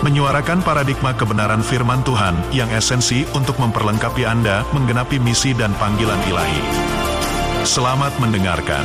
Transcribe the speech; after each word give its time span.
menyuarakan 0.00 0.64
paradigma 0.64 1.12
kebenaran 1.12 1.60
firman 1.60 2.00
Tuhan 2.00 2.32
yang 2.56 2.72
esensi 2.72 3.28
untuk 3.36 3.60
memperlengkapi 3.60 4.24
Anda 4.24 4.64
menggenapi 4.72 5.20
misi 5.20 5.52
dan 5.52 5.76
panggilan 5.76 6.16
ilahi. 6.24 6.62
Selamat 7.68 8.16
mendengarkan. 8.16 8.80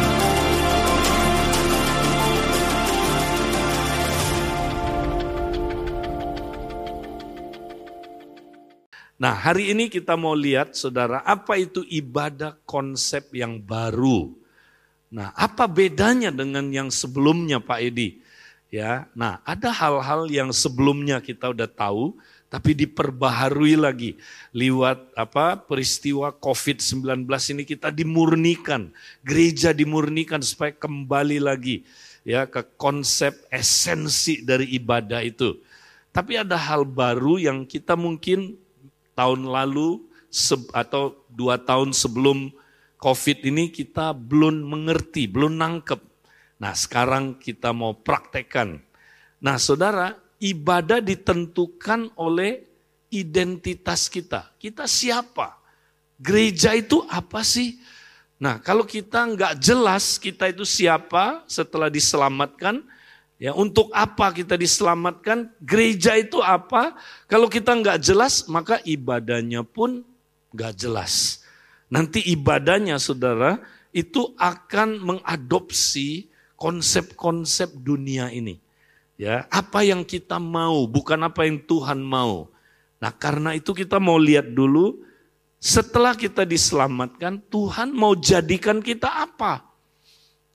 Nah, 9.16 9.32
hari 9.32 9.72
ini 9.72 9.88
kita 9.88 10.20
mau 10.20 10.36
lihat 10.36 10.76
saudara, 10.76 11.24
apa 11.24 11.56
itu 11.56 11.88
ibadah 11.88 12.60
konsep 12.68 13.32
yang 13.32 13.64
baru. 13.64 14.36
Nah, 15.16 15.32
apa 15.32 15.72
bedanya 15.72 16.36
dengan 16.36 16.68
yang 16.76 16.92
sebelumnya 16.92 17.64
Pak 17.64 17.80
Edi? 17.80 18.25
Ya, 18.76 19.08
nah 19.16 19.40
ada 19.48 19.72
hal-hal 19.72 20.28
yang 20.28 20.52
sebelumnya 20.52 21.24
kita 21.24 21.48
udah 21.56 21.64
tahu, 21.64 22.12
tapi 22.52 22.76
diperbaharui 22.76 23.80
lagi 23.80 24.20
lewat 24.52 25.16
apa 25.16 25.56
peristiwa 25.64 26.36
COVID-19 26.36 27.24
ini 27.56 27.64
kita 27.64 27.88
dimurnikan, 27.88 28.92
gereja 29.24 29.72
dimurnikan 29.72 30.44
supaya 30.44 30.76
kembali 30.76 31.40
lagi 31.40 31.88
ya 32.28 32.44
ke 32.52 32.68
konsep 32.76 33.48
esensi 33.48 34.44
dari 34.44 34.68
ibadah 34.76 35.24
itu. 35.24 35.56
Tapi 36.12 36.44
ada 36.44 36.60
hal 36.60 36.84
baru 36.84 37.40
yang 37.40 37.64
kita 37.64 37.96
mungkin 37.96 38.60
tahun 39.16 39.48
lalu 39.48 40.04
atau 40.76 41.16
dua 41.32 41.56
tahun 41.64 41.96
sebelum 41.96 42.52
COVID 43.00 43.40
ini 43.56 43.72
kita 43.72 44.12
belum 44.12 44.68
mengerti, 44.68 45.32
belum 45.32 45.56
nangkep 45.56 46.15
Nah 46.56 46.72
sekarang 46.72 47.36
kita 47.36 47.76
mau 47.76 47.92
praktekkan. 47.92 48.80
Nah 49.44 49.60
saudara, 49.60 50.16
ibadah 50.40 51.04
ditentukan 51.04 52.16
oleh 52.16 52.64
identitas 53.12 54.08
kita. 54.08 54.52
Kita 54.60 54.88
siapa? 54.88 55.60
Gereja 56.16 56.72
itu 56.76 57.04
apa 57.12 57.44
sih? 57.44 57.76
Nah 58.40 58.60
kalau 58.60 58.84
kita 58.88 59.24
nggak 59.24 59.54
jelas 59.60 60.20
kita 60.20 60.52
itu 60.52 60.64
siapa 60.64 61.44
setelah 61.48 61.92
diselamatkan, 61.92 62.84
ya 63.36 63.52
untuk 63.56 63.92
apa 63.92 64.32
kita 64.32 64.56
diselamatkan? 64.56 65.52
Gereja 65.60 66.16
itu 66.16 66.40
apa? 66.40 66.96
Kalau 67.28 67.52
kita 67.52 67.76
nggak 67.76 68.00
jelas 68.00 68.48
maka 68.48 68.80
ibadahnya 68.88 69.64
pun 69.64 70.04
nggak 70.56 70.74
jelas. 70.76 71.44
Nanti 71.92 72.24
ibadahnya 72.32 72.96
saudara 72.96 73.60
itu 73.96 74.36
akan 74.36 75.00
mengadopsi 75.00 76.28
konsep-konsep 76.56 77.72
dunia 77.80 78.32
ini. 78.32 78.60
Ya, 79.16 79.48
apa 79.48 79.80
yang 79.88 80.04
kita 80.04 80.36
mau, 80.42 80.84
bukan 80.84 81.24
apa 81.24 81.48
yang 81.48 81.64
Tuhan 81.64 82.04
mau. 82.04 82.52
Nah, 83.00 83.12
karena 83.16 83.56
itu 83.56 83.72
kita 83.72 83.96
mau 83.96 84.20
lihat 84.20 84.52
dulu 84.52 85.00
setelah 85.60 86.14
kita 86.14 86.44
diselamatkan, 86.44 87.40
Tuhan 87.48 87.96
mau 87.96 88.12
jadikan 88.14 88.84
kita 88.84 89.08
apa? 89.08 89.64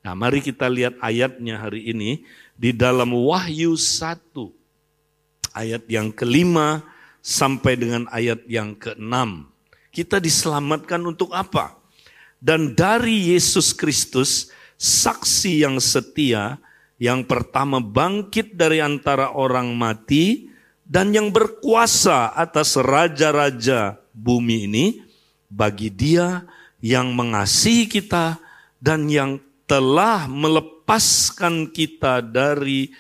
Nah, 0.05 0.13
mari 0.13 0.45
kita 0.45 0.69
lihat 0.69 0.97
ayatnya 1.01 1.61
hari 1.61 1.89
ini 1.93 2.25
di 2.57 2.73
dalam 2.73 3.13
Wahyu 3.17 3.77
1 3.77 4.21
ayat 5.57 5.85
yang 5.89 6.13
kelima 6.13 6.85
sampai 7.21 7.77
dengan 7.77 8.09
ayat 8.13 8.45
yang 8.49 8.77
keenam. 8.77 9.49
Kita 9.91 10.23
diselamatkan 10.23 11.03
untuk 11.05 11.35
apa? 11.35 11.77
Dan 12.41 12.73
dari 12.73 13.35
Yesus 13.35 13.77
Kristus 13.77 14.49
saksi 14.81 15.61
yang 15.61 15.77
setia, 15.77 16.57
yang 16.97 17.29
pertama 17.29 17.85
bangkit 17.85 18.57
dari 18.57 18.81
antara 18.81 19.37
orang 19.37 19.77
mati, 19.77 20.49
dan 20.89 21.13
yang 21.13 21.29
berkuasa 21.29 22.33
atas 22.33 22.81
raja-raja 22.81 24.01
bumi 24.17 24.65
ini, 24.65 24.87
bagi 25.53 25.93
dia 25.93 26.49
yang 26.81 27.13
mengasihi 27.13 27.85
kita 27.85 28.41
dan 28.81 29.07
yang 29.13 29.37
telah 29.69 30.25
melepaskan 30.27 31.69
kita 31.69 32.25
dari 32.25 32.91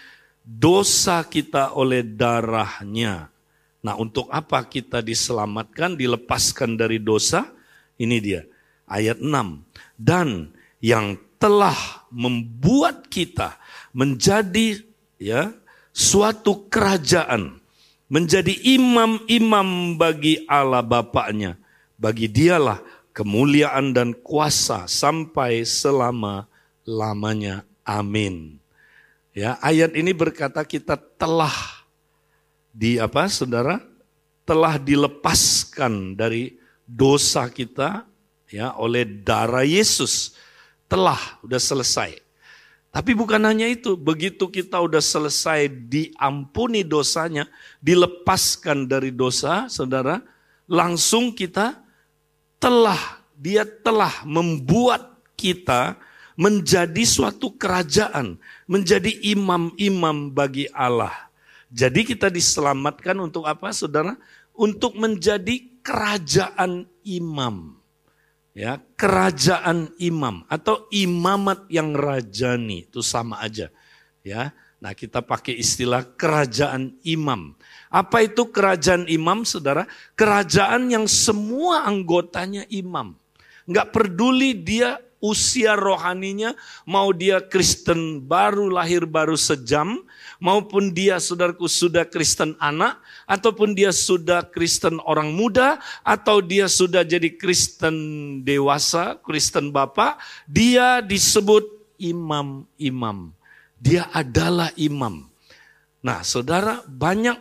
dosa 0.44 1.24
kita 1.24 1.74
oleh 1.74 2.04
darahnya. 2.04 3.32
Nah 3.80 3.96
untuk 3.96 4.28
apa 4.28 4.68
kita 4.68 5.00
diselamatkan, 5.00 5.96
dilepaskan 5.96 6.76
dari 6.76 7.00
dosa? 7.00 7.48
Ini 7.96 8.16
dia, 8.20 8.44
ayat 8.84 9.18
6. 9.18 9.64
Dan 9.96 10.52
yang 10.80 11.16
telah 11.40 11.76
membuat 12.12 13.08
kita 13.08 13.56
menjadi 13.92 14.80
ya 15.16 15.52
suatu 15.92 16.68
kerajaan, 16.68 17.60
menjadi 18.08 18.52
imam-imam 18.64 19.96
bagi 19.96 20.44
Allah 20.48 20.84
Bapaknya. 20.84 21.56
Bagi 22.00 22.32
dialah 22.32 22.80
kemuliaan 23.12 23.92
dan 23.92 24.16
kuasa 24.16 24.88
sampai 24.88 25.68
selama-lamanya. 25.68 27.68
Amin. 27.84 28.56
Ya, 29.36 29.60
ayat 29.60 29.92
ini 29.92 30.16
berkata 30.16 30.64
kita 30.64 30.96
telah 30.96 31.52
di 32.72 32.96
apa 32.96 33.28
Saudara? 33.28 33.90
telah 34.50 34.82
dilepaskan 34.82 36.18
dari 36.18 36.58
dosa 36.82 37.46
kita 37.46 38.02
ya 38.50 38.74
oleh 38.74 39.06
darah 39.06 39.62
Yesus 39.62 40.34
telah, 40.90 41.38
udah 41.46 41.62
selesai. 41.62 42.18
Tapi 42.90 43.14
bukan 43.14 43.38
hanya 43.46 43.70
itu, 43.70 43.94
begitu 43.94 44.50
kita 44.50 44.82
udah 44.82 44.98
selesai 44.98 45.70
diampuni 45.70 46.82
dosanya, 46.82 47.46
dilepaskan 47.78 48.90
dari 48.90 49.14
dosa, 49.14 49.70
saudara, 49.70 50.18
langsung 50.66 51.30
kita 51.30 51.78
telah, 52.58 53.22
dia 53.38 53.62
telah 53.62 54.26
membuat 54.26 55.22
kita 55.38 55.94
menjadi 56.34 57.06
suatu 57.06 57.54
kerajaan, 57.54 58.34
menjadi 58.66 59.14
imam-imam 59.22 60.34
bagi 60.34 60.66
Allah. 60.74 61.30
Jadi 61.70 62.02
kita 62.02 62.26
diselamatkan 62.26 63.14
untuk 63.22 63.46
apa 63.46 63.70
saudara? 63.70 64.18
Untuk 64.50 64.98
menjadi 64.98 65.62
kerajaan 65.86 66.90
imam 67.06 67.79
ya 68.56 68.82
kerajaan 68.98 69.94
imam 69.98 70.42
atau 70.50 70.86
imamat 70.90 71.66
yang 71.70 71.94
rajani 71.94 72.86
itu 72.88 73.00
sama 73.02 73.42
aja. 73.42 73.70
Ya 74.20 74.52
nah 74.80 74.96
kita 74.96 75.20
pakai 75.20 75.60
istilah 75.60 76.04
kerajaan 76.16 76.96
imam. 77.04 77.52
Apa 77.92 78.24
itu 78.24 78.48
kerajaan 78.48 79.04
imam 79.10 79.44
saudara? 79.44 79.84
Kerajaan 80.16 80.88
yang 80.88 81.04
semua 81.04 81.84
anggotanya 81.84 82.64
imam. 82.72 83.18
Nggak 83.68 83.92
peduli 83.92 84.56
dia 84.56 84.98
usia 85.20 85.76
rohaninya 85.76 86.56
mau 86.88 87.12
dia 87.12 87.44
Kristen 87.44 88.24
baru 88.24 88.72
lahir 88.72 89.04
baru 89.04 89.36
sejam 89.36 90.00
maupun 90.40 90.90
dia 90.90 91.20
saudaraku 91.20 91.68
sudah 91.68 92.08
Kristen 92.08 92.56
anak, 92.58 92.98
ataupun 93.28 93.76
dia 93.76 93.92
sudah 93.92 94.42
Kristen 94.48 94.98
orang 95.04 95.36
muda, 95.36 95.78
atau 96.02 96.40
dia 96.40 96.66
sudah 96.66 97.04
jadi 97.04 97.36
Kristen 97.36 97.94
dewasa, 98.42 99.20
Kristen 99.20 99.70
bapak, 99.70 100.18
dia 100.48 101.04
disebut 101.04 101.68
imam-imam. 102.00 103.36
Dia 103.76 104.08
adalah 104.10 104.72
imam. 104.80 105.28
Nah 106.00 106.24
saudara 106.24 106.80
banyak 106.88 107.36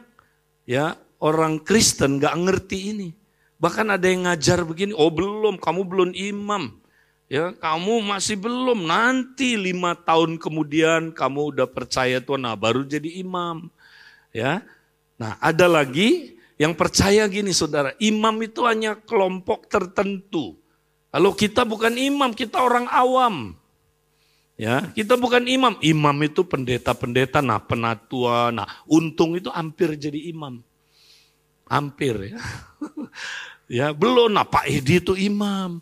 ya 0.67 0.99
orang 1.23 1.63
Kristen 1.63 2.19
gak 2.19 2.35
ngerti 2.35 2.91
ini. 2.91 3.09
Bahkan 3.59 3.91
ada 3.91 4.07
yang 4.07 4.23
ngajar 4.23 4.63
begini, 4.63 4.95
oh 4.95 5.11
belum, 5.11 5.59
kamu 5.59 5.81
belum 5.83 6.09
imam. 6.15 6.79
Ya, 7.29 7.53
kamu 7.53 8.01
masih 8.01 8.41
belum, 8.41 8.89
nanti 8.89 9.53
lima 9.53 9.93
tahun 9.93 10.41
kemudian 10.41 11.13
kamu 11.13 11.53
udah 11.53 11.69
percaya 11.69 12.17
Tuhan, 12.17 12.41
nah 12.41 12.57
baru 12.57 12.81
jadi 12.81 13.21
imam. 13.21 13.69
Ya, 14.33 14.65
nah 15.13 15.37
ada 15.37 15.69
lagi 15.69 16.33
yang 16.57 16.73
percaya 16.73 17.29
gini 17.29 17.53
saudara, 17.53 17.93
imam 18.01 18.33
itu 18.41 18.65
hanya 18.65 18.97
kelompok 18.97 19.69
tertentu. 19.69 20.57
Kalau 21.13 21.37
kita 21.37 21.61
bukan 21.69 21.93
imam, 22.01 22.33
kita 22.33 22.65
orang 22.65 22.89
awam. 22.89 23.53
Ya, 24.57 24.89
kita 24.97 25.13
bukan 25.13 25.45
imam. 25.45 25.77
Imam 25.85 26.17
itu 26.25 26.41
pendeta-pendeta, 26.41 27.45
nah 27.45 27.61
penatua, 27.61 28.49
nah 28.49 28.65
untung 28.89 29.37
itu 29.37 29.53
hampir 29.53 29.93
jadi 29.93 30.33
imam. 30.33 30.65
Hampir 31.69 32.33
ya. 32.33 32.41
ya, 33.85 33.87
belum, 33.93 34.33
nah 34.33 34.49
Pak 34.49 34.65
Edi 34.65 34.97
itu 34.97 35.13
imam. 35.13 35.77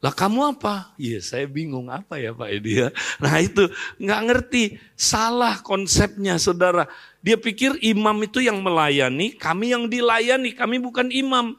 Lah 0.00 0.16
kamu 0.16 0.56
apa? 0.56 0.96
Iya 0.96 1.20
saya 1.20 1.44
bingung 1.44 1.92
apa 1.92 2.16
ya 2.16 2.32
Pak 2.32 2.48
Edi 2.48 2.80
ya. 2.80 2.88
Nah 3.20 3.36
itu 3.36 3.68
nggak 4.00 4.20
ngerti, 4.32 4.80
salah 4.96 5.60
konsepnya 5.60 6.40
saudara. 6.40 6.88
Dia 7.20 7.36
pikir 7.36 7.76
imam 7.84 8.16
itu 8.24 8.40
yang 8.40 8.64
melayani, 8.64 9.36
kami 9.36 9.76
yang 9.76 9.92
dilayani, 9.92 10.56
kami 10.56 10.80
bukan 10.80 11.12
imam. 11.12 11.52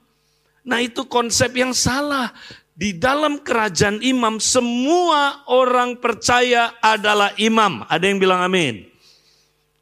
Nah 0.66 0.80
itu 0.82 1.06
konsep 1.06 1.54
yang 1.54 1.70
salah. 1.70 2.34
Di 2.74 2.98
dalam 2.98 3.46
kerajaan 3.46 4.02
imam 4.02 4.42
semua 4.42 5.46
orang 5.46 6.02
percaya 6.02 6.74
adalah 6.82 7.30
imam. 7.38 7.86
Ada 7.86 8.10
yang 8.10 8.18
bilang 8.18 8.42
amin? 8.42 8.90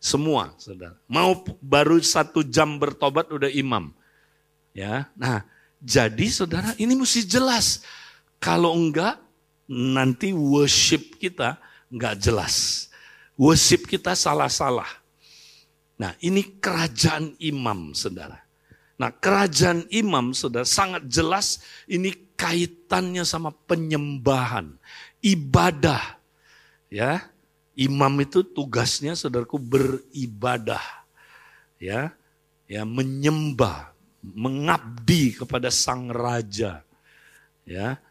Semua 0.03 0.51
saudara. 0.59 0.99
Mau 1.07 1.47
baru 1.63 1.95
satu 2.03 2.43
jam 2.43 2.75
bertobat 2.75 3.31
udah 3.31 3.47
imam. 3.47 3.95
Ya, 4.75 5.07
nah 5.15 5.47
jadi 5.79 6.27
saudara 6.27 6.75
ini 6.75 6.91
mesti 6.91 7.23
jelas 7.23 7.87
kalau 8.39 8.71
enggak, 8.73 9.19
nanti 9.67 10.31
worship 10.31 11.19
kita 11.19 11.59
enggak 11.91 12.17
jelas. 12.17 12.87
Worship 13.35 13.87
kita 13.87 14.15
salah-salah. 14.15 14.87
Nah 15.99 16.15
ini 16.23 16.59
kerajaan 16.63 17.35
imam 17.39 17.91
saudara. 17.91 18.39
Nah 18.99 19.11
kerajaan 19.11 19.87
imam 19.91 20.31
saudara 20.31 20.63
sangat 20.63 21.07
jelas 21.07 21.63
ini 21.87 22.15
kaitannya 22.39 23.27
sama 23.27 23.51
penyembahan. 23.67 24.79
Ibadah. 25.19 26.15
Ya, 26.89 27.27
imam 27.77 28.11
itu 28.23 28.41
tugasnya 28.41 29.13
saudaraku 29.13 29.59
beribadah. 29.59 30.81
Ya, 31.79 32.15
ya 32.67 32.83
menyembah, 32.87 33.91
mengabdi 34.23 35.35
kepada 35.35 35.69
sang 35.69 36.09
raja. 36.09 36.81
Ya, 37.67 38.01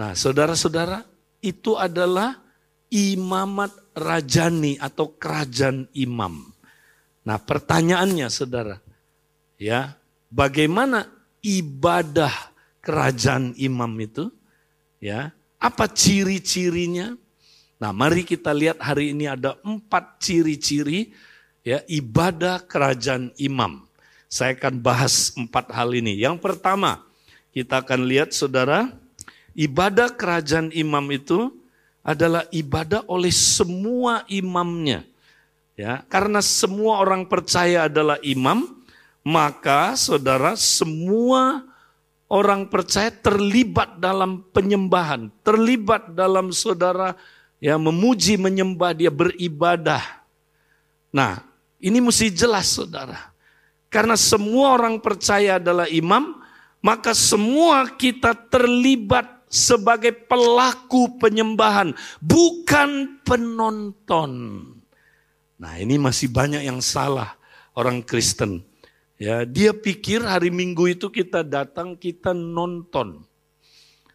Nah, 0.00 0.16
saudara-saudara, 0.16 1.04
itu 1.44 1.76
adalah 1.76 2.40
imamat 2.88 3.68
rajani 3.92 4.80
atau 4.80 5.12
kerajaan 5.12 5.92
imam. 5.92 6.40
Nah, 7.20 7.36
pertanyaannya 7.36 8.32
saudara, 8.32 8.80
ya, 9.60 9.92
bagaimana 10.32 11.04
ibadah 11.44 12.32
kerajaan 12.80 13.52
imam 13.60 13.92
itu? 14.00 14.32
Ya, 15.04 15.36
apa 15.60 15.84
ciri-cirinya? 15.84 17.12
Nah, 17.76 17.92
mari 17.92 18.24
kita 18.24 18.56
lihat 18.56 18.80
hari 18.80 19.12
ini 19.12 19.28
ada 19.28 19.60
empat 19.60 20.16
ciri-ciri 20.16 21.12
ya 21.60 21.84
ibadah 21.84 22.64
kerajaan 22.64 23.36
imam. 23.36 23.84
Saya 24.32 24.56
akan 24.56 24.80
bahas 24.80 25.36
empat 25.36 25.68
hal 25.76 25.92
ini. 25.92 26.16
Yang 26.16 26.40
pertama, 26.40 27.04
kita 27.52 27.84
akan 27.84 28.00
lihat 28.08 28.32
saudara, 28.32 28.88
Ibadah 29.54 30.14
kerajaan 30.14 30.70
imam 30.70 31.04
itu 31.10 31.50
adalah 32.00 32.48
ibadah 32.54 33.04
oleh 33.10 33.32
semua 33.32 34.24
imamnya. 34.30 35.04
Ya, 35.76 36.04
karena 36.12 36.44
semua 36.44 37.00
orang 37.00 37.24
percaya 37.24 37.88
adalah 37.88 38.20
imam, 38.20 38.68
maka 39.24 39.96
saudara 39.96 40.52
semua 40.52 41.64
orang 42.28 42.68
percaya 42.68 43.08
terlibat 43.08 43.96
dalam 43.96 44.44
penyembahan, 44.52 45.32
terlibat 45.40 46.12
dalam 46.12 46.52
saudara 46.52 47.16
ya 47.58 47.80
memuji 47.80 48.36
menyembah 48.36 48.92
dia 48.92 49.08
beribadah. 49.08 50.04
Nah, 51.10 51.42
ini 51.80 51.98
mesti 51.98 52.28
jelas 52.28 52.70
saudara. 52.70 53.32
Karena 53.90 54.14
semua 54.14 54.78
orang 54.78 55.02
percaya 55.02 55.58
adalah 55.58 55.90
imam, 55.90 56.38
maka 56.78 57.10
semua 57.16 57.88
kita 57.90 58.36
terlibat 58.36 59.39
sebagai 59.50 60.14
pelaku 60.14 61.18
penyembahan, 61.18 61.90
bukan 62.22 63.20
penonton. 63.26 64.30
Nah, 65.58 65.74
ini 65.76 65.98
masih 65.98 66.30
banyak 66.30 66.64
yang 66.64 66.78
salah 66.80 67.34
orang 67.74 68.00
Kristen. 68.00 68.62
Ya, 69.20 69.44
dia 69.44 69.76
pikir 69.76 70.24
hari 70.24 70.48
Minggu 70.48 70.88
itu 70.96 71.12
kita 71.12 71.44
datang 71.44 71.98
kita 71.98 72.32
nonton. 72.32 73.20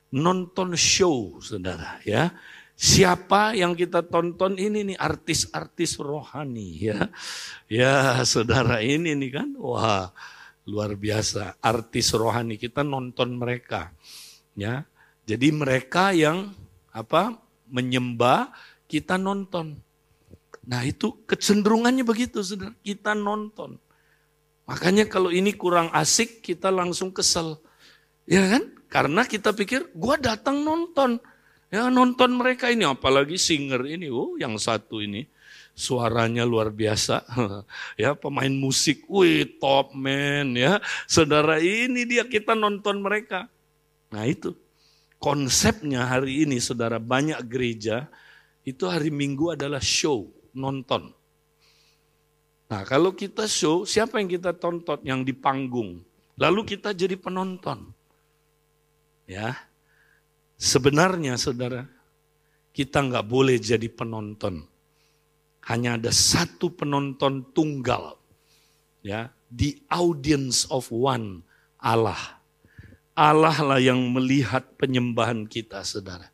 Nonton 0.09 0.73
show, 0.73 1.37
Saudara, 1.43 2.01
ya. 2.01 2.33
Siapa 2.75 3.55
yang 3.55 3.71
kita 3.71 4.03
tonton 4.03 4.59
ini 4.59 4.83
nih 4.91 4.97
artis-artis 4.99 5.95
rohani 5.95 6.91
ya. 6.91 7.07
Ya, 7.71 8.19
Saudara 8.27 8.83
ini 8.83 9.15
nih 9.15 9.31
kan. 9.31 9.49
Wah, 9.55 10.11
luar 10.67 10.97
biasa 10.97 11.55
artis 11.63 12.11
rohani 12.11 12.59
kita 12.59 12.83
nonton 12.83 13.39
mereka. 13.39 13.95
Ya, 14.59 14.83
jadi 15.25 15.49
mereka 15.49 16.13
yang 16.13 16.53
apa 16.93 17.33
menyembah 17.65 18.53
kita 18.85 19.17
nonton. 19.17 19.81
Nah 20.65 20.81
itu 20.85 21.17
kecenderungannya 21.25 22.05
begitu, 22.05 22.45
saudara. 22.45 22.73
Kita 22.85 23.17
nonton. 23.17 23.81
Makanya 24.69 25.05
kalau 25.09 25.29
ini 25.33 25.53
kurang 25.53 25.89
asik, 25.93 26.45
kita 26.45 26.69
langsung 26.69 27.09
kesel. 27.09 27.57
Ya 28.25 28.45
kan? 28.49 28.63
Karena 28.89 29.25
kita 29.25 29.53
pikir, 29.53 29.89
gua 29.97 30.17
datang 30.17 30.61
nonton. 30.61 31.17
Ya 31.73 31.89
nonton 31.89 32.37
mereka 32.37 32.69
ini, 32.69 32.85
apalagi 32.85 33.37
singer 33.37 33.81
ini. 33.85 34.09
Oh 34.09 34.37
yang 34.37 34.57
satu 34.61 35.01
ini, 35.01 35.25
suaranya 35.73 36.45
luar 36.45 36.69
biasa. 36.69 37.25
ya 38.01 38.13
pemain 38.13 38.53
musik, 38.53 39.05
wih 39.09 39.57
top 39.57 39.93
man 39.97 40.53
ya. 40.53 40.81
Saudara 41.09 41.57
ini 41.61 42.05
dia 42.05 42.25
kita 42.25 42.53
nonton 42.53 43.01
mereka. 43.01 43.49
Nah 44.09 44.25
itu 44.25 44.53
konsepnya 45.25 46.05
hari 46.05 46.45
ini 46.45 46.61
saudara 46.61 47.01
banyak 47.01 47.41
gereja 47.49 48.05
itu 48.61 48.85
hari 48.85 49.09
Minggu 49.09 49.57
adalah 49.57 49.81
show, 49.81 50.29
nonton. 50.53 51.09
Nah 52.69 52.85
kalau 52.85 53.09
kita 53.09 53.49
show, 53.49 53.89
siapa 53.89 54.21
yang 54.21 54.29
kita 54.29 54.53
tonton? 54.53 55.01
Yang 55.01 55.21
di 55.25 55.33
panggung. 55.33 56.05
Lalu 56.37 56.77
kita 56.77 56.93
jadi 56.93 57.17
penonton. 57.17 57.89
Ya, 59.25 59.57
sebenarnya 60.61 61.41
saudara, 61.41 61.89
kita 62.69 63.01
nggak 63.01 63.25
boleh 63.25 63.57
jadi 63.57 63.89
penonton. 63.89 64.61
Hanya 65.65 65.97
ada 65.97 66.13
satu 66.13 66.69
penonton 66.69 67.41
tunggal. 67.49 68.21
Ya, 69.01 69.33
the 69.49 69.81
audience 69.89 70.69
of 70.69 70.93
one 70.93 71.41
Allah. 71.81 72.44
Allah 73.15 73.55
lah 73.63 73.79
yang 73.79 73.97
melihat 74.11 74.75
penyembahan 74.75 75.47
kita, 75.47 75.87
saudara. 75.87 76.27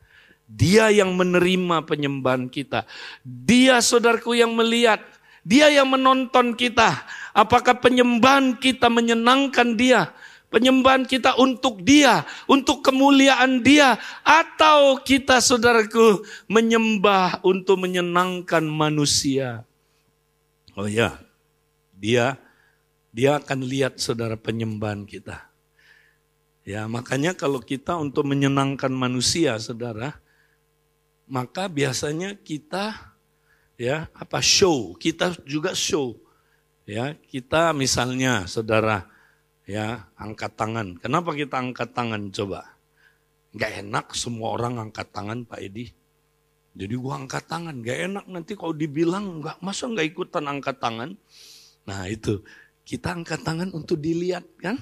Dia 0.50 0.90
yang 0.90 1.14
menerima 1.14 1.86
penyembahan 1.86 2.50
kita. 2.50 2.90
Dia 3.22 3.80
saudaraku 3.80 4.36
yang 4.36 4.52
melihat. 4.58 5.00
Dia 5.46 5.70
yang 5.70 5.94
menonton 5.94 6.58
kita. 6.58 7.06
Apakah 7.38 7.78
penyembahan 7.78 8.58
kita 8.58 8.90
menyenangkan 8.90 9.78
dia? 9.78 10.12
Penyembahan 10.52 11.08
kita 11.08 11.40
untuk 11.40 11.80
dia, 11.86 12.28
untuk 12.50 12.84
kemuliaan 12.84 13.64
dia. 13.64 13.96
Atau 14.26 15.00
kita 15.06 15.40
saudaraku 15.40 16.26
menyembah 16.50 17.40
untuk 17.46 17.80
menyenangkan 17.80 18.66
manusia. 18.66 19.64
Oh 20.76 20.90
ya, 20.90 21.22
dia 21.96 22.36
dia 23.12 23.38
akan 23.40 23.68
lihat 23.68 24.00
saudara 24.00 24.40
penyembahan 24.40 25.04
kita. 25.04 25.51
Ya, 26.62 26.86
makanya 26.86 27.34
kalau 27.34 27.58
kita 27.58 27.98
untuk 27.98 28.30
menyenangkan 28.30 28.94
manusia, 28.94 29.58
Saudara, 29.58 30.22
maka 31.26 31.66
biasanya 31.66 32.38
kita 32.38 33.18
ya, 33.82 34.06
apa 34.14 34.38
show, 34.46 34.94
kita 34.94 35.34
juga 35.42 35.74
show. 35.74 36.14
Ya, 36.86 37.18
kita 37.18 37.74
misalnya 37.74 38.46
Saudara 38.46 39.10
ya, 39.66 40.06
angkat 40.14 40.54
tangan. 40.54 41.02
Kenapa 41.02 41.34
kita 41.34 41.58
angkat 41.58 41.98
tangan 41.98 42.30
coba? 42.30 42.78
Gak 43.58 43.82
enak 43.82 44.14
semua 44.14 44.54
orang 44.54 44.78
angkat 44.78 45.10
tangan 45.10 45.44
Pak 45.50 45.60
Edi. 45.66 45.90
Jadi 46.72 46.96
gua 46.96 47.20
angkat 47.20 47.52
tangan, 47.52 47.84
gak 47.84 48.00
enak 48.06 48.26
nanti 48.32 48.56
kalau 48.56 48.72
dibilang 48.72 49.44
nggak 49.44 49.60
masa 49.60 49.92
nggak 49.92 50.08
ikutan 50.08 50.48
angkat 50.48 50.80
tangan. 50.80 51.20
Nah 51.84 52.08
itu 52.08 52.40
kita 52.88 53.12
angkat 53.12 53.44
tangan 53.44 53.76
untuk 53.76 54.00
dilihat 54.00 54.46
kan? 54.62 54.80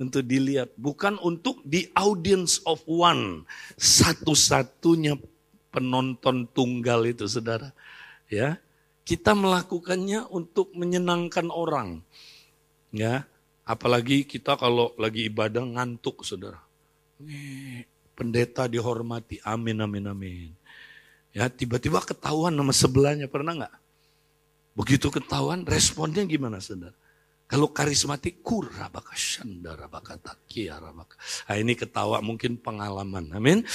Untuk 0.00 0.24
dilihat, 0.24 0.72
bukan 0.80 1.20
untuk 1.20 1.60
the 1.68 1.92
audience 1.92 2.64
of 2.64 2.80
one, 2.88 3.44
satu-satunya 3.76 5.20
penonton 5.68 6.48
tunggal 6.56 7.04
itu, 7.04 7.28
saudara. 7.28 7.76
Ya, 8.32 8.56
kita 9.04 9.36
melakukannya 9.36 10.24
untuk 10.32 10.72
menyenangkan 10.72 11.52
orang. 11.52 12.00
Ya, 12.96 13.28
apalagi 13.68 14.24
kita 14.24 14.56
kalau 14.56 14.96
lagi 14.96 15.28
ibadah 15.28 15.62
ngantuk, 15.62 16.24
saudara. 16.24 16.64
pendeta 18.16 18.64
dihormati, 18.64 19.40
amin, 19.44 19.80
amin, 19.84 20.04
amin. 20.12 20.50
Ya, 21.36 21.48
tiba-tiba 21.52 22.00
ketahuan 22.00 22.52
nama 22.52 22.72
sebelahnya, 22.72 23.28
pernah 23.28 23.56
nggak? 23.56 23.76
Begitu 24.76 25.12
ketahuan, 25.12 25.64
responnya 25.68 26.24
gimana, 26.24 26.60
saudara? 26.60 26.96
Kalau 27.50 27.74
karismatik 27.74 28.46
kurabaka 28.46 29.10
shandara 29.18 29.90
bakata 29.90 30.38
kiarabaka. 30.46 31.18
Nah 31.50 31.56
ini 31.58 31.74
ketawa 31.74 32.22
mungkin 32.22 32.54
pengalaman. 32.54 33.26
Amin. 33.34 33.66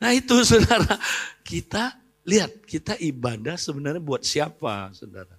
Nah 0.00 0.10
itu 0.16 0.40
saudara, 0.48 0.96
kita 1.44 2.00
lihat 2.24 2.64
kita 2.64 2.96
ibadah 2.96 3.60
sebenarnya 3.60 4.00
buat 4.00 4.24
siapa 4.24 4.88
saudara? 4.96 5.36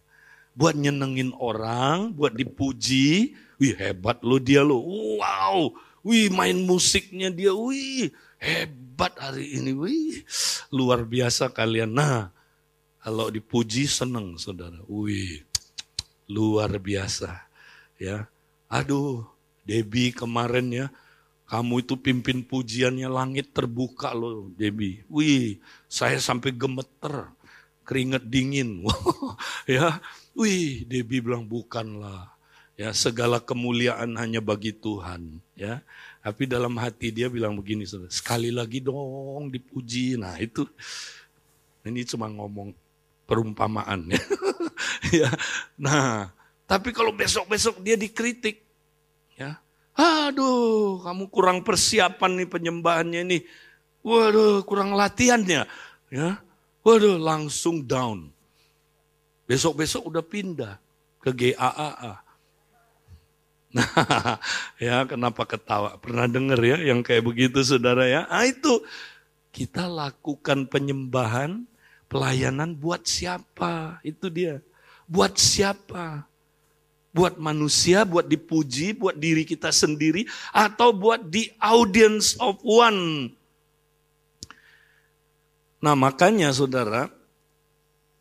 Buat 0.54 0.78
nyenengin 0.78 1.34
orang, 1.42 2.14
buat 2.14 2.38
dipuji. 2.38 3.34
Wih 3.58 3.74
hebat 3.82 4.22
lo 4.22 4.38
dia 4.38 4.62
lo, 4.62 4.86
wow. 5.18 5.74
Wih 6.06 6.30
main 6.30 6.62
musiknya 6.70 7.34
dia, 7.34 7.50
wih 7.50 8.14
hebat 8.38 9.18
hari 9.18 9.58
ini, 9.58 9.74
wih 9.74 10.22
luar 10.70 11.02
biasa 11.02 11.50
kalian. 11.50 11.98
Nah 11.98 12.30
kalau 13.02 13.34
dipuji 13.34 13.90
seneng 13.90 14.38
saudara, 14.38 14.78
wih 14.86 15.42
luar 16.30 16.78
biasa 16.78 17.46
ya. 18.02 18.28
Aduh, 18.68 19.24
Debbie 19.66 20.14
kemarin 20.14 20.68
ya, 20.74 20.88
kamu 21.46 21.86
itu 21.86 21.94
pimpin 21.98 22.42
pujiannya 22.42 23.06
langit 23.10 23.54
terbuka 23.54 24.14
loh 24.14 24.50
Debbie. 24.58 25.06
Wih, 25.10 25.62
saya 25.86 26.18
sampai 26.18 26.54
gemeter, 26.54 27.30
keringet 27.86 28.26
dingin. 28.26 28.86
ya, 29.70 30.02
wih 30.34 30.86
Debbie 30.90 31.22
bilang 31.22 31.46
bukanlah. 31.46 32.34
Ya, 32.76 32.92
segala 32.92 33.40
kemuliaan 33.40 34.20
hanya 34.20 34.44
bagi 34.44 34.76
Tuhan. 34.76 35.40
Ya, 35.56 35.80
tapi 36.20 36.44
dalam 36.44 36.76
hati 36.76 37.08
dia 37.08 37.32
bilang 37.32 37.56
begini, 37.56 37.88
sekali 38.12 38.52
lagi 38.52 38.84
dong 38.84 39.48
dipuji. 39.48 40.20
Nah 40.20 40.36
itu, 40.36 40.68
ini 41.88 42.04
cuma 42.04 42.28
ngomong 42.28 42.76
perumpamaan 43.24 44.12
ya. 45.16 45.32
Nah, 45.80 46.35
tapi 46.66 46.90
kalau 46.90 47.14
besok-besok 47.14 47.82
dia 47.86 47.94
dikritik, 47.94 48.66
ya, 49.38 49.62
aduh, 49.94 51.02
kamu 51.06 51.30
kurang 51.30 51.62
persiapan 51.62 52.42
nih 52.42 52.50
penyembahannya 52.50 53.22
ini, 53.22 53.40
waduh, 54.02 54.66
kurang 54.66 54.98
latihannya, 54.98 55.70
ya, 56.10 56.30
waduh, 56.82 57.22
langsung 57.22 57.86
down. 57.86 58.34
Besok-besok 59.46 60.10
udah 60.10 60.26
pindah 60.26 60.74
ke 61.22 61.30
GAAA. 61.30 62.26
Nah, 63.76 63.90
ya 64.82 65.04
kenapa 65.06 65.44
ketawa? 65.44 66.00
Pernah 66.02 66.26
dengar 66.26 66.58
ya 66.64 66.82
yang 66.82 67.06
kayak 67.06 67.28
begitu 67.28 67.60
saudara 67.62 68.08
ya? 68.08 68.26
Ah 68.26 68.48
itu 68.48 68.82
kita 69.52 69.86
lakukan 69.86 70.66
penyembahan, 70.66 71.68
pelayanan 72.08 72.74
buat 72.74 73.04
siapa? 73.04 74.00
Itu 74.02 74.32
dia. 74.32 74.64
Buat 75.06 75.38
siapa? 75.38 76.26
Buat 77.16 77.40
manusia, 77.40 78.04
buat 78.04 78.28
dipuji, 78.28 78.92
buat 78.92 79.16
diri 79.16 79.48
kita 79.48 79.72
sendiri, 79.72 80.28
atau 80.52 80.92
buat 80.92 81.24
di 81.32 81.48
audience 81.64 82.36
of 82.44 82.60
one. 82.60 83.32
Nah 85.80 85.96
makanya 85.96 86.52
saudara, 86.52 87.08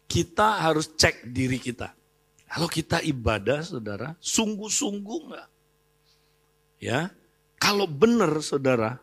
kita 0.06 0.62
harus 0.62 0.86
cek 0.94 1.26
diri 1.26 1.58
kita. 1.58 1.90
Kalau 2.46 2.70
kita 2.70 3.02
ibadah 3.02 3.66
saudara, 3.66 4.14
sungguh-sungguh 4.22 5.18
enggak? 5.26 5.48
Ya, 6.78 7.10
kalau 7.58 7.90
benar 7.90 8.30
saudara, 8.46 9.02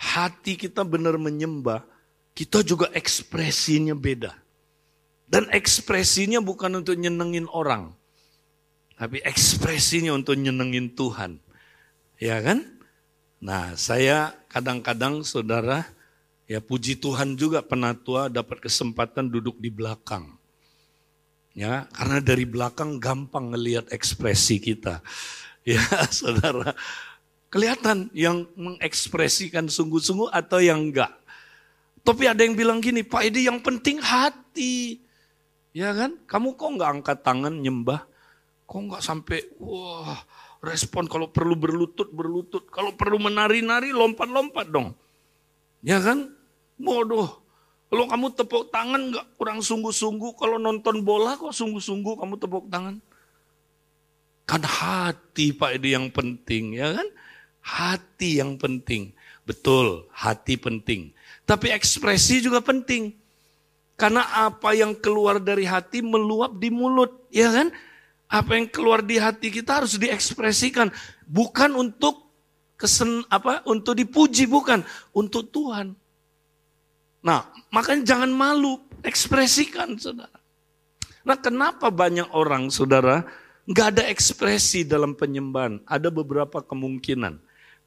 hati 0.00 0.56
kita 0.56 0.80
benar 0.80 1.20
menyembah, 1.20 1.84
kita 2.32 2.64
juga 2.64 2.88
ekspresinya 2.96 3.92
beda. 3.92 4.32
Dan 5.28 5.52
ekspresinya 5.52 6.40
bukan 6.40 6.80
untuk 6.80 6.96
nyenengin 6.96 7.44
orang 7.52 7.99
tapi 9.00 9.24
ekspresinya 9.24 10.12
untuk 10.12 10.36
nyenengin 10.36 10.92
Tuhan. 10.92 11.40
Ya 12.20 12.36
kan? 12.44 12.68
Nah, 13.40 13.72
saya 13.72 14.36
kadang-kadang 14.52 15.24
saudara, 15.24 15.88
ya 16.44 16.60
puji 16.60 17.00
Tuhan 17.00 17.32
juga 17.32 17.64
penatua 17.64 18.28
dapat 18.28 18.60
kesempatan 18.60 19.32
duduk 19.32 19.56
di 19.56 19.72
belakang. 19.72 20.36
Ya, 21.56 21.88
karena 21.96 22.20
dari 22.20 22.44
belakang 22.44 23.00
gampang 23.00 23.56
ngelihat 23.56 23.88
ekspresi 23.88 24.60
kita. 24.60 25.00
Ya, 25.64 25.80
saudara. 26.12 26.76
Kelihatan 27.48 28.12
yang 28.12 28.52
mengekspresikan 28.52 29.64
sungguh-sungguh 29.72 30.28
atau 30.28 30.60
yang 30.60 30.92
enggak. 30.92 31.16
Tapi 32.04 32.28
ada 32.28 32.44
yang 32.44 32.52
bilang 32.52 32.84
gini, 32.84 33.00
Pak 33.00 33.32
Edi 33.32 33.48
yang 33.48 33.64
penting 33.64 33.96
hati. 33.96 35.00
Ya 35.72 35.88
kan? 35.96 36.20
Kamu 36.28 36.52
kok 36.52 36.68
enggak 36.68 36.90
angkat 37.00 37.18
tangan 37.24 37.56
nyembah? 37.56 38.09
Kok 38.70 38.80
nggak 38.86 39.02
sampai 39.02 39.50
wah 39.58 40.14
respon 40.62 41.10
kalau 41.10 41.26
perlu 41.26 41.58
berlutut 41.58 42.06
berlutut, 42.14 42.70
kalau 42.70 42.94
perlu 42.94 43.18
menari-nari 43.18 43.90
lompat-lompat 43.90 44.70
dong. 44.70 44.94
Ya 45.82 45.98
kan? 45.98 46.30
Bodoh. 46.78 47.42
Kalau 47.90 48.06
kamu 48.06 48.26
tepuk 48.38 48.70
tangan 48.70 49.10
nggak 49.10 49.26
kurang 49.34 49.58
sungguh-sungguh, 49.58 50.38
kalau 50.38 50.62
nonton 50.62 51.02
bola 51.02 51.34
kok 51.34 51.50
sungguh-sungguh 51.50 52.14
kamu 52.14 52.38
tepuk 52.38 52.70
tangan. 52.70 53.02
Kan 54.46 54.62
hati 54.62 55.50
Pak 55.50 55.82
Edi 55.82 55.98
yang 55.98 56.06
penting, 56.14 56.78
ya 56.78 56.94
kan? 56.94 57.08
Hati 57.58 58.38
yang 58.38 58.54
penting. 58.54 59.10
Betul, 59.42 60.06
hati 60.14 60.54
penting. 60.54 61.10
Tapi 61.42 61.74
ekspresi 61.74 62.38
juga 62.38 62.62
penting. 62.62 63.18
Karena 63.98 64.22
apa 64.46 64.70
yang 64.78 64.94
keluar 64.94 65.42
dari 65.42 65.66
hati 65.66 65.98
meluap 65.98 66.54
di 66.62 66.70
mulut, 66.70 67.26
ya 67.34 67.50
kan? 67.50 67.74
Apa 68.30 68.54
yang 68.54 68.70
keluar 68.70 69.02
di 69.02 69.18
hati 69.18 69.50
kita 69.50 69.82
harus 69.82 69.98
diekspresikan, 69.98 70.94
bukan 71.26 71.74
untuk 71.74 72.30
kesen 72.78 73.26
apa? 73.26 73.66
Untuk 73.66 73.98
dipuji 73.98 74.46
bukan, 74.46 74.86
untuk 75.10 75.50
Tuhan. 75.50 75.98
Nah, 77.20 77.50
makanya 77.74 78.14
jangan 78.16 78.30
malu, 78.30 78.78
ekspresikan 79.02 79.98
saudara. 79.98 80.38
Nah, 81.26 81.36
kenapa 81.36 81.90
banyak 81.92 82.32
orang 82.32 82.72
saudara 82.72 83.26
nggak 83.68 83.86
ada 83.98 84.04
ekspresi 84.08 84.86
dalam 84.86 85.12
penyembahan? 85.12 85.84
Ada 85.84 86.08
beberapa 86.08 86.64
kemungkinan. 86.64 87.36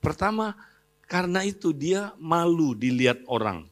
Pertama, 0.04 0.54
karena 1.08 1.42
itu 1.48 1.74
dia 1.74 2.14
malu 2.20 2.76
dilihat 2.78 3.24
orang. 3.26 3.66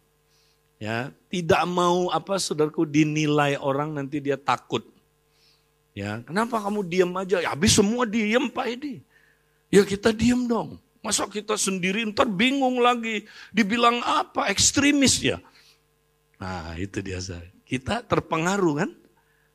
Ya, 0.81 1.13
tidak 1.29 1.61
mau 1.69 2.09
apa 2.09 2.41
saudaraku 2.41 2.89
dinilai 2.89 3.53
orang 3.61 3.93
nanti 3.93 4.17
dia 4.17 4.33
takut. 4.33 4.81
Ya, 5.91 6.23
kenapa 6.23 6.55
kamu 6.63 6.87
diam 6.87 7.11
aja? 7.19 7.43
Ya, 7.43 7.51
habis 7.51 7.75
semua 7.75 8.07
diam 8.07 8.47
Pak 8.47 8.67
Edi. 8.79 9.03
Ya 9.71 9.83
kita 9.83 10.11
diam 10.11 10.47
dong. 10.47 10.79
Masa 11.03 11.27
kita 11.27 11.55
sendiri 11.59 12.03
ntar 12.11 12.27
bingung 12.27 12.79
lagi. 12.79 13.27
Dibilang 13.51 14.03
apa? 14.03 14.47
Ekstremis 14.51 15.19
ya. 15.19 15.39
Nah 16.39 16.75
itu 16.79 16.99
dia 16.99 17.19
saya. 17.19 17.47
Kita 17.63 18.03
terpengaruh 18.03 18.83
kan? 18.83 18.91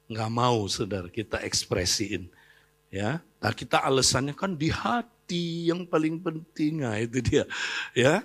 Nggak 0.08 0.32
mau 0.32 0.64
saudara 0.68 1.08
kita 1.12 1.40
ekspresiin. 1.44 2.28
Ya, 2.88 3.20
nah 3.42 3.52
kita 3.52 3.82
alasannya 3.82 4.32
kan 4.32 4.56
di 4.56 4.72
hati 4.72 5.68
yang 5.68 5.84
paling 5.84 6.22
penting. 6.22 6.80
Nah 6.80 6.96
itu 6.96 7.20
dia. 7.20 7.44
Ya, 7.92 8.24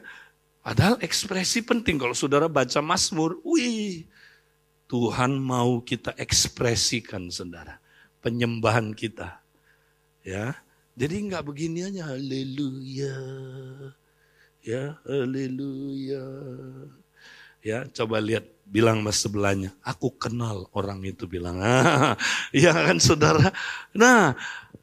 padahal 0.63 0.95
ekspresi 1.03 1.65
penting. 1.65 1.99
Kalau 1.99 2.15
saudara 2.15 2.47
baca 2.47 2.79
Mazmur, 2.79 3.41
wih, 3.43 4.05
Tuhan 4.87 5.35
mau 5.41 5.81
kita 5.81 6.13
ekspresikan 6.15 7.27
saudara 7.33 7.80
penyembahan 8.21 8.93
kita. 8.93 9.41
Ya. 10.21 10.55
Jadi 10.95 11.31
nggak 11.31 11.45
begini 11.45 11.89
aja 11.89 12.13
haleluya. 12.13 13.17
Ya, 14.61 15.01
haleluya. 15.09 16.25
Ya, 17.61 17.85
coba 17.89 18.21
lihat 18.21 18.45
bilang 18.65 19.01
mas 19.01 19.21
sebelahnya, 19.21 19.73
aku 19.81 20.13
kenal 20.17 20.69
orang 20.73 21.01
itu 21.05 21.25
bilang. 21.25 21.57
ya 22.53 22.73
kan 22.73 22.97
saudara. 23.01 23.49
Nah, 23.93 24.37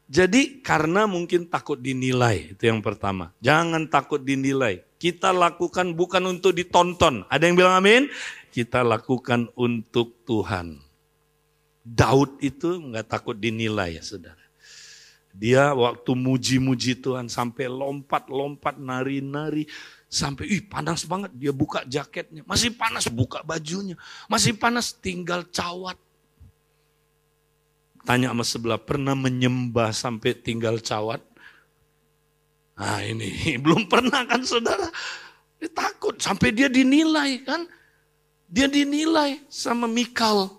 jadi 0.09 0.59
karena 0.65 1.05
mungkin 1.05 1.47
takut 1.47 1.77
dinilai, 1.79 2.57
itu 2.57 2.67
yang 2.67 2.81
pertama. 2.81 3.31
Jangan 3.39 3.87
takut 3.87 4.19
dinilai. 4.19 4.83
Kita 4.99 5.31
lakukan 5.31 5.95
bukan 5.95 6.35
untuk 6.35 6.51
ditonton. 6.51 7.23
Ada 7.31 7.47
yang 7.47 7.55
bilang 7.55 7.79
amin? 7.79 8.11
Kita 8.51 8.83
lakukan 8.83 9.53
untuk 9.55 10.19
Tuhan. 10.27 10.88
Daud 11.89 12.37
itu 12.45 12.77
nggak 12.77 13.09
takut 13.09 13.33
dinilai 13.33 13.97
ya 13.97 14.03
saudara. 14.05 14.45
Dia 15.33 15.73
waktu 15.73 16.11
muji-muji 16.13 17.01
Tuhan 17.01 17.29
sampai 17.29 17.65
lompat-lompat 17.65 18.77
nari-nari 18.77 19.65
sampai 20.09 20.45
ih 20.49 20.61
panas 20.65 21.05
banget. 21.05 21.33
Dia 21.33 21.49
buka 21.49 21.81
jaketnya. 21.85 22.45
Masih 22.45 22.73
panas. 22.73 23.09
Buka 23.09 23.41
bajunya. 23.41 23.97
Masih 24.29 24.53
panas. 24.57 24.93
Tinggal 24.93 25.45
cawat. 25.49 25.97
Tanya 28.05 28.33
sama 28.33 28.45
sebelah 28.45 28.81
pernah 28.81 29.13
menyembah 29.13 29.93
sampai 29.93 30.33
tinggal 30.33 30.81
cawat? 30.81 31.21
Nah 32.79 33.01
ini 33.05 33.29
belum 33.63 33.85
pernah 33.85 34.25
kan 34.25 34.41
saudara. 34.45 34.89
Dia 35.57 35.69
takut. 35.73 36.17
Sampai 36.21 36.53
dia 36.53 36.69
dinilai 36.69 37.45
kan? 37.45 37.69
Dia 38.49 38.65
dinilai 38.65 39.45
sama 39.45 39.85
Mikal 39.85 40.58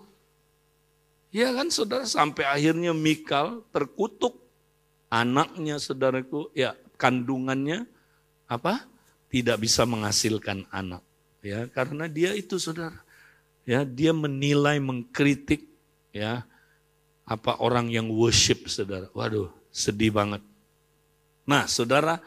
Ya 1.30 1.54
kan 1.54 1.70
saudara 1.70 2.06
sampai 2.06 2.46
akhirnya 2.46 2.90
Mikal 2.90 3.62
terkutuk. 3.70 4.38
anaknya 5.10 5.74
saudaraku 5.82 6.54
ya 6.54 6.78
kandungannya 6.94 7.82
apa? 8.46 8.86
tidak 9.30 9.62
bisa 9.62 9.86
menghasilkan 9.86 10.66
anak. 10.74 11.00
Ya, 11.40 11.64
karena 11.70 12.10
dia 12.10 12.34
itu 12.34 12.58
saudara. 12.58 12.98
Ya, 13.62 13.86
dia 13.86 14.10
menilai, 14.10 14.82
mengkritik 14.82 15.70
ya 16.10 16.42
apa 17.22 17.62
orang 17.62 17.88
yang 17.88 18.10
worship 18.10 18.66
saudara. 18.66 19.06
Waduh, 19.14 19.48
sedih 19.70 20.10
banget. 20.10 20.42
Nah, 21.46 21.70
saudara, 21.70 22.18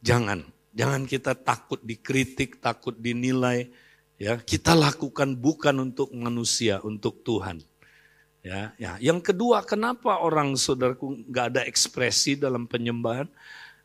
jangan 0.00 0.46
jangan 0.72 1.04
kita 1.04 1.34
takut 1.34 1.82
dikritik, 1.82 2.62
takut 2.62 2.94
dinilai. 2.94 3.68
Ya, 4.16 4.38
kita 4.38 4.78
lakukan 4.78 5.34
bukan 5.34 5.90
untuk 5.90 6.14
manusia, 6.14 6.78
untuk 6.86 7.26
Tuhan. 7.26 7.58
Ya, 8.42 8.74
ya. 8.74 8.98
Yang 8.98 9.30
kedua, 9.30 9.62
kenapa 9.62 10.18
orang 10.18 10.58
saudaraku 10.58 11.22
nggak 11.30 11.46
ada 11.54 11.62
ekspresi 11.62 12.34
dalam 12.34 12.66
penyembahan? 12.66 13.30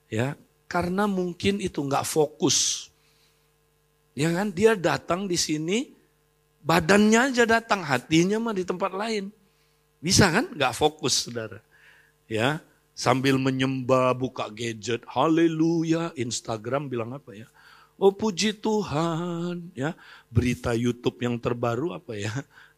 Ya, 0.09 0.33
karena 0.65 1.05
mungkin 1.05 1.61
itu 1.61 1.77
nggak 1.77 2.03
fokus. 2.09 2.89
Ya 4.17 4.33
kan, 4.33 4.49
dia 4.49 4.73
datang 4.73 5.29
di 5.29 5.37
sini, 5.37 5.93
badannya 6.65 7.29
aja 7.29 7.45
datang, 7.45 7.85
hatinya 7.85 8.41
mah 8.41 8.57
di 8.57 8.65
tempat 8.65 8.89
lain. 8.97 9.29
Bisa 10.01 10.25
kan? 10.33 10.49
Nggak 10.49 10.73
fokus, 10.73 11.29
saudara. 11.29 11.61
Ya, 12.25 12.57
sambil 12.97 13.37
menyembah, 13.37 14.17
buka 14.17 14.49
gadget, 14.49 15.05
haleluya, 15.05 16.17
Instagram 16.17 16.89
bilang 16.89 17.13
apa 17.13 17.37
ya? 17.37 17.45
Oh 17.97 18.09
puji 18.09 18.57
Tuhan, 18.57 19.69
ya. 19.77 19.93
Berita 20.33 20.73
YouTube 20.73 21.21
yang 21.21 21.37
terbaru 21.37 21.93
apa 21.93 22.17
ya? 22.17 22.33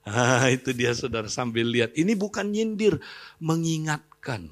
Ah, 0.07 0.47
itu 0.49 0.71
dia 0.71 0.95
saudara 0.95 1.27
sambil 1.27 1.67
lihat. 1.67 1.93
Ini 1.93 2.15
bukan 2.15 2.49
nyindir, 2.49 2.97
mengingatkan. 3.37 4.47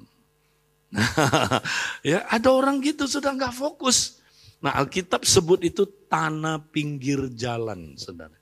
ya 2.08 2.24
ada 2.32 2.50
orang 2.52 2.80
gitu 2.80 3.08
sudah 3.08 3.36
nggak 3.36 3.56
fokus. 3.56 4.24
Nah 4.64 4.74
Alkitab 4.80 5.28
sebut 5.28 5.62
itu 5.66 5.86
tanah 6.08 6.64
pinggir 6.72 7.30
jalan, 7.34 7.94
saudara. 8.00 8.34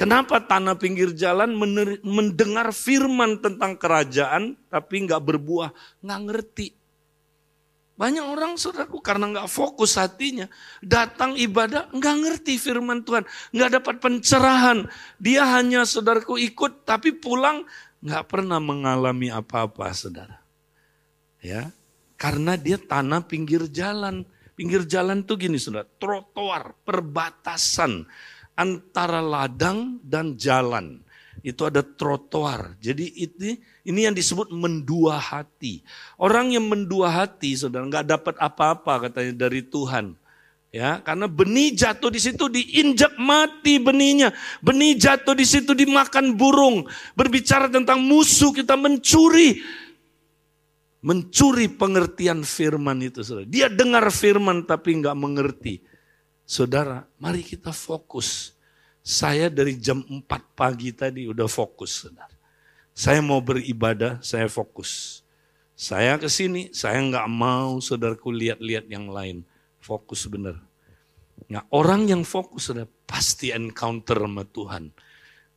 Kenapa 0.00 0.40
tanah 0.40 0.80
pinggir 0.80 1.12
jalan 1.12 1.52
mendengar 2.00 2.72
firman 2.72 3.36
tentang 3.36 3.76
kerajaan 3.76 4.56
tapi 4.72 5.04
nggak 5.04 5.20
berbuah, 5.20 5.76
nggak 6.00 6.20
ngerti. 6.24 6.79
Banyak 8.00 8.24
orang 8.24 8.56
saudaraku 8.56 9.04
karena 9.04 9.28
nggak 9.28 9.52
fokus 9.52 10.00
hatinya, 10.00 10.48
datang 10.80 11.36
ibadah 11.36 11.92
nggak 11.92 12.16
ngerti 12.24 12.56
firman 12.56 13.04
Tuhan, 13.04 13.28
nggak 13.52 13.70
dapat 13.76 13.94
pencerahan. 14.00 14.88
Dia 15.20 15.44
hanya 15.60 15.84
saudaraku 15.84 16.40
ikut 16.40 16.88
tapi 16.88 17.12
pulang 17.12 17.68
nggak 18.00 18.24
pernah 18.24 18.56
mengalami 18.56 19.28
apa-apa 19.28 19.92
saudara. 19.92 20.40
Ya, 21.44 21.76
karena 22.16 22.56
dia 22.56 22.80
tanah 22.80 23.28
pinggir 23.28 23.68
jalan. 23.68 24.24
Pinggir 24.56 24.88
jalan 24.88 25.20
tuh 25.20 25.36
gini 25.36 25.60
saudara, 25.60 25.84
trotoar, 26.00 26.72
perbatasan 26.88 28.08
antara 28.56 29.20
ladang 29.20 30.00
dan 30.00 30.40
jalan 30.40 31.04
itu 31.40 31.62
ada 31.64 31.80
trotoar. 31.80 32.76
Jadi 32.80 33.08
ini 33.16 33.60
ini 33.84 34.00
yang 34.04 34.14
disebut 34.14 34.52
mendua 34.52 35.16
hati. 35.16 35.80
Orang 36.20 36.52
yang 36.52 36.68
mendua 36.68 37.08
hati, 37.08 37.56
saudara, 37.56 37.84
nggak 37.88 38.06
dapat 38.06 38.34
apa-apa 38.36 39.08
katanya 39.08 39.48
dari 39.48 39.64
Tuhan. 39.64 40.16
Ya, 40.70 41.02
karena 41.02 41.26
benih 41.26 41.74
jatuh 41.74 42.14
di 42.14 42.22
situ 42.22 42.46
diinjak 42.46 43.18
mati 43.18 43.82
benihnya. 43.82 44.30
Benih 44.62 44.94
jatuh 44.94 45.34
di 45.34 45.42
situ 45.42 45.74
dimakan 45.74 46.38
burung. 46.38 46.86
Berbicara 47.18 47.66
tentang 47.66 47.98
musuh 47.98 48.54
kita 48.54 48.78
mencuri 48.78 49.58
mencuri 51.00 51.66
pengertian 51.66 52.44
firman 52.44 53.00
itu 53.02 53.24
saudara. 53.24 53.48
Dia 53.48 53.66
dengar 53.66 54.06
firman 54.12 54.62
tapi 54.68 55.00
nggak 55.00 55.16
mengerti. 55.16 55.82
Saudara, 56.44 57.06
mari 57.18 57.42
kita 57.42 57.74
fokus 57.74 58.54
saya 59.10 59.50
dari 59.50 59.74
jam 59.74 60.06
4 60.06 60.22
pagi 60.54 60.94
tadi 60.94 61.26
udah 61.26 61.50
fokus, 61.50 62.06
saudara. 62.06 62.30
Saya 62.94 63.18
mau 63.18 63.42
beribadah, 63.42 64.22
saya 64.22 64.46
fokus. 64.46 65.22
Saya 65.74 66.14
ke 66.14 66.30
sini, 66.30 66.70
saya 66.70 67.02
nggak 67.02 67.26
mau 67.26 67.82
saudaraku 67.82 68.30
lihat-lihat 68.30 68.86
yang 68.86 69.10
lain. 69.10 69.42
Fokus 69.82 70.30
benar. 70.30 70.62
Nah, 71.50 71.66
orang 71.74 72.06
yang 72.06 72.22
fokus 72.22 72.70
sudah 72.70 72.86
pasti 73.08 73.50
encounter 73.50 74.14
sama 74.14 74.46
Tuhan. 74.46 74.94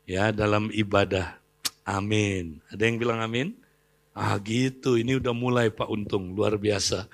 Ya, 0.10 0.34
dalam 0.34 0.74
ibadah. 0.74 1.38
Amin. 1.86 2.64
Ada 2.74 2.90
yang 2.90 2.98
bilang 2.98 3.22
amin? 3.22 3.54
Ah 4.14 4.38
gitu, 4.42 4.98
ini 4.98 5.18
udah 5.18 5.34
mulai 5.36 5.70
Pak 5.70 5.90
Untung, 5.90 6.34
luar 6.34 6.58
biasa. 6.58 7.10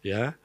Ya, 0.00 0.36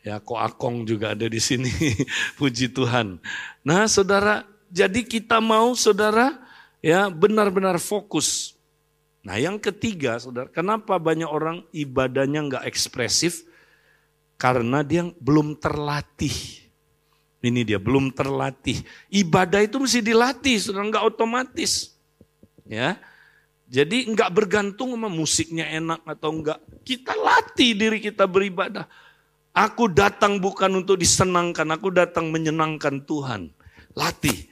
ya 0.00 0.20
kok 0.20 0.36
Akong 0.36 0.84
juga 0.84 1.16
ada 1.16 1.26
di 1.26 1.40
sini, 1.40 1.72
puji 2.38 2.68
Tuhan. 2.70 3.16
Nah 3.64 3.88
saudara, 3.88 4.44
jadi 4.70 5.02
kita 5.02 5.42
mau 5.42 5.74
saudara 5.74 6.38
ya 6.78 7.10
benar-benar 7.10 7.76
fokus. 7.82 8.54
Nah 9.20 9.36
yang 9.36 9.60
ketiga 9.60 10.16
saudara, 10.16 10.48
kenapa 10.48 10.96
banyak 10.96 11.28
orang 11.28 11.66
ibadahnya 11.74 12.40
nggak 12.46 12.64
ekspresif? 12.64 13.44
Karena 14.40 14.80
dia 14.80 15.04
belum 15.20 15.60
terlatih. 15.60 16.32
Ini 17.40 17.60
dia 17.64 17.76
belum 17.76 18.12
terlatih. 18.16 18.80
Ibadah 19.12 19.60
itu 19.60 19.76
mesti 19.76 20.00
dilatih, 20.00 20.56
saudara 20.56 20.88
nggak 20.88 21.06
otomatis. 21.12 21.92
Ya, 22.64 22.96
jadi 23.70 24.10
nggak 24.10 24.34
bergantung 24.34 24.98
sama 24.98 25.06
musiknya 25.06 25.62
enak 25.70 26.02
atau 26.02 26.34
enggak. 26.34 26.58
Kita 26.82 27.14
latih 27.14 27.78
diri 27.78 28.02
kita 28.02 28.26
beribadah. 28.26 28.90
Aku 29.54 29.86
datang 29.86 30.42
bukan 30.42 30.82
untuk 30.82 30.98
disenangkan, 30.98 31.70
aku 31.70 31.94
datang 31.94 32.34
menyenangkan 32.34 32.98
Tuhan. 33.06 33.54
Latih. 33.94 34.49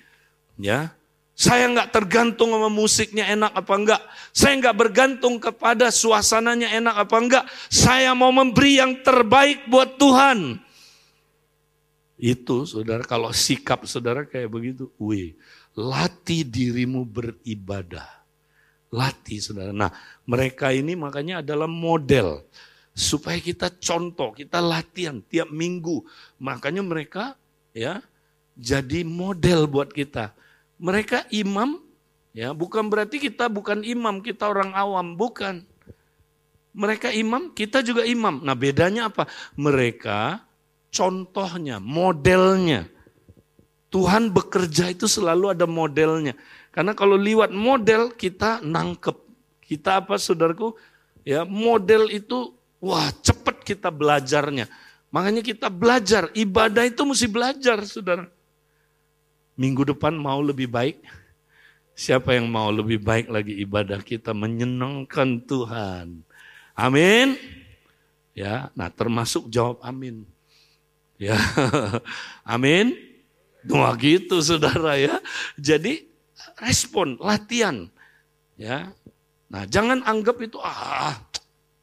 Ya, 0.58 0.98
saya 1.38 1.70
nggak 1.70 1.94
tergantung 1.94 2.50
sama 2.50 2.66
musiknya 2.66 3.30
enak 3.30 3.54
apa 3.54 3.74
enggak. 3.78 4.02
Saya 4.34 4.58
nggak 4.58 4.74
bergantung 4.74 5.38
kepada 5.38 5.86
suasananya 5.94 6.66
enak 6.74 7.06
apa 7.06 7.14
enggak. 7.14 7.44
Saya 7.70 8.10
mau 8.18 8.34
memberi 8.34 8.82
yang 8.82 8.98
terbaik 9.06 9.70
buat 9.70 9.94
Tuhan. 10.02 10.58
Itu 12.18 12.66
saudara, 12.66 13.06
kalau 13.06 13.30
sikap 13.30 13.86
saudara 13.86 14.26
kayak 14.26 14.50
begitu, 14.50 14.90
wih, 14.98 15.38
latih 15.78 16.42
dirimu 16.42 17.06
beribadah. 17.06 18.10
Latih 18.90 19.38
saudara. 19.38 19.70
Nah 19.70 19.94
mereka 20.26 20.74
ini 20.74 20.98
makanya 20.98 21.38
adalah 21.38 21.70
model. 21.70 22.42
Supaya 22.98 23.38
kita 23.38 23.70
contoh, 23.78 24.34
kita 24.34 24.58
latihan 24.58 25.22
tiap 25.22 25.54
minggu. 25.54 26.02
Makanya 26.42 26.82
mereka 26.82 27.38
ya 27.70 28.02
jadi 28.58 29.06
model 29.06 29.70
buat 29.70 29.94
kita 29.94 30.34
mereka 30.78 31.26
imam, 31.34 31.82
ya 32.30 32.54
bukan 32.54 32.86
berarti 32.86 33.18
kita 33.18 33.50
bukan 33.50 33.82
imam, 33.82 34.22
kita 34.22 34.46
orang 34.46 34.72
awam, 34.72 35.18
bukan. 35.18 35.66
Mereka 36.78 37.10
imam, 37.10 37.50
kita 37.50 37.82
juga 37.82 38.06
imam. 38.06 38.38
Nah 38.46 38.54
bedanya 38.54 39.10
apa? 39.10 39.26
Mereka 39.58 40.38
contohnya, 40.94 41.82
modelnya. 41.82 42.86
Tuhan 43.90 44.30
bekerja 44.30 44.94
itu 44.94 45.10
selalu 45.10 45.58
ada 45.58 45.66
modelnya. 45.66 46.38
Karena 46.70 46.94
kalau 46.94 47.18
liwat 47.18 47.50
model 47.50 48.14
kita 48.14 48.62
nangkep. 48.62 49.16
Kita 49.64 49.98
apa 49.98 50.14
saudaraku? 50.20 50.76
Ya 51.26 51.42
model 51.42 52.06
itu 52.12 52.54
wah 52.78 53.10
cepat 53.10 53.66
kita 53.66 53.90
belajarnya. 53.90 54.70
Makanya 55.08 55.40
kita 55.40 55.72
belajar, 55.72 56.28
ibadah 56.36 56.84
itu 56.84 57.00
mesti 57.02 57.26
belajar 57.26 57.80
saudara. 57.88 58.28
Minggu 59.58 59.82
depan 59.82 60.14
mau 60.14 60.38
lebih 60.38 60.70
baik? 60.70 61.02
Siapa 61.98 62.38
yang 62.38 62.46
mau 62.46 62.70
lebih 62.70 63.02
baik 63.02 63.26
lagi 63.26 63.58
ibadah 63.58 63.98
kita 64.06 64.30
menyenangkan 64.30 65.42
Tuhan? 65.42 66.22
Amin. 66.78 67.34
Ya, 68.38 68.70
nah 68.78 68.86
termasuk 68.86 69.50
jawab 69.50 69.82
amin. 69.82 70.22
Ya, 71.18 71.34
amin. 72.54 72.94
Wah 73.66 73.98
gitu 73.98 74.38
saudara 74.38 74.94
ya. 74.94 75.18
Jadi 75.58 76.06
respon, 76.62 77.18
latihan. 77.18 77.90
Ya, 78.54 78.94
nah 79.50 79.66
jangan 79.66 80.06
anggap 80.06 80.38
itu 80.38 80.62
ah 80.62 81.18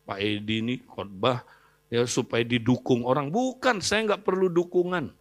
Pak 0.07 0.19
Edi 0.23 0.63
ini 0.63 0.79
khotbah 0.79 1.43
ya 1.91 2.07
supaya 2.07 2.47
didukung 2.47 3.03
orang. 3.03 3.27
Bukan, 3.27 3.83
saya 3.83 4.07
nggak 4.07 4.23
perlu 4.23 4.47
dukungan. 4.47 5.11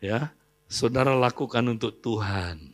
Ya, 0.00 0.32
saudara 0.72 1.12
lakukan 1.12 1.60
untuk 1.68 2.00
Tuhan. 2.00 2.72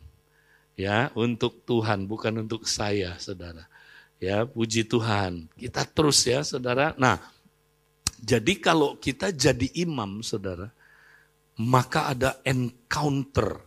Ya, 0.79 1.11
untuk 1.11 1.59
Tuhan, 1.67 2.07
bukan 2.07 2.47
untuk 2.47 2.63
saya, 2.63 3.19
saudara. 3.19 3.67
Ya, 4.15 4.47
puji 4.47 4.87
Tuhan. 4.87 5.51
Kita 5.59 5.83
terus 5.83 6.23
ya, 6.23 6.39
saudara. 6.39 6.95
Nah, 6.95 7.19
jadi 8.23 8.55
kalau 8.63 8.95
kita 8.95 9.35
jadi 9.35 9.67
imam, 9.75 10.23
saudara, 10.23 10.71
maka 11.59 12.15
ada 12.15 12.39
encounter. 12.47 13.59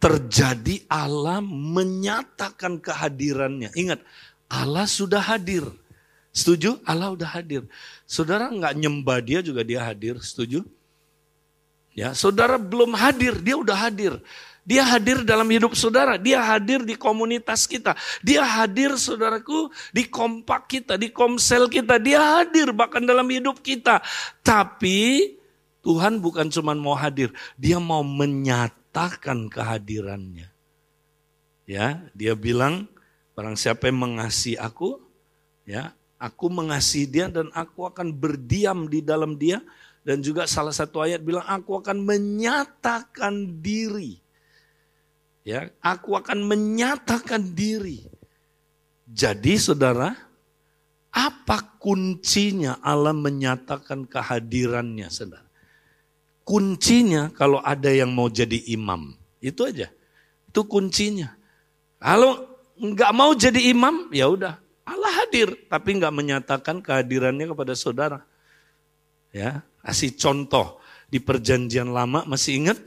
Terjadi 0.00 0.84
Allah 0.88 1.40
menyatakan 1.40 2.76
kehadirannya. 2.76 3.72
Ingat, 3.72 4.04
Allah 4.52 4.84
sudah 4.84 5.20
hadir. 5.20 5.64
Setuju? 6.32 6.80
Allah 6.84 7.12
udah 7.12 7.40
hadir. 7.40 7.64
Saudara 8.04 8.48
nggak 8.52 8.76
nyembah 8.80 9.18
dia 9.24 9.40
juga 9.40 9.64
dia 9.64 9.84
hadir. 9.84 10.20
Setuju? 10.20 10.64
Ya, 11.94 12.14
saudara 12.14 12.56
belum 12.56 12.94
hadir, 12.94 13.38
dia 13.42 13.58
udah 13.58 13.74
hadir. 13.74 14.14
Dia 14.60 14.86
hadir 14.86 15.24
dalam 15.26 15.48
hidup 15.50 15.74
saudara, 15.74 16.20
dia 16.20 16.38
hadir 16.38 16.84
di 16.84 16.94
komunitas 16.94 17.66
kita, 17.66 17.96
dia 18.20 18.44
hadir 18.44 18.94
saudaraku 18.94 19.72
di 19.90 20.06
kompak 20.06 20.70
kita, 20.70 20.94
di 21.00 21.10
komsel 21.10 21.66
kita, 21.66 21.98
dia 21.98 22.38
hadir 22.38 22.70
bahkan 22.70 23.02
dalam 23.02 23.26
hidup 23.26 23.58
kita. 23.64 23.98
Tapi 24.44 25.34
Tuhan 25.80 26.20
bukan 26.20 26.52
cuma 26.52 26.76
mau 26.76 26.94
hadir, 26.94 27.32
dia 27.56 27.80
mau 27.80 28.04
menyatakan 28.04 29.48
kehadirannya. 29.48 30.52
Ya, 31.64 32.04
dia 32.12 32.36
bilang 32.36 32.86
barang 33.34 33.56
siapa 33.56 33.88
yang 33.88 33.98
mengasihi 34.06 34.60
aku, 34.60 35.00
ya, 35.64 35.96
aku 36.20 36.52
mengasihi 36.52 37.08
dia 37.08 37.26
dan 37.32 37.48
aku 37.56 37.88
akan 37.88 38.12
berdiam 38.12 38.86
di 38.86 39.00
dalam 39.00 39.40
dia 39.40 39.64
dan 40.00 40.24
juga 40.24 40.48
salah 40.48 40.72
satu 40.72 41.04
ayat 41.04 41.20
bilang 41.20 41.44
aku 41.44 41.80
akan 41.80 42.00
menyatakan 42.00 43.60
diri 43.60 44.20
Ya, 45.40 45.72
aku 45.80 46.16
akan 46.16 46.44
menyatakan 46.44 47.40
diri. 47.56 48.04
Jadi 49.08 49.56
saudara, 49.56 50.12
apa 51.10 51.56
kuncinya 51.80 52.78
Allah 52.84 53.16
menyatakan 53.16 54.04
kehadirannya 54.04 55.08
saudara? 55.08 55.48
Kuncinya 56.44 57.32
kalau 57.32 57.58
ada 57.64 57.88
yang 57.88 58.12
mau 58.12 58.28
jadi 58.28 58.60
imam, 58.68 59.16
itu 59.40 59.64
aja. 59.64 59.88
Itu 60.46 60.66
kuncinya. 60.68 61.32
Kalau 61.98 62.44
nggak 62.76 63.12
mau 63.16 63.32
jadi 63.32 63.72
imam, 63.72 64.12
ya 64.12 64.28
udah 64.28 64.54
Allah 64.84 65.12
hadir, 65.24 65.56
tapi 65.72 65.96
nggak 65.96 66.14
menyatakan 66.14 66.84
kehadirannya 66.84 67.48
kepada 67.48 67.72
saudara. 67.72 68.20
Ya, 69.30 69.62
kasih 69.80 70.12
contoh 70.16 70.80
di 71.10 71.18
perjanjian 71.18 71.90
lama 71.90 72.22
masih 72.28 72.62
ingat 72.64 72.78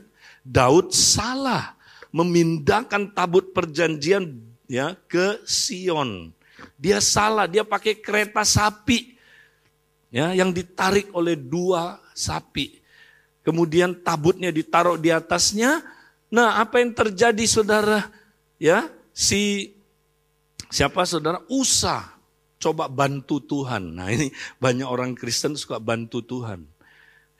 Daud 0.44 0.92
salah 0.92 1.74
memindahkan 2.14 3.10
tabut 3.10 3.50
perjanjian 3.50 4.38
ya 4.70 4.94
ke 5.10 5.42
Sion. 5.42 6.30
Dia 6.78 7.02
salah, 7.02 7.50
dia 7.50 7.66
pakai 7.66 7.98
kereta 7.98 8.46
sapi 8.46 9.18
ya 10.14 10.30
yang 10.30 10.54
ditarik 10.54 11.10
oleh 11.10 11.34
dua 11.34 11.98
sapi. 12.14 12.78
Kemudian 13.42 13.98
tabutnya 14.00 14.54
ditaruh 14.54 14.96
di 14.96 15.10
atasnya. 15.12 15.82
Nah, 16.32 16.62
apa 16.62 16.80
yang 16.80 16.96
terjadi 16.96 17.44
Saudara? 17.44 18.08
Ya, 18.56 18.88
si 19.12 19.74
siapa 20.72 21.04
Saudara? 21.04 21.44
Usa 21.50 22.14
coba 22.56 22.88
bantu 22.88 23.44
Tuhan. 23.44 24.00
Nah, 24.00 24.08
ini 24.08 24.32
banyak 24.56 24.88
orang 24.88 25.12
Kristen 25.12 25.58
suka 25.58 25.76
bantu 25.76 26.24
Tuhan. 26.24 26.64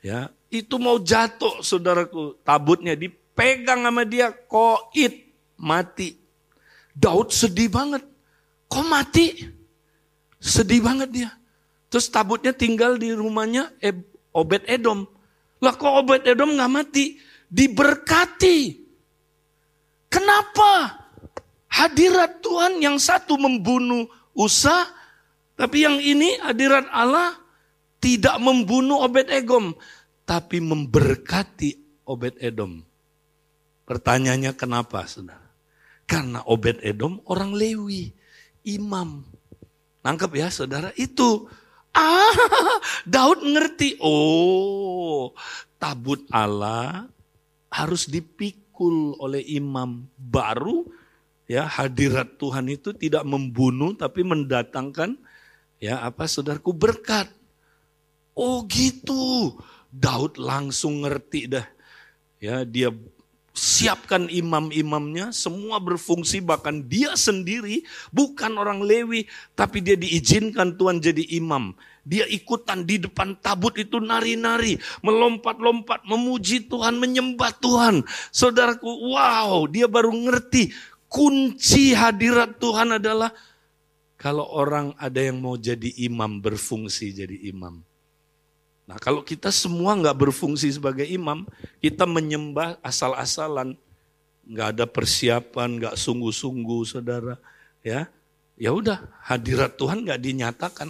Ya, 0.05 0.29
itu 0.53 0.77
mau 0.77 1.01
jatuh 1.01 1.65
Saudaraku, 1.65 2.37
tabutnya 2.45 2.93
di 2.93 3.09
pegang 3.09 3.81
sama 3.81 4.05
dia, 4.05 4.29
koit, 4.29 5.33
mati. 5.57 6.21
Daud 6.93 7.33
sedih 7.33 7.73
banget. 7.73 8.05
Kok 8.69 8.85
mati? 8.85 9.49
Sedih 10.37 10.85
banget 10.85 11.09
dia. 11.09 11.29
Terus 11.89 12.05
tabutnya 12.13 12.53
tinggal 12.53 13.01
di 13.01 13.17
rumahnya 13.17 13.73
Obed 14.29 14.69
Edom. 14.69 15.09
Lah 15.57 15.73
kok 15.73 16.05
Obed 16.05 16.21
Edom 16.29 16.53
nggak 16.53 16.69
mati? 16.71 17.17
Diberkati. 17.49 18.77
Kenapa? 20.05 21.01
Hadirat 21.65 22.45
Tuhan 22.45 22.77
yang 22.77 23.01
satu 23.01 23.41
membunuh 23.41 24.05
Usa, 24.37 24.85
tapi 25.55 25.87
yang 25.87 25.97
ini 25.97 26.35
hadirat 26.43 26.87
Allah 26.91 27.35
tidak 28.03 28.37
membunuh 28.37 29.01
Obed 29.01 29.31
Edom, 29.33 29.73
tapi 30.25 30.57
memberkati 30.59 32.03
Obed 32.05 32.37
Edom. 32.41 32.81
Pertanyaannya 33.85 34.57
kenapa 34.57 35.05
saudara? 35.05 35.45
Karena 36.09 36.41
Obed 36.49 36.81
Edom 36.81 37.21
orang 37.29 37.53
Lewi, 37.53 38.13
imam. 38.65 39.21
Nangkep 40.01 40.31
ya 40.37 40.49
saudara? 40.49 40.89
Itu. 40.97 41.49
Ah, 41.93 42.81
Daud 43.07 43.41
ngerti. 43.41 44.01
Oh, 44.01 45.33
tabut 45.77 46.25
Allah 46.33 47.09
harus 47.69 48.09
dipikul 48.09 49.17
oleh 49.21 49.41
imam 49.45 50.05
baru 50.17 50.85
ya 51.45 51.65
hadirat 51.69 52.41
Tuhan 52.41 52.69
itu 52.73 52.93
tidak 52.93 53.23
membunuh 53.25 53.93
tapi 53.93 54.25
mendatangkan 54.25 55.17
ya 55.77 56.01
apa 56.01 56.25
saudaraku 56.25 56.73
berkat. 56.73 57.29
Oh 58.35 58.67
gitu. 58.67 59.55
Daud 59.95 60.35
langsung 60.35 61.07
ngerti 61.07 61.47
dah. 61.47 61.67
Ya, 62.43 62.67
dia 62.67 62.91
siapkan 63.55 64.27
imam-imamnya, 64.27 65.31
semua 65.31 65.79
berfungsi 65.79 66.43
bahkan 66.43 66.83
dia 66.83 67.15
sendiri 67.15 67.87
bukan 68.11 68.59
orang 68.59 68.83
Lewi, 68.83 69.31
tapi 69.55 69.79
dia 69.79 69.95
diizinkan 69.95 70.75
Tuhan 70.75 70.99
jadi 70.99 71.23
imam. 71.39 71.71
Dia 72.03 72.27
ikutan 72.27 72.83
di 72.83 72.99
depan 73.01 73.39
tabut 73.39 73.79
itu 73.79 73.97
nari-nari, 73.97 74.77
melompat-lompat, 75.01 76.03
memuji 76.05 76.67
Tuhan, 76.67 76.99
menyembah 76.99 77.55
Tuhan. 77.57 78.03
Saudaraku, 78.29 78.91
wow, 79.15 79.65
dia 79.71 79.87
baru 79.87 80.11
ngerti 80.13 80.75
kunci 81.07 81.95
hadirat 81.95 82.59
Tuhan 82.59 82.99
adalah 82.99 83.31
kalau 84.19 84.45
orang 84.51 84.91
ada 84.99 85.23
yang 85.23 85.39
mau 85.39 85.55
jadi 85.55 85.95
imam, 86.03 86.43
berfungsi 86.43 87.15
jadi 87.15 87.39
imam. 87.49 87.94
Nah 88.85 89.01
kalau 89.01 89.25
kita 89.25 89.49
semua 89.49 89.97
nggak 89.97 90.29
berfungsi 90.29 90.69
sebagai 90.69 91.09
imam, 91.09 91.41
kita 91.81 92.05
menyembah 92.05 92.77
asal-asalan, 92.85 93.73
nggak 94.45 94.67
ada 94.77 94.85
persiapan, 94.85 95.81
nggak 95.81 95.95
sungguh-sungguh, 95.97 96.81
saudara, 96.85 97.41
ya, 97.81 98.05
ya 98.53 98.69
udah 98.69 99.01
hadirat 99.25 99.73
Tuhan 99.73 100.05
nggak 100.05 100.21
dinyatakan. 100.21 100.89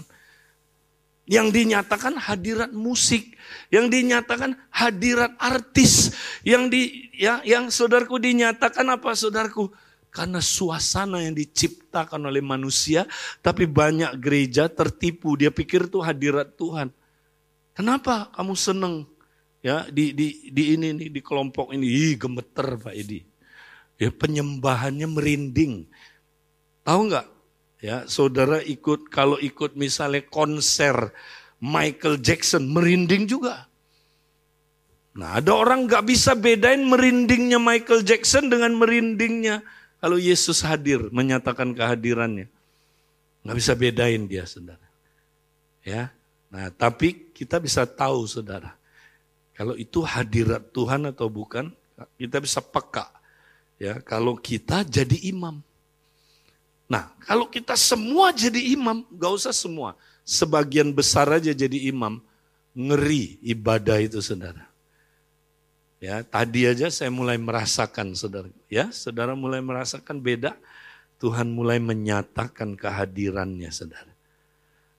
Yang 1.26 1.58
dinyatakan 1.58 2.22
hadirat 2.22 2.70
musik, 2.70 3.34
yang 3.74 3.90
dinyatakan 3.90 4.54
hadirat 4.70 5.34
artis, 5.42 6.14
yang 6.46 6.70
di, 6.70 7.10
ya, 7.18 7.42
yang 7.42 7.74
saudaraku 7.74 8.22
dinyatakan 8.22 8.86
apa 8.94 9.10
saudaraku? 9.18 9.74
Karena 10.14 10.38
suasana 10.38 11.26
yang 11.26 11.34
diciptakan 11.34 12.30
oleh 12.30 12.46
manusia, 12.46 13.10
tapi 13.42 13.66
banyak 13.66 14.14
gereja 14.22 14.70
tertipu, 14.70 15.34
dia 15.34 15.50
pikir 15.50 15.90
itu 15.90 15.98
hadirat 15.98 16.54
Tuhan. 16.54 16.94
Kenapa 17.76 18.32
kamu 18.32 18.56
seneng 18.56 19.04
ya 19.60 19.84
di 19.92 20.16
di 20.16 20.48
di 20.48 20.80
ini 20.80 20.96
nih 20.96 21.10
di 21.12 21.20
kelompok 21.20 21.76
ini? 21.76 21.84
Ih, 21.84 22.16
gemeter 22.16 22.80
Pak 22.80 22.96
Edi. 22.96 23.20
Ya 24.00 24.12
penyembahannya 24.16 25.08
merinding. 25.12 25.84
Tahu 26.88 27.00
nggak? 27.12 27.28
Ya, 27.84 28.08
saudara 28.08 28.64
ikut 28.64 29.12
kalau 29.12 29.36
ikut 29.38 29.76
misalnya 29.76 30.24
konser 30.26 31.12
Michael 31.60 32.24
Jackson 32.24 32.72
merinding 32.72 33.28
juga. 33.28 33.68
Nah, 35.16 35.40
ada 35.40 35.56
orang 35.56 35.88
nggak 35.88 36.04
bisa 36.08 36.36
bedain 36.36 36.84
merindingnya 36.84 37.56
Michael 37.56 38.04
Jackson 38.04 38.52
dengan 38.52 38.76
merindingnya 38.76 39.64
kalau 40.04 40.20
Yesus 40.20 40.60
hadir 40.64 41.08
menyatakan 41.12 41.72
kehadirannya. 41.72 42.52
Nggak 43.48 43.58
bisa 43.60 43.74
bedain 43.80 44.24
dia, 44.28 44.44
saudara. 44.44 44.84
Ya, 45.86 46.12
Nah, 46.56 46.72
tapi 46.72 47.36
kita 47.36 47.60
bisa 47.60 47.84
tahu 47.84 48.24
saudara, 48.32 48.80
kalau 49.52 49.76
itu 49.76 50.00
hadirat 50.00 50.64
Tuhan 50.72 51.04
atau 51.12 51.28
bukan, 51.28 51.68
kita 52.16 52.40
bisa 52.40 52.64
peka. 52.64 53.12
Ya, 53.76 54.00
kalau 54.00 54.40
kita 54.40 54.88
jadi 54.88 55.20
imam. 55.28 55.60
Nah, 56.88 57.12
kalau 57.28 57.52
kita 57.52 57.76
semua 57.76 58.32
jadi 58.32 58.72
imam, 58.72 59.04
gak 59.20 59.36
usah 59.36 59.52
semua. 59.52 60.00
Sebagian 60.24 60.96
besar 60.96 61.28
aja 61.28 61.52
jadi 61.52 61.92
imam, 61.92 62.24
ngeri 62.72 63.36
ibadah 63.44 64.00
itu 64.00 64.24
saudara. 64.24 64.64
Ya, 66.00 66.24
tadi 66.24 66.72
aja 66.72 66.88
saya 66.88 67.12
mulai 67.12 67.36
merasakan 67.36 68.16
saudara. 68.16 68.48
Ya, 68.72 68.96
saudara 68.96 69.36
mulai 69.36 69.60
merasakan 69.60 70.24
beda. 70.24 70.56
Tuhan 71.20 71.52
mulai 71.52 71.84
menyatakan 71.84 72.80
kehadirannya 72.80 73.68
saudara. 73.76 74.16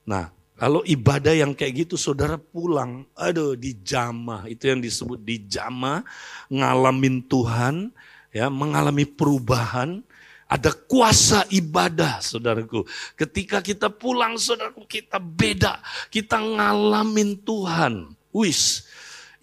Nah, 0.05 0.36
kalau 0.57 0.81
ibadah 0.81 1.37
yang 1.37 1.53
kayak 1.53 1.85
gitu 1.85 1.95
saudara 2.01 2.41
pulang, 2.41 3.05
aduh 3.13 3.53
dijamah, 3.53 4.49
itu 4.49 4.65
yang 4.65 4.81
disebut 4.81 5.21
dijamah, 5.21 6.01
ngalamin 6.49 7.21
Tuhan, 7.29 7.93
ya 8.33 8.49
mengalami 8.49 9.05
perubahan, 9.05 10.01
ada 10.49 10.73
kuasa 10.73 11.45
ibadah 11.53 12.23
saudaraku. 12.25 12.89
Ketika 13.13 13.61
kita 13.61 13.93
pulang 13.93 14.33
saudaraku 14.41 14.81
kita 14.89 15.21
beda, 15.21 15.77
kita 16.09 16.41
ngalamin 16.41 17.37
Tuhan. 17.37 18.17
Wis, 18.33 18.89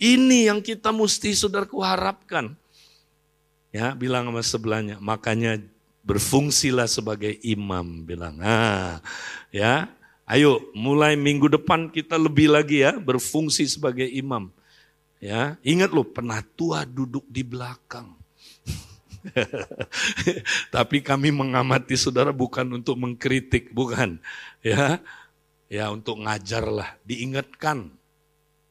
ini 0.03 0.51
yang 0.51 0.59
kita 0.59 0.91
mesti 0.91 1.31
saudaraku 1.31 1.79
harapkan. 1.79 2.59
Ya, 3.71 3.95
bilang 3.95 4.31
sama 4.31 4.43
sebelahnya, 4.43 4.99
makanya 4.99 5.63
berfungsilah 6.03 6.91
sebagai 6.91 7.39
imam 7.43 8.03
bilang. 8.03 8.39
Ah, 8.43 8.99
ya, 9.55 9.91
Ayo, 10.25 10.73
mulai 10.73 11.21
minggu 11.21 11.53
depan 11.53 11.93
kita 11.93 12.17
lebih 12.17 12.49
lagi 12.49 12.81
ya 12.81 12.97
berfungsi 12.97 13.69
sebagai 13.69 14.09
imam. 14.09 14.49
Ya, 15.21 15.61
ingat 15.61 15.93
loh, 15.93 16.05
penatua 16.05 16.89
duduk 16.89 17.29
di 17.29 17.45
belakang. 17.45 18.17
Tapi 20.75 21.05
kami 21.05 21.29
mengamati 21.29 21.97
saudara 21.97 22.33
bukan 22.33 22.81
untuk 22.81 22.97
mengkritik, 22.97 23.73
bukan. 23.73 24.17
Ya, 24.65 25.01
ya 25.69 25.93
untuk 25.93 26.21
ngajar 26.25 26.65
lah, 26.73 26.97
diingatkan. 27.05 27.93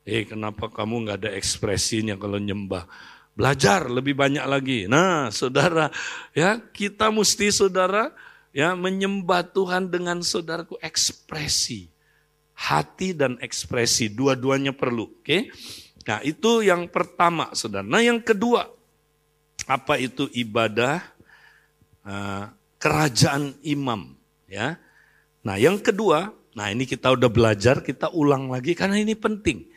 Eh 0.03 0.25
kenapa 0.25 0.67
kamu 0.73 1.05
nggak 1.05 1.17
ada 1.21 1.31
ekspresinya 1.37 2.17
kalau 2.17 2.41
nyembah? 2.41 2.89
Belajar 3.33 3.89
lebih 3.89 4.17
banyak 4.17 4.45
lagi. 4.45 4.79
Nah 4.85 5.29
saudara, 5.29 5.89
ya 6.33 6.57
kita 6.59 7.13
mesti 7.13 7.49
saudara 7.49 8.13
ya 8.53 8.77
menyembah 8.77 9.49
Tuhan 9.51 9.89
dengan 9.89 10.21
saudaraku 10.21 10.77
ekspresi. 10.79 11.91
Hati 12.53 13.17
dan 13.17 13.41
ekspresi, 13.41 14.13
dua-duanya 14.13 14.77
perlu. 14.77 15.09
Oke, 15.09 15.25
okay? 15.25 15.41
Nah 16.05 16.21
itu 16.21 16.61
yang 16.61 16.85
pertama 16.85 17.49
saudara. 17.57 17.81
Nah 17.81 17.99
yang 17.99 18.21
kedua, 18.21 18.69
apa 19.65 19.97
itu 19.97 20.29
ibadah 20.31 21.01
uh, 22.05 22.53
kerajaan 22.77 23.57
imam 23.65 24.13
ya. 24.45 24.77
Nah 25.41 25.55
yang 25.57 25.81
kedua, 25.81 26.29
nah 26.53 26.69
ini 26.69 26.85
kita 26.85 27.09
udah 27.15 27.27
belajar, 27.27 27.81
kita 27.81 28.13
ulang 28.13 28.53
lagi 28.53 28.77
karena 28.77 29.01
ini 29.01 29.17
penting. 29.17 29.67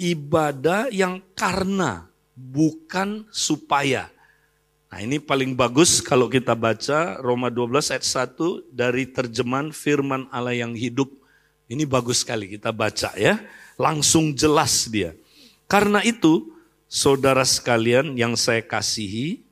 Ibadah 0.00 0.88
yang 0.88 1.20
karena 1.36 2.08
bukan 2.32 3.28
supaya. 3.28 4.12
Nah 4.96 5.04
ini 5.04 5.20
paling 5.20 5.52
bagus 5.52 6.00
kalau 6.00 6.24
kita 6.24 6.56
baca 6.56 7.20
Roma 7.20 7.52
12 7.52 7.92
ayat 7.92 8.32
1 8.32 8.72
dari 8.72 9.04
terjemahan 9.04 9.68
firman 9.68 10.24
Allah 10.32 10.56
yang 10.56 10.72
hidup. 10.72 11.12
Ini 11.68 11.84
bagus 11.84 12.24
sekali 12.24 12.48
kita 12.48 12.72
baca 12.72 13.12
ya. 13.12 13.44
Langsung 13.76 14.32
jelas 14.32 14.88
dia. 14.88 15.12
Karena 15.68 16.00
itu 16.00 16.48
saudara 16.88 17.44
sekalian 17.44 18.16
yang 18.16 18.40
saya 18.40 18.64
kasihi, 18.64 19.44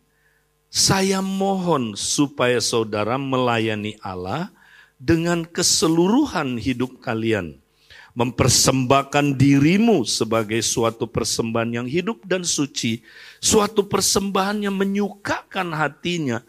saya 0.72 1.20
mohon 1.20 1.92
supaya 1.92 2.56
saudara 2.64 3.20
melayani 3.20 4.00
Allah 4.00 4.48
dengan 4.96 5.44
keseluruhan 5.44 6.56
hidup 6.56 7.04
kalian 7.04 7.60
mempersembahkan 8.14 9.34
dirimu 9.34 10.06
sebagai 10.06 10.62
suatu 10.62 11.10
persembahan 11.10 11.82
yang 11.82 11.88
hidup 11.90 12.22
dan 12.24 12.46
suci, 12.46 13.02
suatu 13.42 13.90
persembahan 13.90 14.70
yang 14.70 14.74
menyukakan 14.78 15.74
hatinya, 15.74 16.40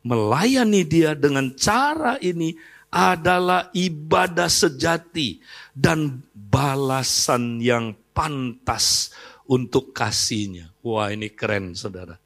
melayani 0.00 0.82
dia 0.82 1.12
dengan 1.12 1.52
cara 1.52 2.16
ini 2.24 2.56
adalah 2.90 3.70
ibadah 3.70 4.50
sejati 4.50 5.38
dan 5.76 6.24
balasan 6.34 7.62
yang 7.62 7.94
pantas 8.10 9.14
untuk 9.46 9.94
kasihnya. 9.94 10.74
Wah 10.82 11.14
ini 11.14 11.30
keren 11.30 11.78
saudara. 11.78 12.18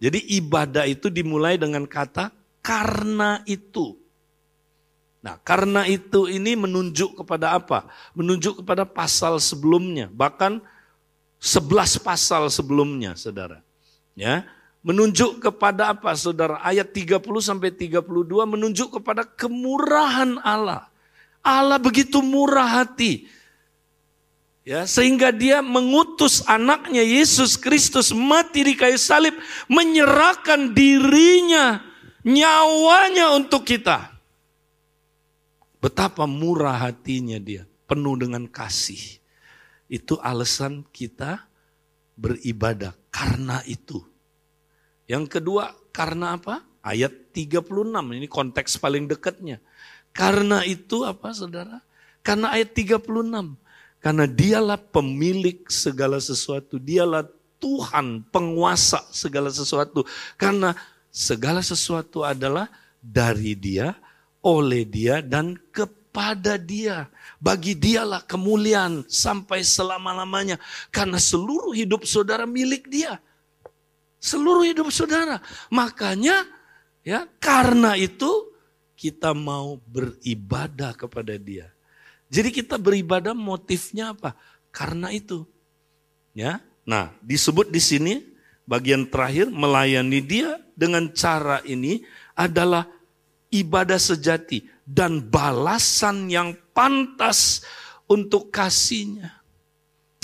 Jadi 0.00 0.40
ibadah 0.40 0.88
itu 0.88 1.12
dimulai 1.12 1.60
dengan 1.60 1.84
kata 1.84 2.32
karena 2.64 3.44
itu. 3.44 3.99
Nah, 5.20 5.36
karena 5.44 5.84
itu 5.84 6.24
ini 6.32 6.56
menunjuk 6.56 7.20
kepada 7.20 7.52
apa? 7.52 7.84
Menunjuk 8.16 8.64
kepada 8.64 8.88
pasal 8.88 9.36
sebelumnya, 9.36 10.08
bahkan 10.08 10.64
11 11.36 12.00
pasal 12.00 12.48
sebelumnya, 12.48 13.12
Saudara. 13.20 13.60
Ya, 14.16 14.48
menunjuk 14.80 15.44
kepada 15.44 15.92
apa, 15.92 16.16
Saudara? 16.16 16.56
Ayat 16.64 16.88
30 16.96 17.20
sampai 17.44 17.68
32 17.68 18.00
menunjuk 18.48 19.00
kepada 19.00 19.28
kemurahan 19.28 20.40
Allah. 20.40 20.88
Allah 21.44 21.76
begitu 21.76 22.24
murah 22.24 22.80
hati. 22.80 23.28
Ya, 24.60 24.84
sehingga 24.84 25.32
dia 25.32 25.64
mengutus 25.64 26.44
anaknya 26.44 27.00
Yesus 27.00 27.56
Kristus 27.56 28.12
mati 28.12 28.60
di 28.60 28.76
kayu 28.76 29.00
salib, 29.00 29.32
menyerahkan 29.68 30.76
dirinya, 30.76 31.80
nyawanya 32.24 33.36
untuk 33.36 33.64
kita. 33.64 34.09
Betapa 35.80 36.28
murah 36.28 36.76
hatinya 36.76 37.40
dia, 37.40 37.64
penuh 37.88 38.14
dengan 38.20 38.44
kasih. 38.44 39.00
Itu 39.88 40.20
alasan 40.20 40.84
kita 40.92 41.48
beribadah 42.20 42.92
karena 43.08 43.64
itu. 43.64 44.04
Yang 45.08 45.40
kedua, 45.40 45.74
karena 45.90 46.36
apa? 46.36 46.62
Ayat 46.84 47.32
36, 47.32 48.14
ini 48.14 48.28
konteks 48.28 48.78
paling 48.78 49.08
dekatnya. 49.08 49.58
Karena 50.12 50.62
itu 50.62 51.02
apa 51.02 51.32
saudara? 51.32 51.82
Karena 52.20 52.54
ayat 52.54 52.76
36. 52.76 53.56
Karena 54.00 54.24
dialah 54.24 54.78
pemilik 54.80 55.64
segala 55.68 56.20
sesuatu. 56.20 56.80
Dialah 56.80 57.28
Tuhan 57.60 58.24
penguasa 58.32 59.04
segala 59.12 59.52
sesuatu. 59.52 60.08
Karena 60.40 60.72
segala 61.12 61.60
sesuatu 61.60 62.24
adalah 62.24 62.70
dari 63.00 63.52
dia, 63.56 63.92
oleh 64.40 64.88
dia 64.88 65.20
dan 65.20 65.56
kepada 65.72 66.56
dia. 66.56 67.08
Bagi 67.40 67.72
dialah 67.72 68.24
kemuliaan 68.28 69.08
sampai 69.08 69.64
selama-lamanya. 69.64 70.60
Karena 70.92 71.16
seluruh 71.16 71.72
hidup 71.72 72.04
saudara 72.04 72.44
milik 72.44 72.88
dia. 72.88 73.16
Seluruh 74.20 74.68
hidup 74.68 74.92
saudara. 74.92 75.40
Makanya 75.72 76.44
ya 77.00 77.24
karena 77.40 77.96
itu 77.96 78.52
kita 79.00 79.32
mau 79.32 79.80
beribadah 79.88 80.92
kepada 80.92 81.32
dia. 81.40 81.72
Jadi 82.28 82.52
kita 82.52 82.76
beribadah 82.76 83.32
motifnya 83.32 84.12
apa? 84.12 84.36
Karena 84.68 85.08
itu. 85.08 85.48
Ya. 86.36 86.60
Nah, 86.84 87.16
disebut 87.24 87.72
di 87.72 87.80
sini 87.80 88.14
bagian 88.68 89.08
terakhir 89.08 89.48
melayani 89.48 90.20
dia 90.20 90.60
dengan 90.76 91.08
cara 91.10 91.64
ini 91.66 92.04
adalah 92.36 92.86
ibadah 93.50 93.98
sejati 93.98 94.64
dan 94.86 95.18
balasan 95.22 96.30
yang 96.30 96.54
pantas 96.74 97.62
untuk 98.06 98.50
kasihnya. 98.50 99.38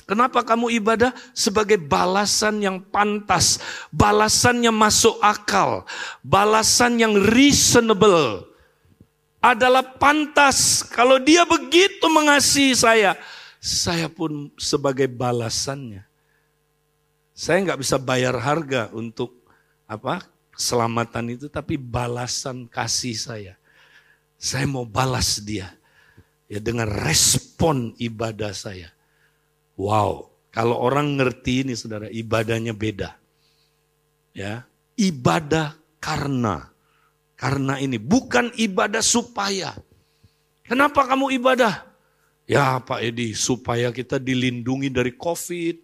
Kenapa 0.07 0.47
kamu 0.47 0.71
ibadah? 0.79 1.11
Sebagai 1.35 1.83
balasan 1.83 2.63
yang 2.63 2.79
pantas, 2.79 3.59
balasan 3.91 4.63
yang 4.63 4.75
masuk 4.79 5.19
akal, 5.19 5.83
balasan 6.23 7.03
yang 7.03 7.19
reasonable. 7.19 8.47
Adalah 9.43 9.99
pantas 9.99 10.87
kalau 10.87 11.19
dia 11.19 11.43
begitu 11.43 12.07
mengasihi 12.07 12.75
saya, 12.75 13.19
saya 13.59 14.07
pun 14.07 14.51
sebagai 14.55 15.11
balasannya. 15.11 16.07
Saya 17.35 17.67
nggak 17.67 17.83
bisa 17.83 17.99
bayar 17.99 18.39
harga 18.39 18.95
untuk 18.95 19.43
apa 19.91 20.23
keselamatan 20.57 21.37
itu, 21.37 21.47
tapi 21.53 21.77
balasan 21.77 22.65
kasih 22.67 23.15
saya. 23.15 23.55
Saya 24.41 24.65
mau 24.65 24.89
balas 24.89 25.41
dia 25.45 25.77
ya 26.49 26.59
dengan 26.59 26.89
respon 26.89 27.93
ibadah 28.01 28.57
saya. 28.57 28.91
Wow, 29.77 30.33
kalau 30.49 30.81
orang 30.81 31.21
ngerti 31.21 31.69
ini 31.69 31.77
saudara, 31.77 32.09
ibadahnya 32.09 32.73
beda. 32.73 33.21
Ya, 34.33 34.65
ibadah 34.97 35.77
karena 36.01 36.77
karena 37.37 37.77
ini 37.77 38.01
bukan 38.01 38.49
ibadah 38.57 39.05
supaya. 39.05 39.77
Kenapa 40.65 41.05
kamu 41.05 41.37
ibadah? 41.37 41.85
Ya 42.49 42.81
Pak 42.81 43.05
Edi, 43.05 43.37
supaya 43.37 43.93
kita 43.93 44.17
dilindungi 44.17 44.89
dari 44.89 45.13
COVID. 45.15 45.77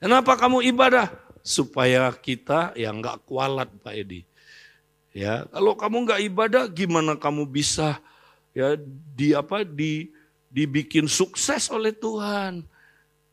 Kenapa 0.00 0.38
kamu 0.38 0.64
ibadah? 0.70 1.10
Supaya 1.44 2.08
kita 2.16 2.72
ya 2.72 2.88
nggak 2.88 3.28
kualat 3.28 3.68
Pak 3.84 3.92
Edi. 3.92 4.24
Ya, 5.14 5.46
kalau 5.52 5.78
kamu 5.78 6.10
nggak 6.10 6.22
ibadah, 6.26 6.64
gimana 6.66 7.14
kamu 7.14 7.46
bisa 7.46 8.02
ya 8.50 8.74
di 9.14 9.30
apa 9.30 9.62
di 9.62 10.10
dibikin 10.50 11.06
sukses 11.06 11.70
oleh 11.70 11.94
Tuhan? 11.94 12.66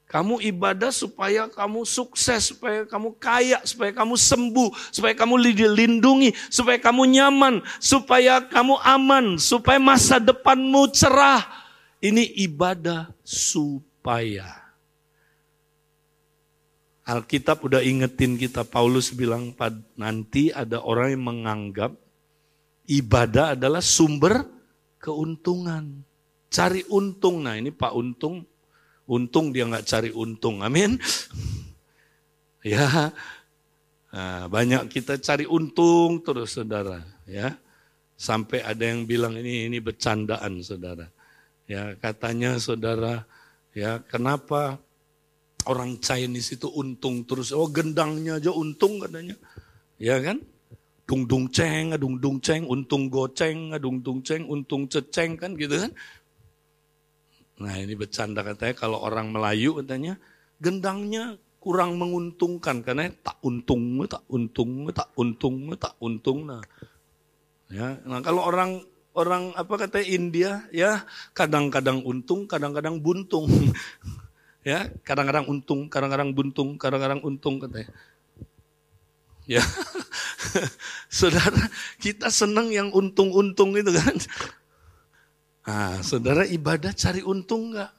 Kamu 0.06 0.44
ibadah 0.44 0.92
supaya 0.92 1.48
kamu 1.48 1.88
sukses, 1.88 2.52
supaya 2.52 2.84
kamu 2.84 3.16
kaya, 3.16 3.64
supaya 3.64 3.96
kamu 3.96 4.20
sembuh, 4.20 4.70
supaya 4.92 5.16
kamu 5.16 5.56
dilindungi, 5.56 6.36
supaya 6.52 6.78
kamu 6.84 7.08
nyaman, 7.16 7.64
supaya 7.80 8.44
kamu 8.44 8.76
aman, 8.84 9.40
supaya 9.40 9.80
masa 9.80 10.20
depanmu 10.20 10.92
cerah. 10.92 11.48
Ini 12.04 12.28
ibadah 12.44 13.08
supaya. 13.24 14.61
Alkitab 17.12 17.68
udah 17.68 17.84
ingetin 17.84 18.40
kita, 18.40 18.64
Paulus 18.64 19.12
bilang 19.12 19.52
nanti 20.00 20.48
ada 20.48 20.80
orang 20.80 21.12
yang 21.12 21.24
menganggap 21.28 21.92
ibadah 22.88 23.60
adalah 23.60 23.84
sumber 23.84 24.48
keuntungan. 24.96 26.08
Cari 26.48 26.88
untung, 26.88 27.44
nah 27.44 27.60
ini 27.60 27.72
Pak 27.72 27.92
Untung, 27.96 28.48
untung 29.08 29.52
dia 29.52 29.68
nggak 29.68 29.88
cari 29.88 30.12
untung, 30.12 30.64
amin. 30.64 30.96
ya, 32.64 33.12
nah, 34.12 34.48
banyak 34.48 34.88
kita 34.88 35.20
cari 35.20 35.44
untung 35.48 36.24
terus 36.24 36.56
saudara, 36.56 37.04
ya. 37.28 37.56
Sampai 38.16 38.64
ada 38.64 38.88
yang 38.88 39.04
bilang 39.04 39.36
ini 39.36 39.68
ini 39.68 39.82
bercandaan 39.82 40.62
saudara. 40.62 41.10
Ya 41.66 41.96
katanya 41.98 42.60
saudara 42.62 43.24
ya 43.72 44.04
kenapa 44.06 44.78
orang 45.68 46.02
Chinese 46.02 46.58
itu 46.58 46.68
untung 46.72 47.26
terus 47.28 47.54
oh 47.54 47.70
gendangnya 47.70 48.38
aja 48.42 48.52
untung 48.54 49.02
katanya. 49.02 49.36
Ya 50.02 50.18
kan? 50.22 50.42
Dung 51.06 51.28
dung 51.28 51.52
ceng, 51.52 51.92
dung 52.00 52.24
dung 52.24 52.40
ceng, 52.40 52.64
untung 52.72 53.12
goceng, 53.12 53.76
dung 53.84 54.00
dung 54.00 54.24
ceng, 54.24 54.48
untung 54.48 54.88
ceceng 54.88 55.36
kan 55.36 55.60
gitu 55.60 55.76
kan. 55.76 55.92
Nah 57.62 57.76
ini 57.78 57.94
bercanda 57.94 58.42
katanya 58.42 58.74
kalau 58.74 59.04
orang 59.04 59.30
Melayu 59.30 59.76
katanya 59.84 60.16
gendangnya 60.58 61.36
kurang 61.62 62.02
menguntungkan 62.02 62.82
karena 62.82 63.14
tak 63.22 63.38
untung, 63.46 64.02
tak 64.10 64.26
untung, 64.34 64.90
tak 64.90 65.10
untung, 65.14 65.70
tak 65.78 65.94
untung. 66.02 66.50
Nah, 66.50 66.64
ya, 67.70 68.02
nah 68.02 68.18
kalau 68.26 68.50
orang 68.50 68.82
orang 69.14 69.54
apa 69.54 69.86
kata 69.86 70.02
India 70.02 70.66
ya 70.74 71.06
kadang-kadang 71.38 72.02
untung, 72.02 72.50
kadang-kadang 72.50 72.98
buntung. 72.98 73.46
ya, 74.62 74.90
kadang-kadang 75.06 75.46
untung, 75.50 75.90
kadang-kadang 75.90 76.30
buntung, 76.34 76.78
kadang-kadang 76.78 77.22
untung 77.22 77.62
katanya. 77.62 77.90
Ya. 79.50 79.64
Saudara, 81.12 81.68
kita 82.00 82.32
senang 82.32 82.72
yang 82.72 82.90
untung-untung 82.94 83.76
itu 83.76 83.92
kan. 83.92 84.16
Nah, 85.62 86.02
saudara 86.02 86.44
ibadah 86.50 86.90
cari 86.90 87.22
untung 87.22 87.70
enggak? 87.72 87.94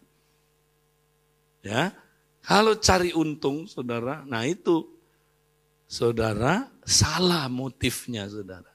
Ya, 1.63 1.95
kalau 2.43 2.75
cari 2.75 3.15
untung, 3.15 3.71
saudara, 3.71 4.27
nah 4.27 4.43
itu, 4.43 4.91
saudara, 5.87 6.67
salah 6.83 7.47
motifnya, 7.47 8.27
saudara. 8.27 8.67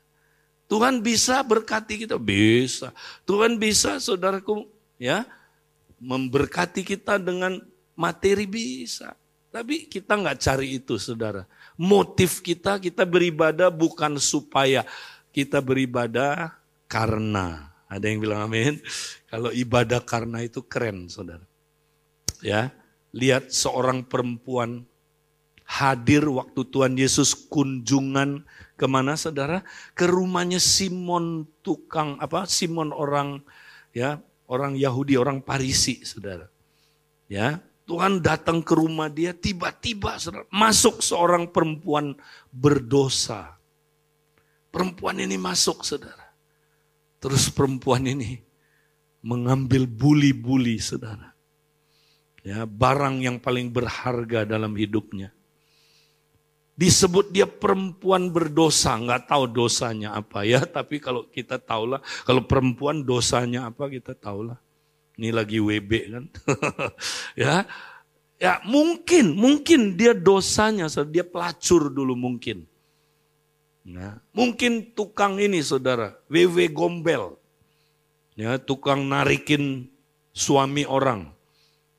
Tuhan 0.72 1.04
bisa 1.04 1.44
berkati 1.44 2.08
kita, 2.08 2.16
bisa. 2.16 2.96
Tuhan 3.28 3.60
bisa, 3.60 4.00
saudaraku, 4.00 4.72
ya, 4.96 5.28
memberkati 6.00 6.88
kita 6.88 7.20
dengan 7.20 7.60
materi 7.98 8.46
bisa. 8.46 9.18
Tapi 9.50 9.90
kita 9.90 10.14
nggak 10.14 10.38
cari 10.38 10.78
itu, 10.78 11.02
saudara. 11.02 11.50
Motif 11.74 12.46
kita, 12.46 12.78
kita 12.78 13.04
beribadah 13.10 13.74
bukan 13.74 14.22
supaya 14.22 14.86
kita 15.34 15.58
beribadah 15.58 16.54
karena. 16.86 17.74
Ada 17.90 18.06
yang 18.06 18.22
bilang 18.22 18.46
amin. 18.46 18.78
Kalau 19.26 19.50
ibadah 19.50 20.04
karena 20.06 20.46
itu 20.46 20.62
keren, 20.62 21.10
saudara. 21.10 21.42
Ya, 22.46 22.70
lihat 23.10 23.50
seorang 23.50 24.06
perempuan 24.06 24.86
hadir 25.68 26.24
waktu 26.30 26.64
Tuhan 26.64 26.96
Yesus 26.96 27.34
kunjungan 27.34 28.46
ke 28.78 28.86
mana 28.86 29.18
saudara? 29.18 29.66
Ke 29.98 30.06
rumahnya 30.06 30.62
Simon 30.62 31.50
tukang 31.66 32.16
apa? 32.22 32.46
Simon 32.46 32.94
orang 32.94 33.42
ya 33.92 34.22
orang 34.48 34.80
Yahudi 34.80 35.20
orang 35.20 35.44
Parisi 35.44 36.06
saudara. 36.08 36.48
Ya 37.28 37.60
Tuhan 37.88 38.20
datang 38.20 38.60
ke 38.60 38.76
rumah 38.76 39.08
dia 39.08 39.32
tiba-tiba 39.32 40.20
masuk 40.52 41.00
seorang 41.00 41.48
perempuan 41.48 42.20
berdosa. 42.52 43.56
Perempuan 44.68 45.24
ini 45.24 45.40
masuk 45.40 45.88
saudara. 45.88 46.36
Terus 47.24 47.48
perempuan 47.48 48.04
ini 48.04 48.44
mengambil 49.24 49.88
buli-buli 49.88 50.78
saudara 50.78 51.38
ya 52.48 52.64
barang 52.64 53.20
yang 53.20 53.38
paling 53.44 53.68
berharga 53.68 54.48
dalam 54.48 54.72
hidupnya. 54.80 55.36
Disebut 56.78 57.34
dia 57.34 57.50
perempuan 57.50 58.30
berdosa, 58.30 58.94
nggak 58.96 59.28
tahu 59.28 59.50
dosanya 59.50 60.14
apa 60.16 60.46
ya, 60.48 60.64
tapi 60.78 61.04
kalau 61.04 61.28
kita 61.28 61.60
tahulah, 61.60 62.00
kalau 62.24 62.46
perempuan 62.48 63.04
dosanya 63.04 63.68
apa 63.68 63.92
kita 63.92 64.16
tahulah. 64.16 64.56
Ini 65.18 65.34
lagi 65.34 65.58
WB 65.58 65.92
kan, 66.14 66.26
ya, 67.42 67.66
ya 68.38 68.62
mungkin, 68.70 69.34
mungkin 69.34 69.98
dia 69.98 70.14
dosanya, 70.14 70.86
dia 71.10 71.26
pelacur 71.26 71.90
dulu 71.90 72.14
mungkin. 72.14 72.70
Nah, 73.82 74.22
mungkin 74.30 74.94
tukang 74.94 75.42
ini 75.42 75.58
saudara, 75.66 76.14
WW 76.30 76.70
gombel, 76.70 77.34
ya 78.38 78.62
tukang 78.62 79.10
narikin 79.10 79.90
suami 80.38 80.86
orang, 80.86 81.34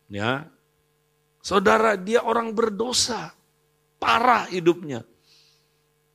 Ya. 0.09 0.49
Saudara, 1.45 1.95
dia 1.95 2.25
orang 2.25 2.57
berdosa. 2.57 3.33
Parah 4.01 4.49
hidupnya. 4.49 5.05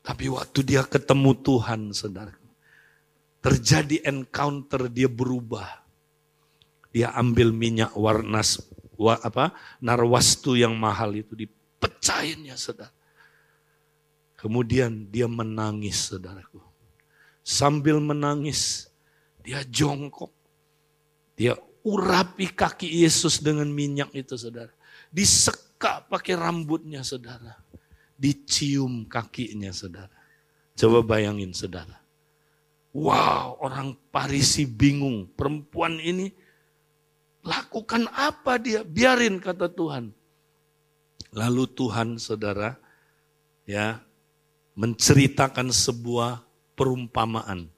Tapi 0.03 0.27
waktu 0.27 0.59
dia 0.65 0.83
ketemu 0.83 1.31
Tuhan, 1.39 1.81
saudara. 1.95 2.33
Terjadi 3.39 4.03
encounter, 4.03 4.89
dia 4.91 5.07
berubah. 5.07 5.82
Dia 6.93 7.09
ambil 7.17 7.49
minyak 7.49 7.97
warna 7.97 8.45
wa, 8.93 9.17
apa 9.17 9.51
narwastu 9.81 10.53
yang 10.53 10.77
mahal 10.77 11.17
itu 11.17 11.33
dipecahinnya, 11.33 12.53
saudara. 12.53 12.93
Kemudian 14.37 15.09
dia 15.09 15.25
menangis, 15.25 16.13
saudaraku. 16.13 16.61
Sambil 17.41 17.97
menangis, 17.97 18.87
dia 19.41 19.65
jongkok. 19.65 20.31
Dia 21.33 21.57
urapi 21.83 22.53
kaki 22.53 23.03
Yesus 23.03 23.41
dengan 23.43 23.67
minyak 23.67 24.13
itu 24.15 24.37
saudara. 24.39 24.71
Disekak 25.11 26.07
pakai 26.07 26.37
rambutnya 26.39 27.03
saudara. 27.03 27.59
Dicium 28.15 29.09
kakinya 29.09 29.73
saudara. 29.73 30.13
Coba 30.73 31.03
bayangin 31.03 31.51
saudara. 31.51 31.99
Wow 32.93 33.59
orang 33.59 33.97
Parisi 34.13 34.63
bingung. 34.69 35.27
Perempuan 35.33 35.97
ini 35.97 36.31
lakukan 37.43 38.07
apa 38.15 38.57
dia? 38.57 38.81
Biarin 38.81 39.37
kata 39.37 39.67
Tuhan. 39.69 40.15
Lalu 41.35 41.63
Tuhan 41.75 42.17
saudara 42.17 42.79
ya 43.67 43.99
menceritakan 44.73 45.69
sebuah 45.69 46.41
perumpamaan. 46.73 47.69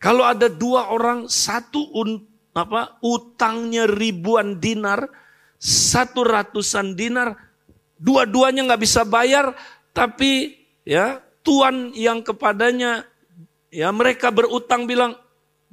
Kalau 0.00 0.24
ada 0.24 0.46
dua 0.46 0.92
orang, 0.92 1.26
satu 1.26 1.82
untuk 1.92 2.36
apa 2.56 2.96
utangnya 3.04 3.84
ribuan 3.84 4.56
dinar, 4.56 5.04
satu 5.60 6.24
ratusan 6.24 6.96
dinar, 6.96 7.36
dua-duanya 8.00 8.64
nggak 8.64 8.80
bisa 8.80 9.04
bayar, 9.04 9.52
tapi 9.92 10.56
ya 10.88 11.20
tuan 11.44 11.92
yang 11.92 12.24
kepadanya 12.24 13.04
ya 13.68 13.92
mereka 13.92 14.32
berutang 14.32 14.88
bilang 14.88 15.20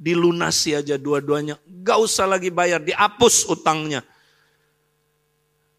dilunasi 0.04 0.76
aja 0.76 1.00
dua-duanya, 1.00 1.56
nggak 1.64 1.98
usah 2.04 2.28
lagi 2.28 2.52
bayar, 2.52 2.84
dihapus 2.84 3.48
utangnya. 3.48 4.04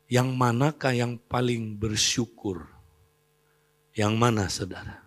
Yang 0.10 0.34
manakah 0.34 0.94
yang 0.98 1.22
paling 1.30 1.78
bersyukur? 1.78 2.66
Yang 3.94 4.14
mana 4.18 4.50
saudara? 4.50 5.06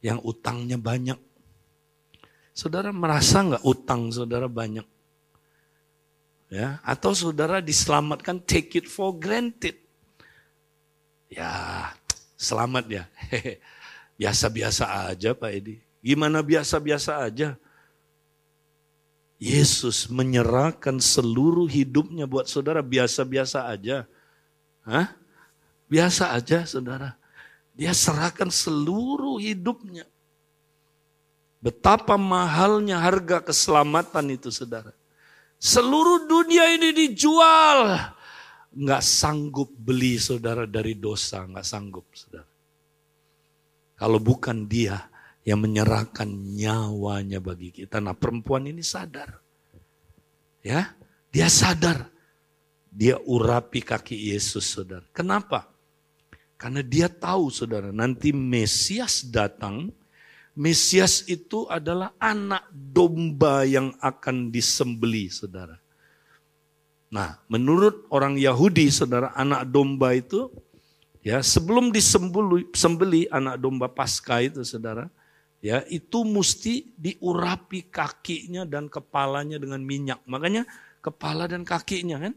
Yang 0.00 0.24
utangnya 0.24 0.80
banyak. 0.80 1.20
Saudara 2.56 2.88
merasa 2.92 3.44
nggak 3.44 3.64
utang 3.68 4.08
saudara 4.08 4.48
banyak? 4.48 4.84
Ya, 6.52 6.84
atau 6.84 7.16
saudara 7.16 7.64
diselamatkan 7.64 8.36
take 8.44 8.84
it 8.84 8.86
for 8.88 9.16
granted. 9.16 9.76
Ya, 11.32 11.48
selamat 12.36 12.84
ya. 12.92 13.04
Biasa-biasa 14.20 15.08
aja 15.08 15.32
Pak 15.32 15.48
Edi. 15.48 15.80
Gimana 16.04 16.44
biasa-biasa 16.44 17.24
aja? 17.24 17.56
Yesus 19.42 20.06
menyerahkan 20.06 21.02
seluruh 21.02 21.66
hidupnya 21.66 22.30
buat 22.30 22.46
saudara 22.46 22.78
biasa-biasa 22.78 23.66
aja. 23.66 24.06
Hah? 24.86 25.10
Biasa 25.90 26.30
aja 26.30 26.62
saudara. 26.62 27.18
Dia 27.74 27.90
serahkan 27.90 28.54
seluruh 28.54 29.42
hidupnya. 29.42 30.06
Betapa 31.58 32.14
mahalnya 32.14 33.02
harga 33.02 33.42
keselamatan 33.42 34.30
itu 34.30 34.54
saudara. 34.54 34.94
Seluruh 35.58 36.30
dunia 36.30 36.70
ini 36.78 36.94
dijual. 36.94 37.98
Nggak 38.70 39.02
sanggup 39.02 39.74
beli 39.74 40.22
saudara 40.22 40.70
dari 40.70 40.94
dosa, 40.94 41.42
nggak 41.42 41.66
sanggup 41.66 42.06
saudara. 42.14 42.46
Kalau 43.98 44.22
bukan 44.22 44.70
dia 44.70 45.02
yang 45.42 45.58
menyerahkan 45.58 46.26
nyawanya 46.30 47.42
bagi 47.42 47.74
kita. 47.74 47.98
Nah 47.98 48.14
perempuan 48.14 48.66
ini 48.70 48.82
sadar. 48.82 49.42
Ya, 50.62 50.94
dia 51.34 51.50
sadar. 51.50 52.06
Dia 52.92 53.18
urapi 53.24 53.82
kaki 53.82 54.14
Yesus 54.30 54.68
saudara. 54.68 55.02
Kenapa? 55.10 55.72
Karena 56.60 56.78
dia 56.78 57.10
tahu 57.10 57.50
saudara, 57.50 57.90
nanti 57.90 58.30
Mesias 58.30 59.26
datang, 59.26 59.90
Mesias 60.54 61.26
itu 61.26 61.66
adalah 61.66 62.14
anak 62.22 62.68
domba 62.70 63.66
yang 63.66 63.96
akan 63.98 64.52
disembeli, 64.52 65.26
saudara. 65.26 65.80
Nah, 67.10 67.40
menurut 67.50 68.06
orang 68.14 68.38
Yahudi, 68.38 68.94
saudara, 68.94 69.34
anak 69.34 69.66
domba 69.74 70.14
itu, 70.14 70.52
ya 71.24 71.42
sebelum 71.42 71.90
disembeli 71.90 72.68
sembeli 72.76 73.26
anak 73.32 73.58
domba 73.58 73.90
pasca 73.90 74.38
itu, 74.44 74.62
saudara, 74.62 75.10
ya 75.62 75.86
itu 75.86 76.26
mesti 76.26 76.90
diurapi 76.98 77.86
kakinya 77.88 78.66
dan 78.66 78.90
kepalanya 78.90 79.56
dengan 79.62 79.80
minyak. 79.80 80.20
Makanya 80.26 80.66
kepala 80.98 81.46
dan 81.46 81.62
kakinya 81.62 82.18
kan 82.18 82.34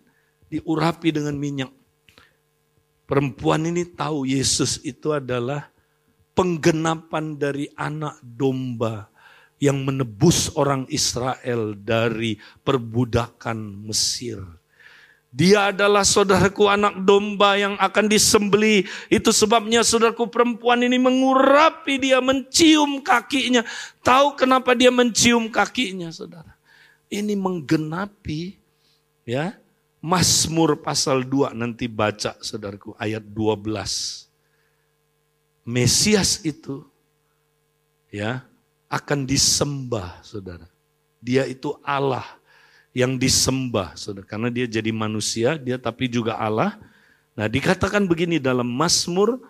diurapi 0.47 1.09
dengan 1.09 1.35
minyak. 1.35 1.73
Perempuan 3.05 3.65
ini 3.65 3.85
tahu 3.85 4.29
Yesus 4.29 4.81
itu 4.85 5.13
adalah 5.13 5.69
penggenapan 6.37 7.37
dari 7.37 7.69
anak 7.77 8.21
domba 8.21 9.09
yang 9.61 9.87
menebus 9.87 10.51
orang 10.57 10.85
Israel 10.91 11.73
dari 11.73 12.37
perbudakan 12.65 13.87
Mesir. 13.87 14.41
Dia 15.35 15.75
adalah 15.75 16.07
saudaraku 16.07 16.71
anak 16.71 17.03
domba 17.03 17.59
yang 17.59 17.75
akan 17.75 18.07
disembeli. 18.07 18.87
Itu 19.11 19.35
sebabnya 19.35 19.83
saudaraku 19.83 20.31
perempuan 20.31 20.79
ini 20.79 20.95
mengurapi 20.95 21.99
dia, 21.99 22.23
mencium 22.23 23.03
kakinya. 23.03 23.67
Tahu 23.99 24.39
kenapa 24.39 24.71
dia 24.71 24.95
mencium 24.95 25.51
kakinya 25.51 26.07
saudara? 26.15 26.55
Ini 27.11 27.35
menggenapi 27.35 28.55
ya 29.27 29.59
Mazmur 29.99 30.79
pasal 30.79 31.27
2 31.27 31.51
nanti 31.51 31.91
baca 31.91 32.39
saudaraku 32.39 32.95
ayat 32.95 33.27
12. 33.27 34.31
Mesias 35.67 36.47
itu 36.47 36.87
ya 38.07 38.47
akan 38.87 39.27
disembah 39.27 40.23
saudara. 40.23 40.71
Dia 41.19 41.43
itu 41.43 41.75
Allah 41.83 42.23
yang 42.95 43.19
disembah, 43.19 43.91
saudara. 43.99 44.23
Karena 44.23 44.47
dia 44.47 44.63
jadi 44.63 44.95
manusia, 44.95 45.59
dia 45.59 45.75
tapi 45.75 46.07
juga 46.07 46.39
Allah. 46.39 46.79
Nah 47.35 47.51
dikatakan 47.51 48.07
begini 48.07 48.39
dalam 48.39 48.71
Mazmur 48.71 49.43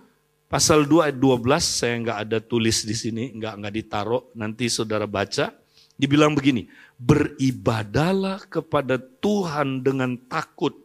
pasal 0.49 0.89
2 0.89 1.13
ayat 1.13 1.17
12, 1.21 1.61
saya 1.61 1.93
nggak 2.01 2.19
ada 2.25 2.37
tulis 2.41 2.81
di 2.81 2.97
sini, 2.97 3.29
nggak 3.37 3.53
nggak 3.61 3.73
ditaruh, 3.77 4.25
nanti 4.33 4.65
saudara 4.65 5.05
baca. 5.05 5.53
Dibilang 5.95 6.35
begini, 6.35 6.67
beribadalah 6.99 8.43
kepada 8.49 8.99
Tuhan 8.99 9.79
dengan 9.79 10.17
takut, 10.27 10.75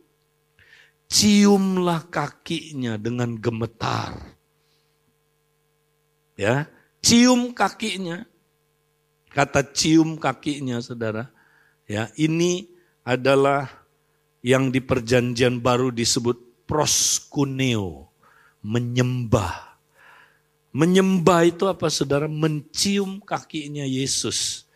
ciumlah 1.10 2.06
kakinya 2.12 2.94
dengan 2.94 3.34
gemetar. 3.34 4.14
Ya, 6.38 6.70
cium 7.02 7.50
kakinya. 7.56 8.22
Kata 9.34 9.66
cium 9.66 10.14
kakinya, 10.14 10.78
saudara 10.78 11.39
Ya, 11.90 12.06
ini 12.14 12.70
adalah 13.02 13.66
yang 14.46 14.70
di 14.70 14.78
perjanjian 14.78 15.58
baru 15.58 15.90
disebut 15.90 16.62
proskuneo, 16.62 18.06
menyembah. 18.62 19.74
Menyembah 20.70 21.50
itu 21.50 21.66
apa 21.66 21.90
saudara? 21.90 22.30
Mencium 22.30 23.18
kakinya 23.18 23.82
Yesus. 23.82 24.70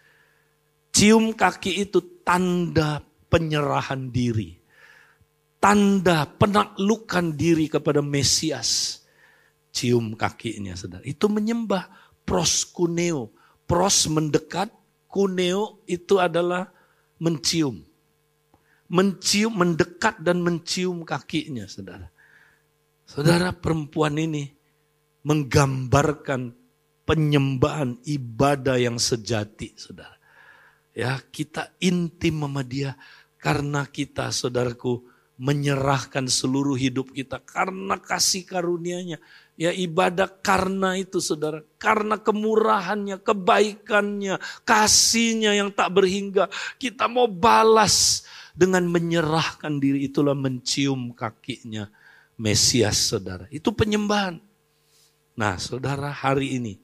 Cium 0.90 1.30
kaki 1.30 1.86
itu 1.86 2.02
tanda 2.26 2.98
penyerahan 3.30 4.10
diri. 4.10 4.58
Tanda 5.62 6.26
penaklukan 6.26 7.30
diri 7.30 7.70
kepada 7.70 8.02
Mesias. 8.02 9.02
Cium 9.70 10.18
kakinya 10.18 10.74
saudara. 10.74 11.06
Itu 11.06 11.30
menyembah 11.30 11.86
proskuneo. 12.26 13.30
Pros 13.70 14.10
mendekat, 14.10 14.74
kuneo 15.06 15.78
itu 15.86 16.18
adalah 16.18 16.74
mencium. 17.18 17.82
Mencium, 18.90 19.52
mendekat 19.54 20.20
dan 20.20 20.44
mencium 20.44 21.02
kakinya, 21.02 21.64
saudara. 21.66 22.08
Saudara 23.04 23.52
perempuan 23.52 24.16
ini 24.16 24.48
menggambarkan 25.24 26.52
penyembahan 27.04 28.00
ibadah 28.04 28.76
yang 28.80 28.96
sejati, 29.00 29.72
saudara. 29.76 30.16
Ya, 30.94 31.18
kita 31.32 31.74
intim 31.82 32.44
sama 32.46 32.62
dia 32.62 32.94
karena 33.40 33.84
kita, 33.88 34.30
saudaraku, 34.30 35.04
menyerahkan 35.34 36.30
seluruh 36.30 36.78
hidup 36.78 37.10
kita 37.10 37.42
karena 37.42 37.98
kasih 37.98 38.46
karunia-Nya. 38.46 39.18
Ya 39.55 39.70
ibadah 39.70 40.26
karena 40.26 40.98
itu 40.98 41.22
saudara, 41.22 41.62
karena 41.78 42.18
kemurahannya, 42.18 43.22
kebaikannya, 43.22 44.42
kasihnya 44.66 45.55
yang 45.55 45.70
tak 45.70 45.94
berhingga. 45.94 46.50
Kita 46.74 47.07
mau 47.07 47.30
balas 47.30 48.26
dengan 48.50 48.86
menyerahkan 48.86 49.78
diri 49.78 50.07
itulah 50.07 50.34
mencium 50.34 51.14
kakinya 51.14 51.90
Mesias 52.34 53.14
saudara. 53.14 53.46
Itu 53.50 53.70
penyembahan. 53.70 54.42
Nah 55.34 55.55
saudara 55.59 56.11
hari 56.11 56.59
ini 56.59 56.74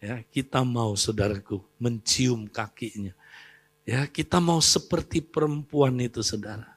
ya 0.00 0.20
kita 0.28 0.64
mau 0.64 0.96
saudaraku 0.96 1.60
mencium 1.80 2.48
kakinya. 2.48 3.12
Ya 3.86 4.04
kita 4.04 4.36
mau 4.42 4.58
seperti 4.60 5.24
perempuan 5.24 5.96
itu 6.00 6.20
saudara. 6.20 6.76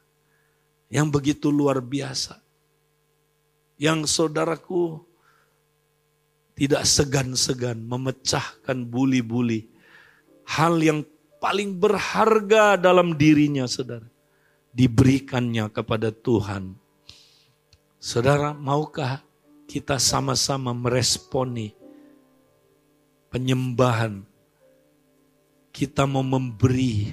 Yang 0.88 1.08
begitu 1.12 1.48
luar 1.52 1.84
biasa. 1.84 2.40
Yang 3.80 4.12
saudaraku 4.12 5.09
tidak 6.60 6.84
segan-segan 6.84 7.80
memecahkan 7.88 8.84
buli-buli. 8.84 9.72
Hal 10.44 10.76
yang 10.84 11.08
paling 11.40 11.80
berharga 11.80 12.76
dalam 12.76 13.16
dirinya, 13.16 13.64
saudara. 13.64 14.04
Diberikannya 14.76 15.72
kepada 15.72 16.12
Tuhan. 16.12 16.76
Saudara, 17.96 18.52
maukah 18.52 19.24
kita 19.72 19.96
sama-sama 20.04 20.76
meresponi 20.76 21.72
penyembahan? 23.32 24.28
Kita 25.72 26.04
mau 26.04 26.28
memberi 26.28 27.08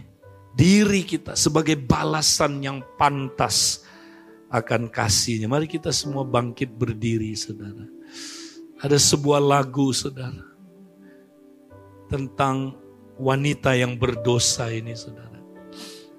diri 0.59 1.07
kita 1.07 1.38
sebagai 1.38 1.78
balasan 1.78 2.66
yang 2.66 2.82
pantas 2.99 3.86
akan 4.51 4.90
kasihnya. 4.90 5.47
Mari 5.47 5.70
kita 5.70 5.94
semua 5.94 6.26
bangkit 6.26 6.74
berdiri, 6.74 7.30
saudara. 7.38 7.95
Ada 8.80 9.00
sebuah 9.00 9.40
lagu 9.40 9.92
saudara. 9.92 10.44
Tentang 12.06 12.76
wanita 13.16 13.72
yang 13.72 13.96
berdosa 13.96 14.68
ini 14.68 14.92
saudara. 14.92 15.40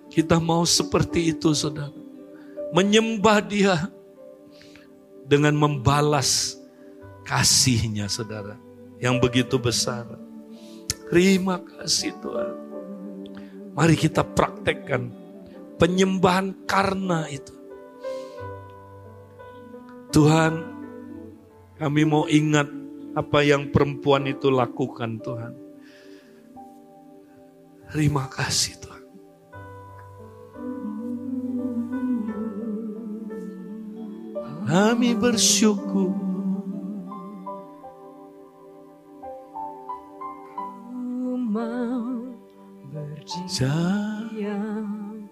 Kita 0.10 0.42
mau 0.42 0.66
seperti 0.66 1.32
itu 1.32 1.54
saudara. 1.54 1.94
Menyembah 2.74 3.40
dia 3.46 3.88
dengan 5.24 5.54
membalas 5.56 6.58
kasihnya 7.24 8.10
saudara. 8.10 8.58
Yang 8.98 9.16
begitu 9.30 9.56
besar. 9.62 10.10
Terima 11.08 11.62
kasih 11.62 12.18
Tuhan. 12.20 12.56
Mari 13.78 13.94
kita 13.94 14.26
praktekkan 14.26 15.14
penyembahan 15.78 16.58
karena 16.66 17.30
itu. 17.30 17.54
Tuhan, 20.10 20.77
kami 21.78 22.02
mau 22.06 22.26
ingat 22.26 22.70
apa 23.18 23.42
yang 23.42 23.74
perempuan 23.74 24.26
itu 24.30 24.50
lakukan 24.54 25.18
Tuhan. 25.22 25.54
Terima 27.94 28.28
kasih 28.28 28.74
Tuhan. 28.84 29.04
Kami 34.68 35.16
bersyukur. 35.16 36.28
berdiam 44.38 45.26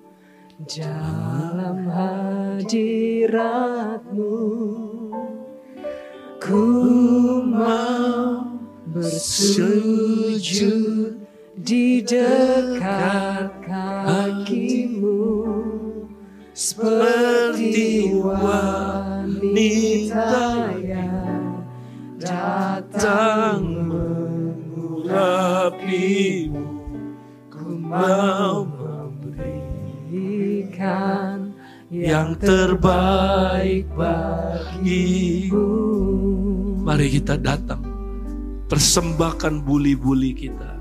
dalam 0.66 1.86
hadiratmu. 1.92 2.86
Ku 6.46 7.42
mau 7.42 8.46
bersujud 8.94 10.38
di 11.58 12.06
dekat 12.06 13.50
kakimu 13.66 15.26
seperti 16.54 18.14
wanita 18.22 19.58
yang 20.86 21.66
datang 22.22 23.90
mengurapimu. 23.90 25.18
Ku 27.50 27.74
mau 27.74 28.70
memberikan 28.70 29.98
yang 31.90 32.38
terbaik 32.38 33.90
bagimu. 33.98 35.95
Mari 36.96 37.12
kita 37.12 37.36
datang, 37.36 37.84
persembahkan 38.72 39.68
buli-buli 39.68 40.32
kita. 40.32 40.80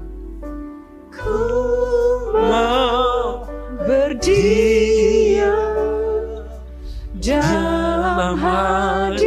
Ku 1.10 1.42
mau 2.38 3.42
berdiam 3.82 5.58
dalam 7.18 8.38
hadiratmu. 8.38 9.26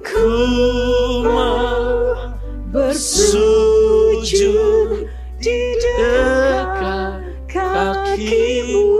Ku 0.00 0.32
mau 1.20 2.16
bersujud 2.72 4.24
di 5.36 5.60
dekat 5.84 7.20
kakimu. 7.44 8.95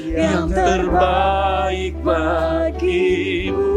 yang 0.07 0.47
terbaik 0.47 1.99
bagimu 1.99 3.67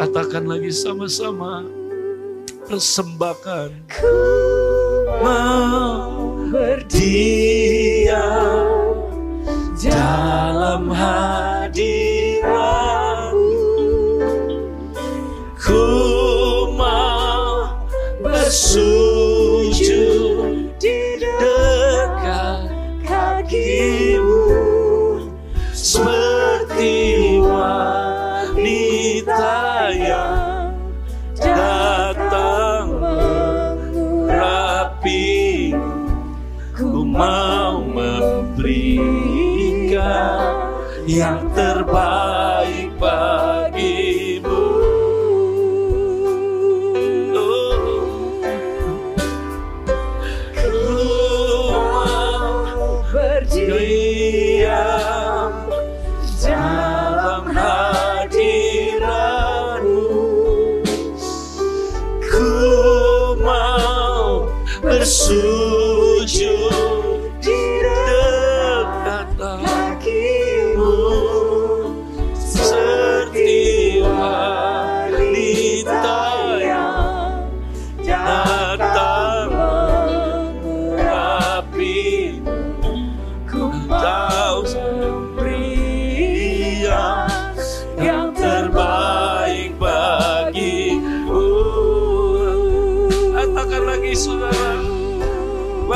Katakan 0.00 0.48
lagi 0.48 0.72
sama-sama. 0.72 1.60
Persembahkan. 2.64 3.68
Ku 3.92 4.16
mau 5.20 6.40
berdiam 6.48 8.16
dalam 9.76 10.88
hadiratmu 10.88 11.49
bersujud 18.50 18.79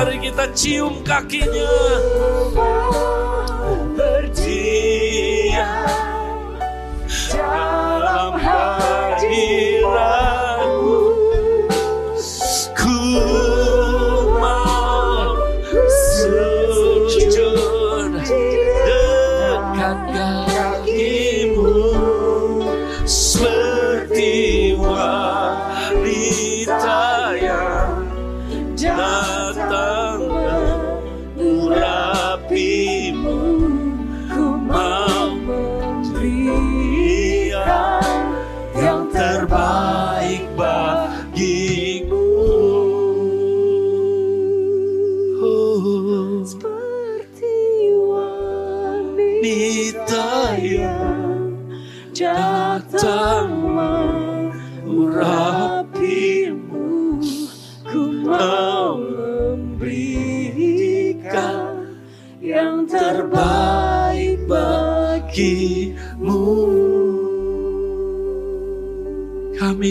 Mari 0.04 0.20
kita 0.20 0.52
cium 0.52 1.00
kakinya 1.00 1.64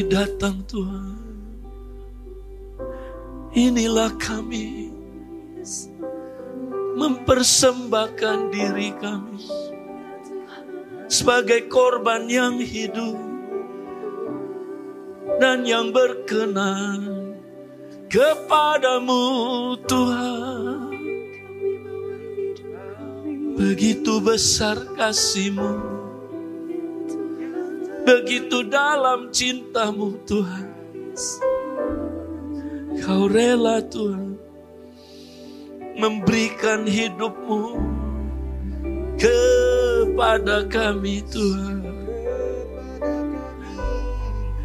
Datang 0.09 0.63
Tuhan. 0.67 1.19
Inilah 3.53 4.17
kami 4.17 4.89
Mempersembahkan 6.97 8.49
diri 8.49 8.89
kami 8.97 9.45
Sebagai 11.05 11.69
korban 11.69 12.25
yang 12.25 12.57
hidup 12.57 13.13
Dan 15.37 15.69
yang 15.69 15.93
berkenan 15.93 17.37
Kepadamu 18.09 19.25
Tuhan. 19.89 20.93
Begitu 23.53 24.21
besar 24.21 24.77
kasihmu 24.97 25.92
Begitu 28.03 28.67
dalam 28.67 29.31
cintamu 29.31 30.19
Tuhan. 30.27 30.67
Kau 32.99 33.27
rela 33.31 33.79
Tuhan 33.83 34.35
Memberikan 35.95 36.83
hidupmu 36.83 37.79
Kepada 39.15 40.67
kami 40.67 41.23
Tuhan. 41.31 41.79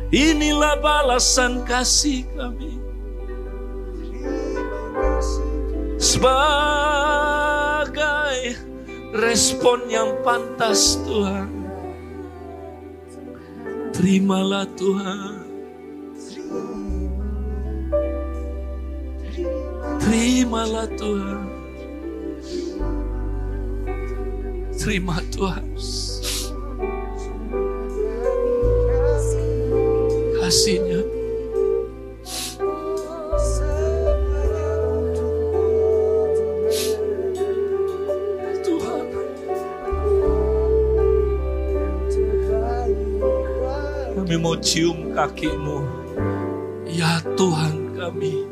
Inilah 0.08 0.80
balasan 0.80 1.68
kasih 1.68 2.24
kami. 2.32 2.80
Sebagai 6.00 6.48
respon 9.12 9.84
yang 9.92 10.16
pantas 10.24 10.96
Tuhan 11.04 11.57
Terimalah 13.98 14.62
Tuhan. 14.78 15.42
Terimalah 19.98 20.86
Tuhan. 20.94 21.42
Terima 24.78 25.18
Tuhan. 25.34 25.66
Kasihnya 30.38 31.02
Kami 44.28 44.44
mau 44.44 44.60
cium 44.60 45.16
kakimu. 45.16 45.88
Ya 46.84 47.24
Tuhan 47.32 47.96
kami 47.96 48.44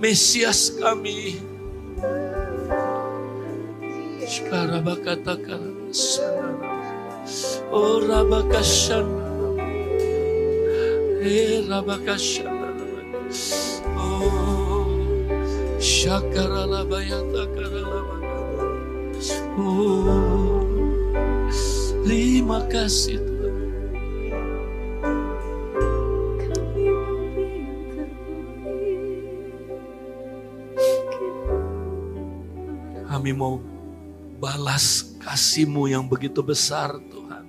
Mesias 0.00 0.72
kami. 0.72 1.36
Shkarabakatakara 4.24 5.92
Oh 7.68 8.00
Rabakashana 8.08 9.52
Eh 11.20 11.60
Rabakashana 11.68 12.72
Oh 14.00 14.88
Shakaralabayatakaralabakata 15.76 18.48
Oh 19.60 20.64
Terima 22.00 22.64
kasih 22.72 23.20
Tuhan 23.20 23.35
Kami 33.26 33.42
mau 33.42 33.58
balas 34.38 35.18
kasih-Mu 35.18 35.90
yang 35.90 36.06
begitu 36.06 36.46
besar 36.46 36.94
Tuhan. 37.10 37.42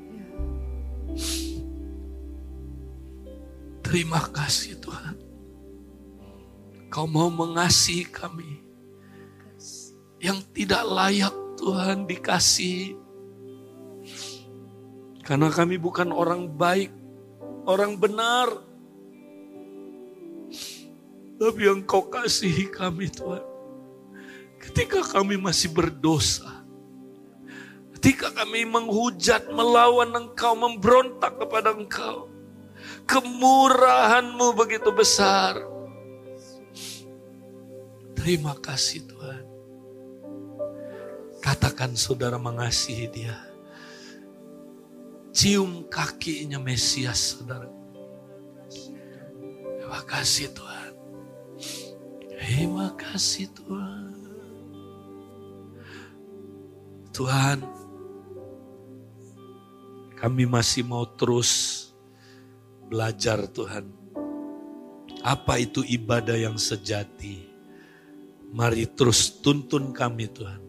Terima 3.85 4.25
kasih 4.25 4.81
Tuhan. 4.81 5.13
Kau 6.89 7.05
mau 7.05 7.29
mengasihi 7.29 8.09
kami 8.09 8.57
yang 10.17 10.41
tidak 10.49 10.81
layak 10.81 11.37
Tuhan 11.61 12.09
dikasih. 12.09 12.97
Karena 15.21 15.53
kami 15.53 15.77
bukan 15.77 16.09
orang 16.09 16.57
baik, 16.57 16.89
orang 17.69 18.01
benar. 18.01 18.49
Tapi 21.37 21.61
yang 21.61 21.85
kau 21.85 22.09
kasihi 22.09 22.65
kami 22.65 23.13
Tuhan. 23.13 23.56
Ketika 24.57 25.05
kami 25.05 25.37
masih 25.37 25.69
berdosa. 25.71 26.65
Ketika 27.97 28.29
kami 28.29 28.61
menghujat, 28.61 29.49
melawan 29.49 30.13
engkau, 30.13 30.53
memberontak 30.53 31.33
kepada 31.41 31.73
engkau. 31.73 32.29
Kemurahanmu 33.09 34.53
begitu 34.53 34.93
besar. 34.93 35.57
Terima 38.13 38.53
kasih 38.59 39.07
Tuhan. 39.07 39.43
Katakan 41.41 41.95
saudara 41.95 42.35
mengasihi 42.35 43.07
dia. 43.07 43.39
Cium 45.31 45.87
kakinya 45.87 46.59
Mesias 46.59 47.39
saudara. 47.39 47.71
Terima 49.79 50.01
kasih 50.03 50.51
Tuhan. 50.51 50.91
Terima 52.27 52.91
kasih 52.99 53.47
Tuhan. 53.55 54.06
Tuhan, 57.17 57.65
kami 60.21 60.45
masih 60.45 60.85
mau 60.85 61.01
terus 61.17 61.89
belajar 62.85 63.49
Tuhan. 63.49 63.89
Apa 65.25 65.57
itu 65.57 65.81
ibadah 65.81 66.37
yang 66.37 66.61
sejati? 66.61 67.49
Mari 68.53 68.85
terus 68.93 69.33
tuntun 69.41 69.97
kami 69.97 70.29
Tuhan. 70.29 70.61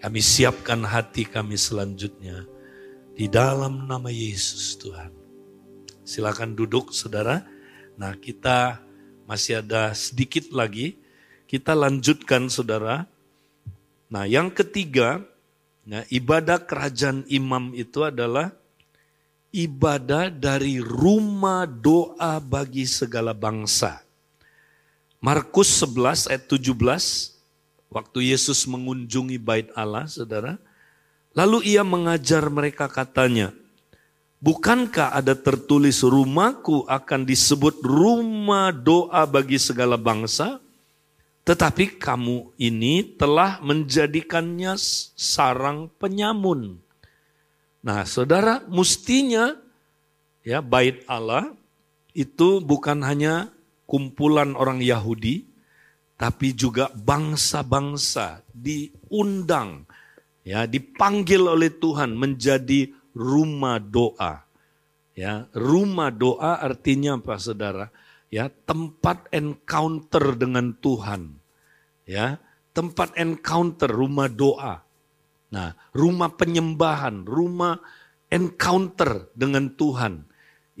Kami 0.00 0.20
siapkan 0.24 0.88
hati 0.88 1.28
kami 1.28 1.60
selanjutnya. 1.60 2.48
Di 3.12 3.28
dalam 3.28 3.84
nama 3.84 4.08
Yesus 4.08 4.80
Tuhan. 4.80 5.12
Silakan 6.00 6.56
duduk 6.56 6.96
saudara. 6.96 7.44
Nah 8.00 8.16
kita 8.16 8.80
masih 9.28 9.60
ada 9.60 9.92
sedikit 9.92 10.48
lagi. 10.48 10.96
Kita 11.44 11.76
lanjutkan 11.76 12.48
saudara. 12.48 13.04
Nah 14.08 14.24
yang 14.24 14.48
ketiga, 14.48 15.28
nah, 15.86 16.02
ibadah 16.10 16.62
kerajaan 16.62 17.26
imam 17.30 17.74
itu 17.74 18.02
adalah 18.06 18.50
ibadah 19.52 20.32
dari 20.32 20.80
rumah 20.80 21.68
doa 21.68 22.40
bagi 22.40 22.88
segala 22.88 23.36
bangsa. 23.36 24.00
Markus 25.22 25.70
11 25.78 26.32
ayat 26.34 26.44
17, 26.50 26.72
waktu 27.92 28.18
Yesus 28.34 28.66
mengunjungi 28.66 29.38
bait 29.38 29.70
Allah, 29.78 30.10
saudara, 30.10 30.58
lalu 31.30 31.76
ia 31.76 31.86
mengajar 31.86 32.42
mereka 32.50 32.90
katanya, 32.90 33.54
Bukankah 34.42 35.14
ada 35.14 35.38
tertulis 35.38 36.02
rumahku 36.02 36.82
akan 36.90 37.22
disebut 37.22 37.78
rumah 37.78 38.74
doa 38.74 39.22
bagi 39.22 39.54
segala 39.54 39.94
bangsa? 39.94 40.58
Tetapi 41.42 41.98
kamu 41.98 42.54
ini 42.54 43.02
telah 43.18 43.58
menjadikannya 43.58 44.78
sarang 45.18 45.90
penyamun. 45.98 46.78
Nah, 47.82 48.06
saudara, 48.06 48.62
mestinya 48.70 49.58
ya 50.46 50.62
bait 50.62 51.02
Allah 51.10 51.50
itu 52.14 52.62
bukan 52.62 53.02
hanya 53.02 53.50
kumpulan 53.90 54.54
orang 54.54 54.78
Yahudi, 54.78 55.42
tapi 56.14 56.54
juga 56.54 56.86
bangsa-bangsa 56.94 58.46
diundang, 58.54 59.82
ya 60.46 60.70
dipanggil 60.70 61.42
oleh 61.42 61.74
Tuhan 61.74 62.14
menjadi 62.14 62.94
rumah 63.10 63.82
doa. 63.82 64.46
Ya, 65.12 65.44
rumah 65.52 66.08
doa 66.08 66.56
artinya 66.62 67.20
apa 67.20 67.36
Saudara? 67.36 67.92
Ya, 68.32 68.48
tempat 68.48 69.28
encounter 69.28 70.32
dengan 70.32 70.72
Tuhan. 70.80 71.36
Ya, 72.08 72.40
tempat 72.72 73.12
encounter 73.20 73.92
rumah 73.92 74.32
doa. 74.32 74.80
Nah, 75.52 75.76
rumah 75.92 76.32
penyembahan, 76.32 77.28
rumah 77.28 77.76
encounter 78.32 79.28
dengan 79.36 79.68
Tuhan. 79.68 80.24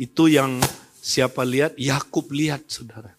Itu 0.00 0.32
yang 0.32 0.64
siapa 0.96 1.44
lihat? 1.44 1.76
Yakub 1.76 2.32
lihat, 2.32 2.72
Saudara. 2.72 3.12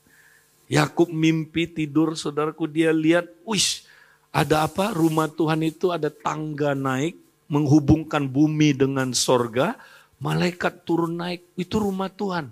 Yakub 0.65 1.13
mimpi 1.13 1.69
tidur, 1.69 2.17
Saudaraku, 2.17 2.65
dia 2.65 2.89
lihat, 2.89 3.29
wish, 3.45 3.85
ada 4.33 4.65
apa? 4.65 4.89
Rumah 4.97 5.29
Tuhan 5.29 5.61
itu 5.61 5.93
ada 5.93 6.09
tangga 6.09 6.73
naik 6.73 7.21
menghubungkan 7.45 8.25
bumi 8.25 8.73
dengan 8.73 9.13
sorga, 9.13 9.77
malaikat 10.17 10.81
turun 10.81 11.21
naik, 11.21 11.45
itu 11.53 11.77
rumah 11.77 12.09
Tuhan. 12.09 12.49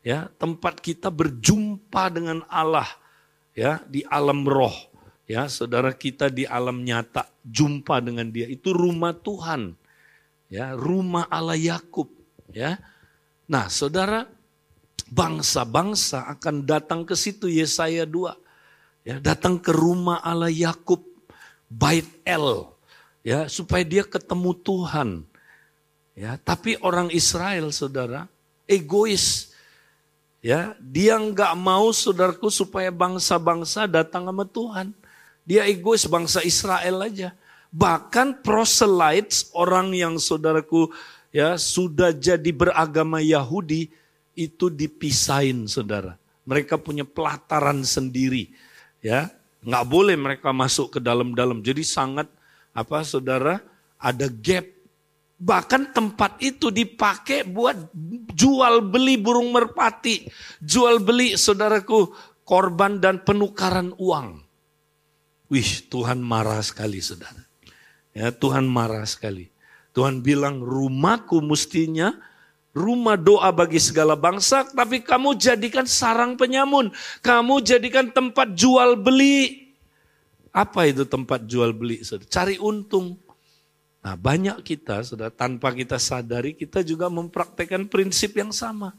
Ya, 0.00 0.32
tempat 0.40 0.80
kita 0.80 1.12
berjumpa 1.12 2.08
dengan 2.08 2.40
Allah 2.48 2.88
ya 3.52 3.84
di 3.84 4.00
alam 4.08 4.48
roh. 4.48 4.72
Ya, 5.30 5.46
saudara 5.46 5.94
kita 5.94 6.26
di 6.26 6.42
alam 6.42 6.82
nyata 6.82 7.30
jumpa 7.46 8.02
dengan 8.02 8.32
dia 8.34 8.50
itu 8.50 8.74
rumah 8.74 9.14
Tuhan. 9.14 9.78
Ya, 10.50 10.74
rumah 10.74 11.30
Allah 11.30 11.54
Yakub, 11.54 12.10
ya. 12.50 12.82
Nah, 13.46 13.70
saudara, 13.70 14.26
bangsa-bangsa 15.06 16.26
akan 16.34 16.66
datang 16.66 17.06
ke 17.06 17.14
situ 17.14 17.46
Yesaya 17.46 18.02
2. 18.02 19.06
Ya, 19.06 19.22
datang 19.22 19.62
ke 19.62 19.70
rumah 19.70 20.18
Allah 20.18 20.50
Yakub, 20.50 21.06
Bait 21.70 22.06
El, 22.26 22.66
ya 23.22 23.46
supaya 23.46 23.86
dia 23.86 24.02
ketemu 24.02 24.50
Tuhan. 24.58 25.22
Ya, 26.18 26.34
tapi 26.42 26.74
orang 26.82 27.14
Israel, 27.14 27.70
saudara, 27.70 28.26
egois. 28.66 29.49
Ya, 30.40 30.72
dia 30.80 31.20
nggak 31.20 31.52
mau 31.60 31.92
saudaraku 31.92 32.48
supaya 32.48 32.88
bangsa-bangsa 32.88 33.84
datang 33.84 34.24
sama 34.24 34.48
Tuhan. 34.48 34.96
Dia 35.44 35.68
egois 35.68 36.08
bangsa 36.08 36.40
Israel 36.40 37.04
aja. 37.04 37.36
Bahkan 37.68 38.40
proselytes 38.40 39.52
orang 39.52 39.92
yang 39.92 40.16
saudaraku 40.16 40.88
ya 41.28 41.60
sudah 41.60 42.10
jadi 42.10 42.50
beragama 42.56 43.20
Yahudi 43.20 43.92
itu 44.32 44.72
dipisahin 44.72 45.68
saudara. 45.68 46.16
Mereka 46.48 46.80
punya 46.80 47.04
pelataran 47.04 47.84
sendiri 47.84 48.48
ya. 49.04 49.28
Nggak 49.60 49.86
boleh 49.92 50.16
mereka 50.16 50.56
masuk 50.56 50.96
ke 50.96 50.98
dalam-dalam. 51.04 51.60
Jadi 51.60 51.84
sangat 51.84 52.32
apa 52.72 53.04
saudara 53.04 53.60
ada 54.00 54.24
gap. 54.24 54.64
Bahkan 55.36 55.92
tempat 55.92 56.40
itu 56.40 56.72
dipakai 56.72 57.44
buat 57.44 57.76
jual 58.40 58.80
beli 58.80 59.20
burung 59.20 59.52
merpati. 59.52 60.24
Jual 60.64 61.04
beli 61.04 61.36
saudaraku 61.36 62.08
korban 62.48 62.96
dan 62.96 63.20
penukaran 63.20 63.92
uang. 64.00 64.40
Wih 65.52 65.70
Tuhan 65.92 66.24
marah 66.24 66.64
sekali 66.64 67.04
saudara. 67.04 67.44
Ya 68.16 68.32
Tuhan 68.32 68.64
marah 68.64 69.04
sekali. 69.04 69.52
Tuhan 69.92 70.24
bilang 70.24 70.62
rumahku 70.62 71.42
mestinya 71.44 72.14
rumah 72.70 73.18
doa 73.18 73.50
bagi 73.50 73.82
segala 73.82 74.14
bangsa, 74.14 74.62
tapi 74.70 75.02
kamu 75.02 75.34
jadikan 75.34 75.86
sarang 75.86 76.38
penyamun. 76.38 76.94
Kamu 77.22 77.62
jadikan 77.62 78.10
tempat 78.14 78.54
jual 78.54 78.94
beli. 78.94 79.70
Apa 80.50 80.86
itu 80.90 81.06
tempat 81.06 81.46
jual 81.46 81.74
beli? 81.74 82.02
Cari 82.30 82.58
untung. 82.58 83.18
Nah 84.00 84.16
banyak 84.16 84.64
kita, 84.64 85.04
sudah 85.04 85.28
tanpa 85.28 85.76
kita 85.76 86.00
sadari, 86.00 86.56
kita 86.56 86.80
juga 86.80 87.12
mempraktekkan 87.12 87.84
prinsip 87.84 88.32
yang 88.40 88.48
sama. 88.48 88.96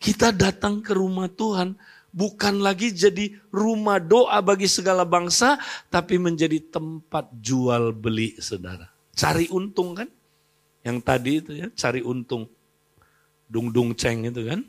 Kita 0.00 0.32
datang 0.32 0.80
ke 0.80 0.96
rumah 0.96 1.28
Tuhan, 1.28 1.76
bukan 2.08 2.64
lagi 2.64 2.88
jadi 2.88 3.36
rumah 3.52 4.00
doa 4.00 4.40
bagi 4.40 4.64
segala 4.64 5.04
bangsa, 5.04 5.60
tapi 5.92 6.16
menjadi 6.16 6.56
tempat 6.72 7.28
jual 7.44 7.92
beli, 7.92 8.40
saudara. 8.40 8.88
Cari 9.12 9.52
untung 9.52 9.92
kan? 9.92 10.08
Yang 10.80 10.98
tadi 11.04 11.32
itu 11.44 11.52
ya, 11.60 11.68
cari 11.76 12.00
untung. 12.00 12.48
Dung-dung 13.52 13.92
ceng 13.92 14.24
itu 14.24 14.48
kan. 14.48 14.64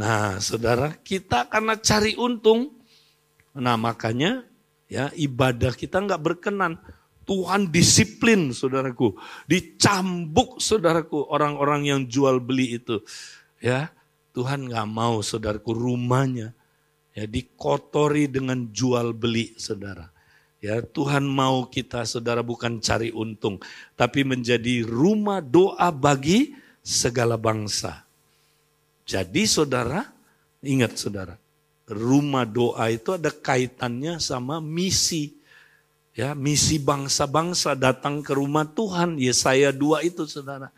Nah 0.00 0.40
saudara, 0.40 0.96
kita 1.04 1.44
karena 1.52 1.76
cari 1.76 2.16
untung, 2.16 2.72
nah 3.52 3.76
makanya 3.76 4.48
ya 4.88 5.12
ibadah 5.12 5.76
kita 5.76 6.00
nggak 6.00 6.22
berkenan. 6.24 6.80
Tuhan 7.30 7.70
disiplin 7.70 8.50
saudaraku, 8.50 9.14
dicambuk 9.46 10.58
saudaraku 10.58 11.30
orang-orang 11.30 11.86
yang 11.86 12.00
jual 12.10 12.42
beli 12.42 12.82
itu. 12.82 12.98
Ya, 13.62 13.94
Tuhan 14.34 14.66
nggak 14.66 14.88
mau 14.90 15.22
saudaraku 15.22 15.70
rumahnya 15.70 16.50
ya 17.14 17.30
dikotori 17.30 18.26
dengan 18.26 18.66
jual 18.74 19.14
beli 19.14 19.54
saudara. 19.54 20.10
Ya, 20.60 20.82
Tuhan 20.84 21.24
mau 21.24 21.70
kita 21.70 22.04
saudara 22.04 22.44
bukan 22.44 22.82
cari 22.84 23.14
untung, 23.14 23.62
tapi 23.96 24.26
menjadi 24.26 24.84
rumah 24.84 25.40
doa 25.40 25.88
bagi 25.88 26.52
segala 26.84 27.40
bangsa. 27.40 28.04
Jadi 29.08 29.48
saudara, 29.48 30.04
ingat 30.60 31.00
saudara, 31.00 31.40
rumah 31.88 32.44
doa 32.44 32.92
itu 32.92 33.16
ada 33.16 33.32
kaitannya 33.32 34.20
sama 34.20 34.60
misi. 34.60 35.39
Ya, 36.14 36.34
misi 36.34 36.76
bangsa-bangsa 36.82 37.78
datang 37.78 38.20
ke 38.20 38.34
rumah 38.34 38.66
Tuhan. 38.66 39.16
Yesaya 39.16 39.70
2 39.70 40.04
itu 40.04 40.26
saudara. 40.26 40.74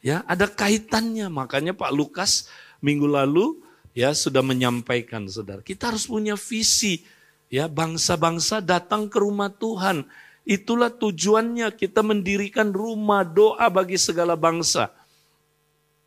Ya, 0.00 0.22
ada 0.24 0.46
kaitannya. 0.46 1.26
Makanya 1.26 1.74
Pak 1.74 1.90
Lukas 1.90 2.46
minggu 2.78 3.10
lalu 3.10 3.58
ya 3.92 4.14
sudah 4.14 4.40
menyampaikan 4.40 5.26
saudara. 5.26 5.60
Kita 5.60 5.90
harus 5.90 6.06
punya 6.06 6.38
visi 6.38 7.02
Ya, 7.48 7.64
bangsa-bangsa 7.64 8.60
datang 8.60 9.08
ke 9.08 9.16
rumah 9.16 9.48
Tuhan. 9.48 10.04
Itulah 10.44 10.92
tujuannya 10.92 11.72
kita 11.72 12.04
mendirikan 12.04 12.72
rumah 12.72 13.24
doa 13.24 13.68
bagi 13.72 13.96
segala 13.96 14.36
bangsa. 14.36 14.92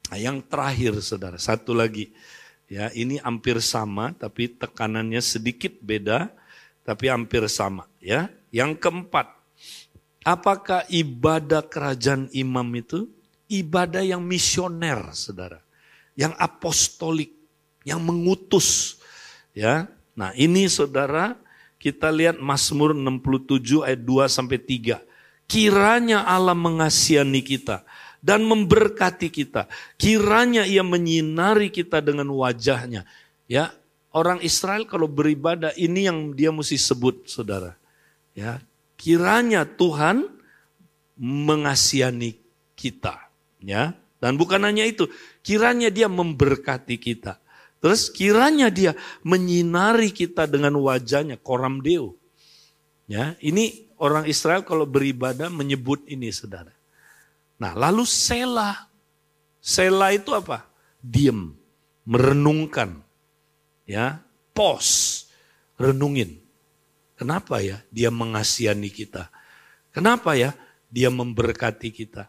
Nah, 0.09 0.17
yang 0.21 0.41
terakhir 0.45 0.97
Saudara, 1.01 1.37
satu 1.41 1.73
lagi. 1.73 2.13
Ya, 2.69 2.93
ini 2.93 3.19
hampir 3.19 3.59
sama 3.59 4.13
tapi 4.15 4.47
tekanannya 4.47 5.19
sedikit 5.19 5.75
beda 5.83 6.31
tapi 6.87 7.11
hampir 7.11 7.43
sama, 7.51 7.83
ya. 7.99 8.31
Yang 8.51 8.83
keempat, 8.83 9.31
apakah 10.27 10.83
ibadah 10.91 11.63
kerajaan 11.65 12.27
imam 12.35 12.67
itu 12.75 13.07
ibadah 13.47 14.03
yang 14.03 14.21
misioner, 14.21 15.15
Saudara? 15.15 15.63
Yang 16.13 16.35
apostolik, 16.37 17.31
yang 17.87 18.03
mengutus, 18.03 18.99
ya 19.55 19.87
Nah 20.15 20.35
ini 20.35 20.67
saudara 20.67 21.39
kita 21.81 22.11
lihat 22.11 22.37
Mazmur 22.37 22.93
67 22.93 23.81
ayat 23.81 24.01
2 24.05 24.27
sampai 24.29 24.59
3. 24.61 25.01
Kiranya 25.49 26.23
Allah 26.23 26.55
mengasihani 26.55 27.41
kita 27.41 27.83
dan 28.21 28.45
memberkati 28.45 29.33
kita. 29.33 29.65
Kiranya 29.97 30.63
ia 30.63 30.85
menyinari 30.85 31.73
kita 31.73 31.99
dengan 31.99 32.29
wajahnya. 32.31 33.03
Ya, 33.49 33.73
orang 34.13 34.39
Israel 34.45 34.85
kalau 34.87 35.09
beribadah 35.09 35.73
ini 35.75 36.07
yang 36.07 36.31
dia 36.37 36.53
mesti 36.53 36.77
sebut, 36.77 37.27
Saudara. 37.27 37.75
Ya, 38.31 38.63
kiranya 38.95 39.67
Tuhan 39.67 40.27
mengasihani 41.19 42.39
kita, 42.73 43.29
ya. 43.61 43.93
Dan 44.21 44.37
bukan 44.37 44.61
hanya 44.61 44.85
itu, 44.85 45.09
kiranya 45.41 45.89
dia 45.89 46.05
memberkati 46.05 46.95
kita. 47.01 47.41
Terus 47.81 48.13
kiranya 48.13 48.69
dia 48.69 48.93
menyinari 49.25 50.13
kita 50.13 50.45
dengan 50.45 50.77
wajahnya, 50.77 51.41
koram 51.41 51.81
deo. 51.81 52.13
Ya, 53.09 53.33
ini 53.41 53.89
orang 54.01 54.25
Israel 54.25 54.65
kalau 54.65 54.89
beribadah 54.89 55.49
menyebut 55.49 56.05
ini 56.09 56.33
saudara. 56.33 56.73
Nah 57.61 57.77
lalu 57.77 58.05
sela. 58.09 58.89
Sela 59.61 60.09
itu 60.09 60.33
apa? 60.33 60.65
Diam, 60.97 61.53
merenungkan. 62.01 62.97
Ya, 63.85 64.25
pos, 64.57 65.29
renungin. 65.77 66.40
Kenapa 67.21 67.61
ya 67.61 67.77
dia 67.93 68.09
mengasihani 68.09 68.89
kita? 68.89 69.29
Kenapa 69.93 70.33
ya 70.33 70.57
dia 70.89 71.13
memberkati 71.13 71.93
kita? 71.93 72.25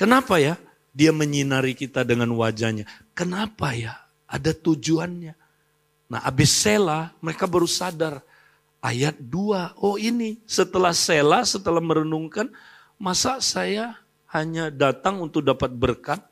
Kenapa 0.00 0.40
ya 0.40 0.56
dia 0.96 1.12
menyinari 1.12 1.76
kita 1.76 2.08
dengan 2.08 2.32
wajahnya? 2.32 2.88
Kenapa 3.12 3.76
ya 3.76 4.00
ada 4.24 4.56
tujuannya. 4.56 5.36
Nah 6.08 6.20
habis 6.24 6.56
sela 6.56 7.12
mereka 7.20 7.44
baru 7.44 7.68
sadar 7.68 8.24
ayat 8.80 9.20
2. 9.20 9.76
Oh 9.76 10.00
ini 10.00 10.40
setelah 10.48 10.96
sela, 10.96 11.44
setelah 11.44 11.84
merenungkan, 11.84 12.48
masa 12.96 13.44
saya 13.44 14.00
hanya 14.32 14.72
datang 14.72 15.20
untuk 15.20 15.44
dapat 15.44 15.68
berkat? 15.68 16.24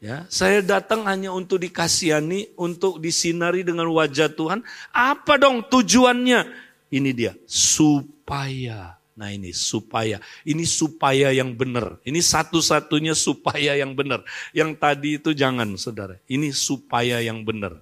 Ya, 0.00 0.24
saya 0.32 0.60
datang 0.60 1.04
hanya 1.08 1.32
untuk 1.36 1.60
dikasihani, 1.64 2.56
untuk 2.56 2.96
disinari 3.00 3.60
dengan 3.60 3.88
wajah 3.92 4.32
Tuhan. 4.32 4.64
Apa 4.92 5.40
dong 5.40 5.64
tujuannya? 5.68 6.72
Ini 6.94 7.10
dia, 7.10 7.34
supaya 7.50 8.94
Nah 9.14 9.30
ini 9.30 9.54
supaya, 9.54 10.18
ini 10.42 10.66
supaya 10.66 11.30
yang 11.30 11.54
benar. 11.54 12.02
Ini 12.02 12.18
satu-satunya 12.18 13.14
supaya 13.14 13.78
yang 13.78 13.94
benar. 13.94 14.26
Yang 14.50 14.70
tadi 14.82 15.10
itu 15.22 15.30
jangan 15.30 15.78
saudara, 15.78 16.18
ini 16.26 16.50
supaya 16.50 17.22
yang 17.22 17.46
benar. 17.46 17.78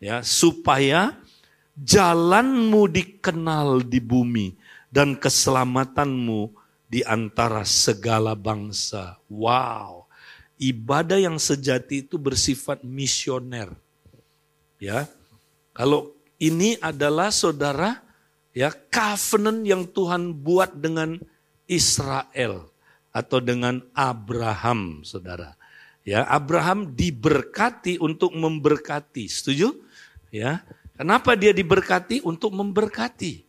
Ya, 0.00 0.24
supaya 0.24 1.20
jalanmu 1.76 2.88
dikenal 2.88 3.84
di 3.84 4.00
bumi 4.00 4.56
dan 4.88 5.12
keselamatanmu 5.12 6.48
di 6.88 7.04
antara 7.04 7.68
segala 7.68 8.32
bangsa. 8.32 9.20
Wow, 9.28 10.08
ibadah 10.56 11.20
yang 11.20 11.36
sejati 11.36 12.08
itu 12.08 12.16
bersifat 12.16 12.80
misioner. 12.80 13.68
Ya, 14.80 15.04
kalau 15.76 16.16
ini 16.40 16.80
adalah 16.80 17.28
saudara 17.28 18.00
ya 18.56 18.70
covenant 18.72 19.62
yang 19.66 19.86
Tuhan 19.86 20.34
buat 20.34 20.74
dengan 20.74 21.18
Israel 21.70 22.70
atau 23.10 23.38
dengan 23.38 23.82
Abraham, 23.94 25.02
Saudara. 25.06 25.54
Ya, 26.06 26.24
Abraham 26.26 26.90
diberkati 26.90 28.00
untuk 28.00 28.32
memberkati. 28.34 29.28
Setuju? 29.28 29.76
Ya. 30.32 30.64
Kenapa 30.96 31.36
dia 31.36 31.52
diberkati? 31.54 32.24
Untuk 32.24 32.50
memberkati. 32.56 33.44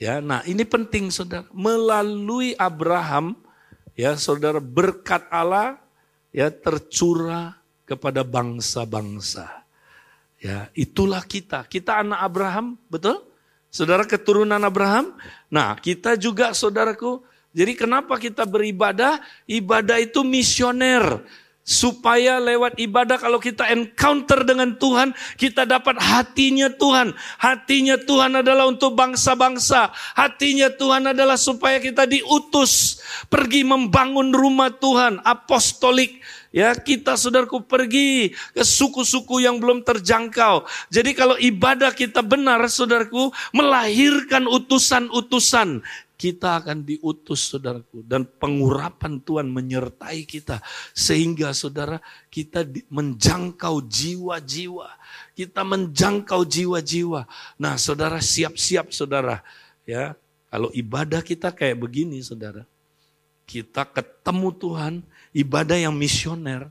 Ya, 0.00 0.18
nah 0.24 0.40
ini 0.48 0.64
penting 0.64 1.12
Saudara. 1.12 1.46
Melalui 1.52 2.56
Abraham 2.56 3.36
ya 3.92 4.16
Saudara 4.16 4.58
berkat 4.58 5.28
Allah 5.28 5.76
ya 6.32 6.48
tercurah 6.48 7.60
kepada 7.84 8.24
bangsa-bangsa. 8.24 9.66
Ya, 10.40 10.72
itulah 10.72 11.20
kita. 11.20 11.68
Kita 11.68 12.00
anak 12.00 12.20
Abraham, 12.24 12.80
betul? 12.88 13.29
Saudara 13.70 14.02
keturunan 14.02 14.58
Abraham. 14.58 15.14
Nah 15.46 15.78
kita 15.78 16.18
juga 16.18 16.50
saudaraku. 16.50 17.22
Jadi 17.54 17.78
kenapa 17.78 18.18
kita 18.18 18.42
beribadah? 18.46 19.22
Ibadah 19.46 20.02
itu 20.02 20.26
misioner. 20.26 21.22
Supaya 21.60 22.42
lewat 22.42 22.82
ibadah 22.82 23.14
kalau 23.14 23.38
kita 23.38 23.70
encounter 23.70 24.42
dengan 24.42 24.74
Tuhan, 24.74 25.14
kita 25.38 25.62
dapat 25.62 26.02
hatinya 26.02 26.66
Tuhan. 26.66 27.14
Hatinya 27.38 27.94
Tuhan 27.94 28.42
adalah 28.42 28.66
untuk 28.66 28.98
bangsa-bangsa. 28.98 29.94
Hatinya 30.18 30.66
Tuhan 30.74 31.14
adalah 31.14 31.38
supaya 31.38 31.78
kita 31.78 32.10
diutus. 32.10 32.98
Pergi 33.30 33.62
membangun 33.62 34.34
rumah 34.34 34.74
Tuhan. 34.74 35.22
Apostolik 35.22 36.18
Ya, 36.50 36.74
kita 36.74 37.14
saudaraku 37.14 37.62
pergi 37.62 38.34
ke 38.34 38.66
suku-suku 38.66 39.38
yang 39.38 39.62
belum 39.62 39.86
terjangkau. 39.86 40.66
Jadi 40.90 41.14
kalau 41.14 41.38
ibadah 41.38 41.94
kita 41.94 42.26
benar, 42.26 42.58
saudaraku, 42.66 43.30
melahirkan 43.54 44.50
utusan-utusan, 44.50 45.78
kita 46.20 46.60
akan 46.60 46.84
diutus 46.84 47.54
saudaraku 47.54 48.04
dan 48.04 48.28
pengurapan 48.28 49.22
Tuhan 49.24 49.48
menyertai 49.48 50.28
kita 50.28 50.60
sehingga 50.92 51.54
saudara 51.56 51.96
kita 52.28 52.66
menjangkau 52.92 53.80
jiwa-jiwa. 53.86 54.90
Kita 55.32 55.64
menjangkau 55.64 56.44
jiwa-jiwa. 56.44 57.24
Nah 57.56 57.80
saudara 57.80 58.20
siap-siap 58.20 58.92
saudara. 58.92 59.40
Ya 59.88 60.12
kalau 60.52 60.68
ibadah 60.76 61.24
kita 61.24 61.56
kayak 61.56 61.80
begini 61.80 62.20
saudara 62.20 62.68
kita 63.50 63.82
ketemu 63.82 64.48
Tuhan 64.54 64.94
ibadah 65.34 65.78
yang 65.78 65.94
misioner. 65.94 66.70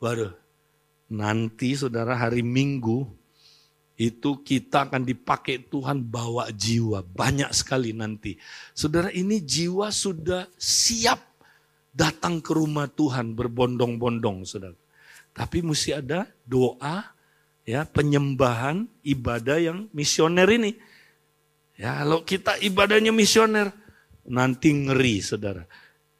Waduh, 0.00 0.32
nanti 1.08 1.72
saudara 1.76 2.16
hari 2.16 2.44
Minggu 2.44 3.08
itu 3.94 4.42
kita 4.42 4.90
akan 4.90 5.06
dipakai 5.06 5.62
Tuhan 5.70 6.02
bawa 6.02 6.50
jiwa. 6.50 7.06
Banyak 7.06 7.54
sekali 7.54 7.94
nanti. 7.94 8.34
Saudara 8.74 9.08
ini 9.14 9.38
jiwa 9.38 9.88
sudah 9.94 10.50
siap 10.58 11.22
datang 11.94 12.42
ke 12.42 12.50
rumah 12.50 12.90
Tuhan 12.90 13.38
berbondong-bondong 13.38 14.42
saudara. 14.42 14.74
Tapi 15.34 15.62
mesti 15.62 15.94
ada 15.94 16.26
doa, 16.46 17.14
ya 17.62 17.86
penyembahan, 17.86 18.86
ibadah 19.06 19.58
yang 19.62 19.78
misioner 19.94 20.46
ini. 20.50 20.74
Ya, 21.74 22.02
kalau 22.02 22.22
kita 22.22 22.54
ibadahnya 22.62 23.10
misioner, 23.10 23.74
nanti 24.26 24.70
ngeri 24.70 25.22
saudara. 25.22 25.66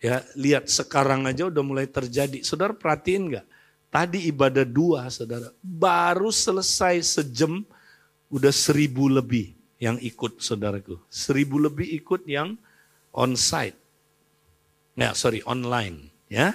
Ya, 0.05 0.21
lihat 0.37 0.69
sekarang 0.69 1.25
aja 1.25 1.49
udah 1.49 1.65
mulai 1.65 1.89
terjadi. 1.89 2.45
Saudara 2.45 2.77
perhatiin 2.77 3.33
nggak? 3.33 3.47
Tadi 3.89 4.29
ibadah 4.29 4.69
dua, 4.69 5.09
saudara. 5.09 5.49
Baru 5.65 6.29
selesai 6.29 7.01
sejam, 7.01 7.65
udah 8.29 8.53
seribu 8.53 9.09
lebih 9.09 9.57
yang 9.81 9.97
ikut, 9.97 10.45
saudaraku. 10.45 11.01
Seribu 11.09 11.57
lebih 11.57 11.89
ikut 11.89 12.29
yang 12.29 12.53
on-site. 13.17 13.81
Ya, 14.93 15.17
sorry, 15.17 15.41
online. 15.49 16.13
Ya. 16.29 16.53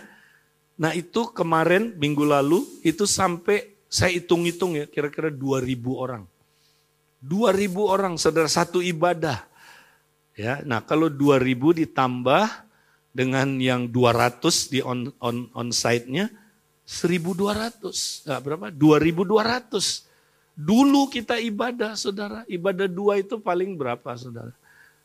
Nah 0.78 0.93
itu 0.93 1.34
kemarin 1.34 1.97
minggu 1.97 2.22
lalu 2.30 2.70
itu 2.86 3.10
sampai 3.10 3.74
saya 3.89 4.14
hitung-hitung 4.14 4.78
ya 4.78 4.86
kira-kira 4.86 5.34
dua 5.34 5.58
ribu 5.58 5.97
orang. 5.97 6.30
Dua 7.18 7.50
ribu 7.50 7.89
orang 7.89 8.16
saudara 8.22 8.45
satu 8.45 8.78
ibadah. 8.78 9.41
Ya, 10.38 10.62
nah 10.64 10.80
kalau 10.80 11.12
2000 11.12 11.84
ditambah 11.84 12.68
dengan 13.20 13.59
yang 13.59 13.91
200 13.91 14.72
di 14.72 14.80
on 14.80 15.11
on 15.20 15.51
on 15.51 15.76
site-nya 15.76 16.32
1200. 16.88 18.24
Nah, 18.24 18.39
berapa? 18.39 18.72
2200. 18.72 20.07
Dulu 20.55 21.11
kita 21.11 21.36
ibadah, 21.36 21.99
Saudara. 21.99 22.47
Ibadah 22.47 22.88
dua 22.88 23.20
itu 23.20 23.36
paling 23.43 23.76
berapa, 23.76 24.15
Saudara? 24.15 24.55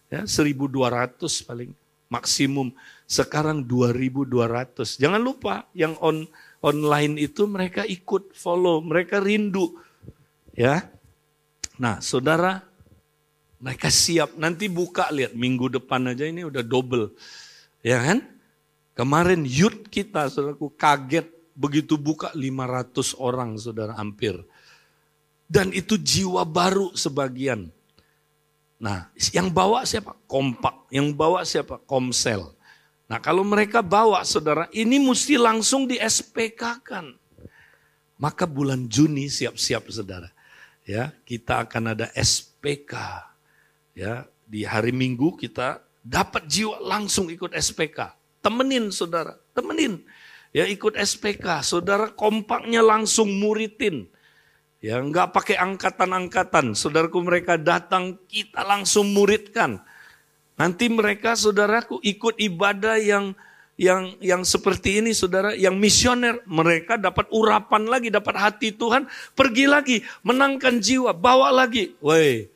Ya, 0.06 0.22
1200 0.22 1.42
paling 1.42 1.74
maksimum. 2.06 2.70
Sekarang 3.10 3.66
2200. 3.66 4.94
Jangan 4.96 5.18
lupa 5.18 5.66
yang 5.74 5.98
on 5.98 6.30
online 6.62 7.18
itu 7.18 7.44
mereka 7.50 7.82
ikut 7.84 8.32
follow, 8.32 8.78
mereka 8.80 9.18
rindu. 9.18 9.74
Ya. 10.54 10.86
Nah, 11.76 11.98
Saudara, 11.98 12.62
mereka 13.58 13.92
siap. 13.92 14.38
Nanti 14.40 14.72
buka 14.72 15.12
lihat 15.12 15.36
minggu 15.36 15.68
depan 15.68 16.14
aja 16.14 16.24
ini 16.24 16.46
udah 16.46 16.64
double. 16.64 17.12
Ya 17.84 18.00
kan? 18.00 18.24
Kemarin 18.96 19.44
youth 19.44 19.92
kita, 19.92 20.32
saudaraku, 20.32 20.72
kaget 20.72 21.28
begitu 21.52 22.00
buka 22.00 22.32
500 22.32 23.12
orang, 23.20 23.60
saudara, 23.60 23.92
hampir. 23.92 24.40
Dan 25.44 25.68
itu 25.76 26.00
jiwa 26.00 26.48
baru 26.48 26.96
sebagian. 26.96 27.68
Nah, 28.80 29.12
yang 29.36 29.52
bawa 29.52 29.84
siapa? 29.84 30.16
Kompak. 30.24 30.88
Yang 30.88 31.08
bawa 31.12 31.44
siapa? 31.44 31.76
Komsel. 31.84 32.56
Nah, 33.04 33.20
kalau 33.20 33.44
mereka 33.44 33.84
bawa, 33.84 34.24
saudara, 34.24 34.64
ini 34.72 34.96
mesti 34.96 35.36
langsung 35.36 35.84
di 35.84 36.00
SPK 36.00 36.62
kan. 36.80 37.12
Maka 38.16 38.48
bulan 38.48 38.88
Juni 38.88 39.28
siap-siap, 39.28 39.92
saudara. 39.92 40.32
Ya, 40.88 41.12
kita 41.28 41.68
akan 41.68 41.92
ada 41.92 42.08
SPK. 42.16 42.96
Ya, 43.92 44.24
di 44.48 44.64
hari 44.64 44.96
Minggu 44.96 45.36
kita 45.36 45.83
dapat 46.04 46.44
jiwa 46.44 46.78
langsung 46.84 47.32
ikut 47.32 47.56
SPK. 47.56 48.12
Temenin, 48.44 48.92
saudara, 48.92 49.40
temenin. 49.56 50.04
Ya, 50.52 50.68
ikut 50.68 50.94
SPK. 50.94 51.64
Saudara 51.64 52.12
kompaknya 52.12 52.84
langsung 52.84 53.32
muridin. 53.40 54.06
Ya, 54.84 55.00
nggak 55.00 55.32
pakai 55.32 55.56
angkatan-angkatan. 55.56 56.76
Saudaraku 56.76 57.24
mereka 57.24 57.56
datang, 57.56 58.20
kita 58.28 58.60
langsung 58.62 59.16
muridkan. 59.16 59.80
Nanti 60.54 60.86
mereka 60.92 61.34
saudaraku 61.34 61.98
ikut 62.04 62.38
ibadah 62.38 63.00
yang 63.00 63.34
yang 63.74 64.14
yang 64.22 64.46
seperti 64.46 65.02
ini 65.02 65.10
saudara, 65.10 65.50
yang 65.58 65.74
misioner, 65.74 66.38
mereka 66.46 66.94
dapat 66.94 67.26
urapan 67.34 67.90
lagi, 67.90 68.06
dapat 68.06 68.38
hati 68.38 68.70
Tuhan, 68.70 69.10
pergi 69.34 69.66
lagi, 69.66 69.96
menangkan 70.22 70.78
jiwa, 70.78 71.10
bawa 71.10 71.50
lagi. 71.50 71.98
Woi, 71.98 72.46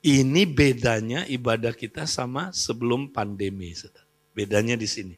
ini 0.00 0.48
bedanya 0.48 1.28
ibadah 1.28 1.76
kita 1.76 2.08
sama 2.08 2.48
sebelum 2.56 3.12
pandemi. 3.12 3.76
Bedanya 4.32 4.76
di 4.76 4.88
sini. 4.88 5.16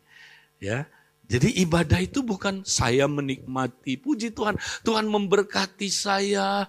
Ya, 0.62 0.87
jadi 1.26 1.49
ibadah 1.64 2.03
itu 2.03 2.22
bukan 2.22 2.66
saya 2.66 3.07
menikmati, 3.07 3.97
puji 3.97 4.35
Tuhan. 4.35 4.59
Tuhan 4.85 5.07
memberkati 5.09 5.89
saya. 5.89 6.66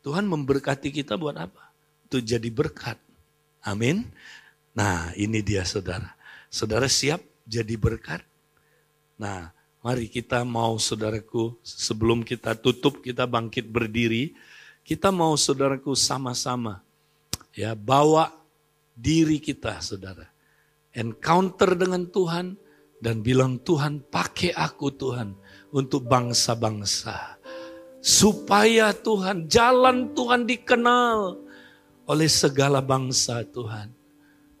Tuhan 0.00 0.24
memberkati 0.24 0.94
kita 0.94 1.18
buat 1.18 1.36
apa? 1.36 1.74
Itu 2.06 2.22
jadi 2.22 2.48
berkat. 2.48 2.96
Amin. 3.60 4.08
Nah 4.72 5.12
ini 5.18 5.42
dia 5.42 5.66
saudara. 5.66 6.16
Saudara 6.48 6.88
siap 6.88 7.20
jadi 7.44 7.74
berkat? 7.76 8.22
Nah 9.20 9.52
mari 9.82 10.08
kita 10.08 10.46
mau 10.46 10.78
saudaraku 10.80 11.58
sebelum 11.60 12.22
kita 12.24 12.56
tutup 12.56 13.02
kita 13.02 13.26
bangkit 13.26 13.68
berdiri. 13.68 14.32
Kita 14.80 15.12
mau 15.12 15.36
saudaraku 15.36 15.92
sama-sama 15.92 16.87
ya 17.54 17.74
bawa 17.74 18.30
diri 18.94 19.38
kita 19.38 19.78
saudara. 19.78 20.26
Encounter 20.94 21.78
dengan 21.78 22.08
Tuhan 22.10 22.58
dan 22.98 23.22
bilang 23.22 23.62
Tuhan 23.62 24.02
pakai 24.10 24.50
aku 24.54 24.90
Tuhan 24.94 25.34
untuk 25.70 26.06
bangsa-bangsa. 26.06 27.38
Supaya 27.98 28.94
Tuhan, 28.94 29.50
jalan 29.50 30.14
Tuhan 30.14 30.46
dikenal 30.46 31.38
oleh 32.06 32.30
segala 32.30 32.78
bangsa 32.78 33.42
Tuhan. 33.42 33.97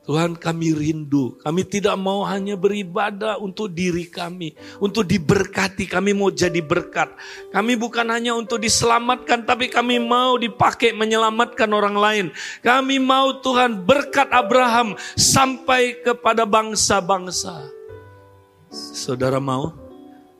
Tuhan 0.08 0.40
kami 0.40 0.72
rindu, 0.72 1.36
kami 1.44 1.68
tidak 1.68 1.92
mau 2.00 2.24
hanya 2.24 2.56
beribadah 2.56 3.36
untuk 3.36 3.68
diri 3.68 4.08
kami, 4.08 4.56
untuk 4.80 5.04
diberkati, 5.04 5.84
kami 5.84 6.16
mau 6.16 6.32
jadi 6.32 6.64
berkat. 6.64 7.12
Kami 7.52 7.76
bukan 7.76 8.08
hanya 8.08 8.32
untuk 8.32 8.56
diselamatkan, 8.56 9.44
tapi 9.44 9.68
kami 9.68 10.00
mau 10.00 10.40
dipakai 10.40 10.96
menyelamatkan 10.96 11.68
orang 11.68 11.92
lain. 12.00 12.26
Kami 12.64 12.96
mau 12.96 13.36
Tuhan 13.44 13.84
berkat 13.84 14.32
Abraham 14.32 14.96
sampai 15.12 16.00
kepada 16.00 16.48
bangsa-bangsa. 16.48 17.68
Saudara 18.72 19.36
mau? 19.36 19.76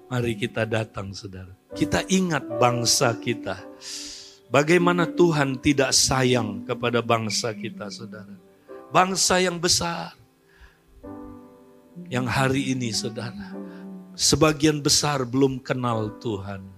Mari 0.08 0.32
kita 0.40 0.64
datang 0.64 1.12
saudara. 1.12 1.52
Kita 1.76 2.08
ingat 2.08 2.56
bangsa 2.56 3.12
kita. 3.20 3.60
Bagaimana 4.48 5.04
Tuhan 5.04 5.60
tidak 5.60 5.92
sayang 5.92 6.64
kepada 6.64 7.04
bangsa 7.04 7.52
kita 7.52 7.92
saudara. 7.92 8.47
Bangsa 8.89 9.36
yang 9.36 9.61
besar. 9.61 10.16
Yang 12.09 12.26
hari 12.32 12.62
ini 12.72 12.89
saudara. 12.89 13.53
Sebagian 14.16 14.80
besar 14.80 15.28
belum 15.28 15.61
kenal 15.61 16.16
Tuhan. 16.24 16.77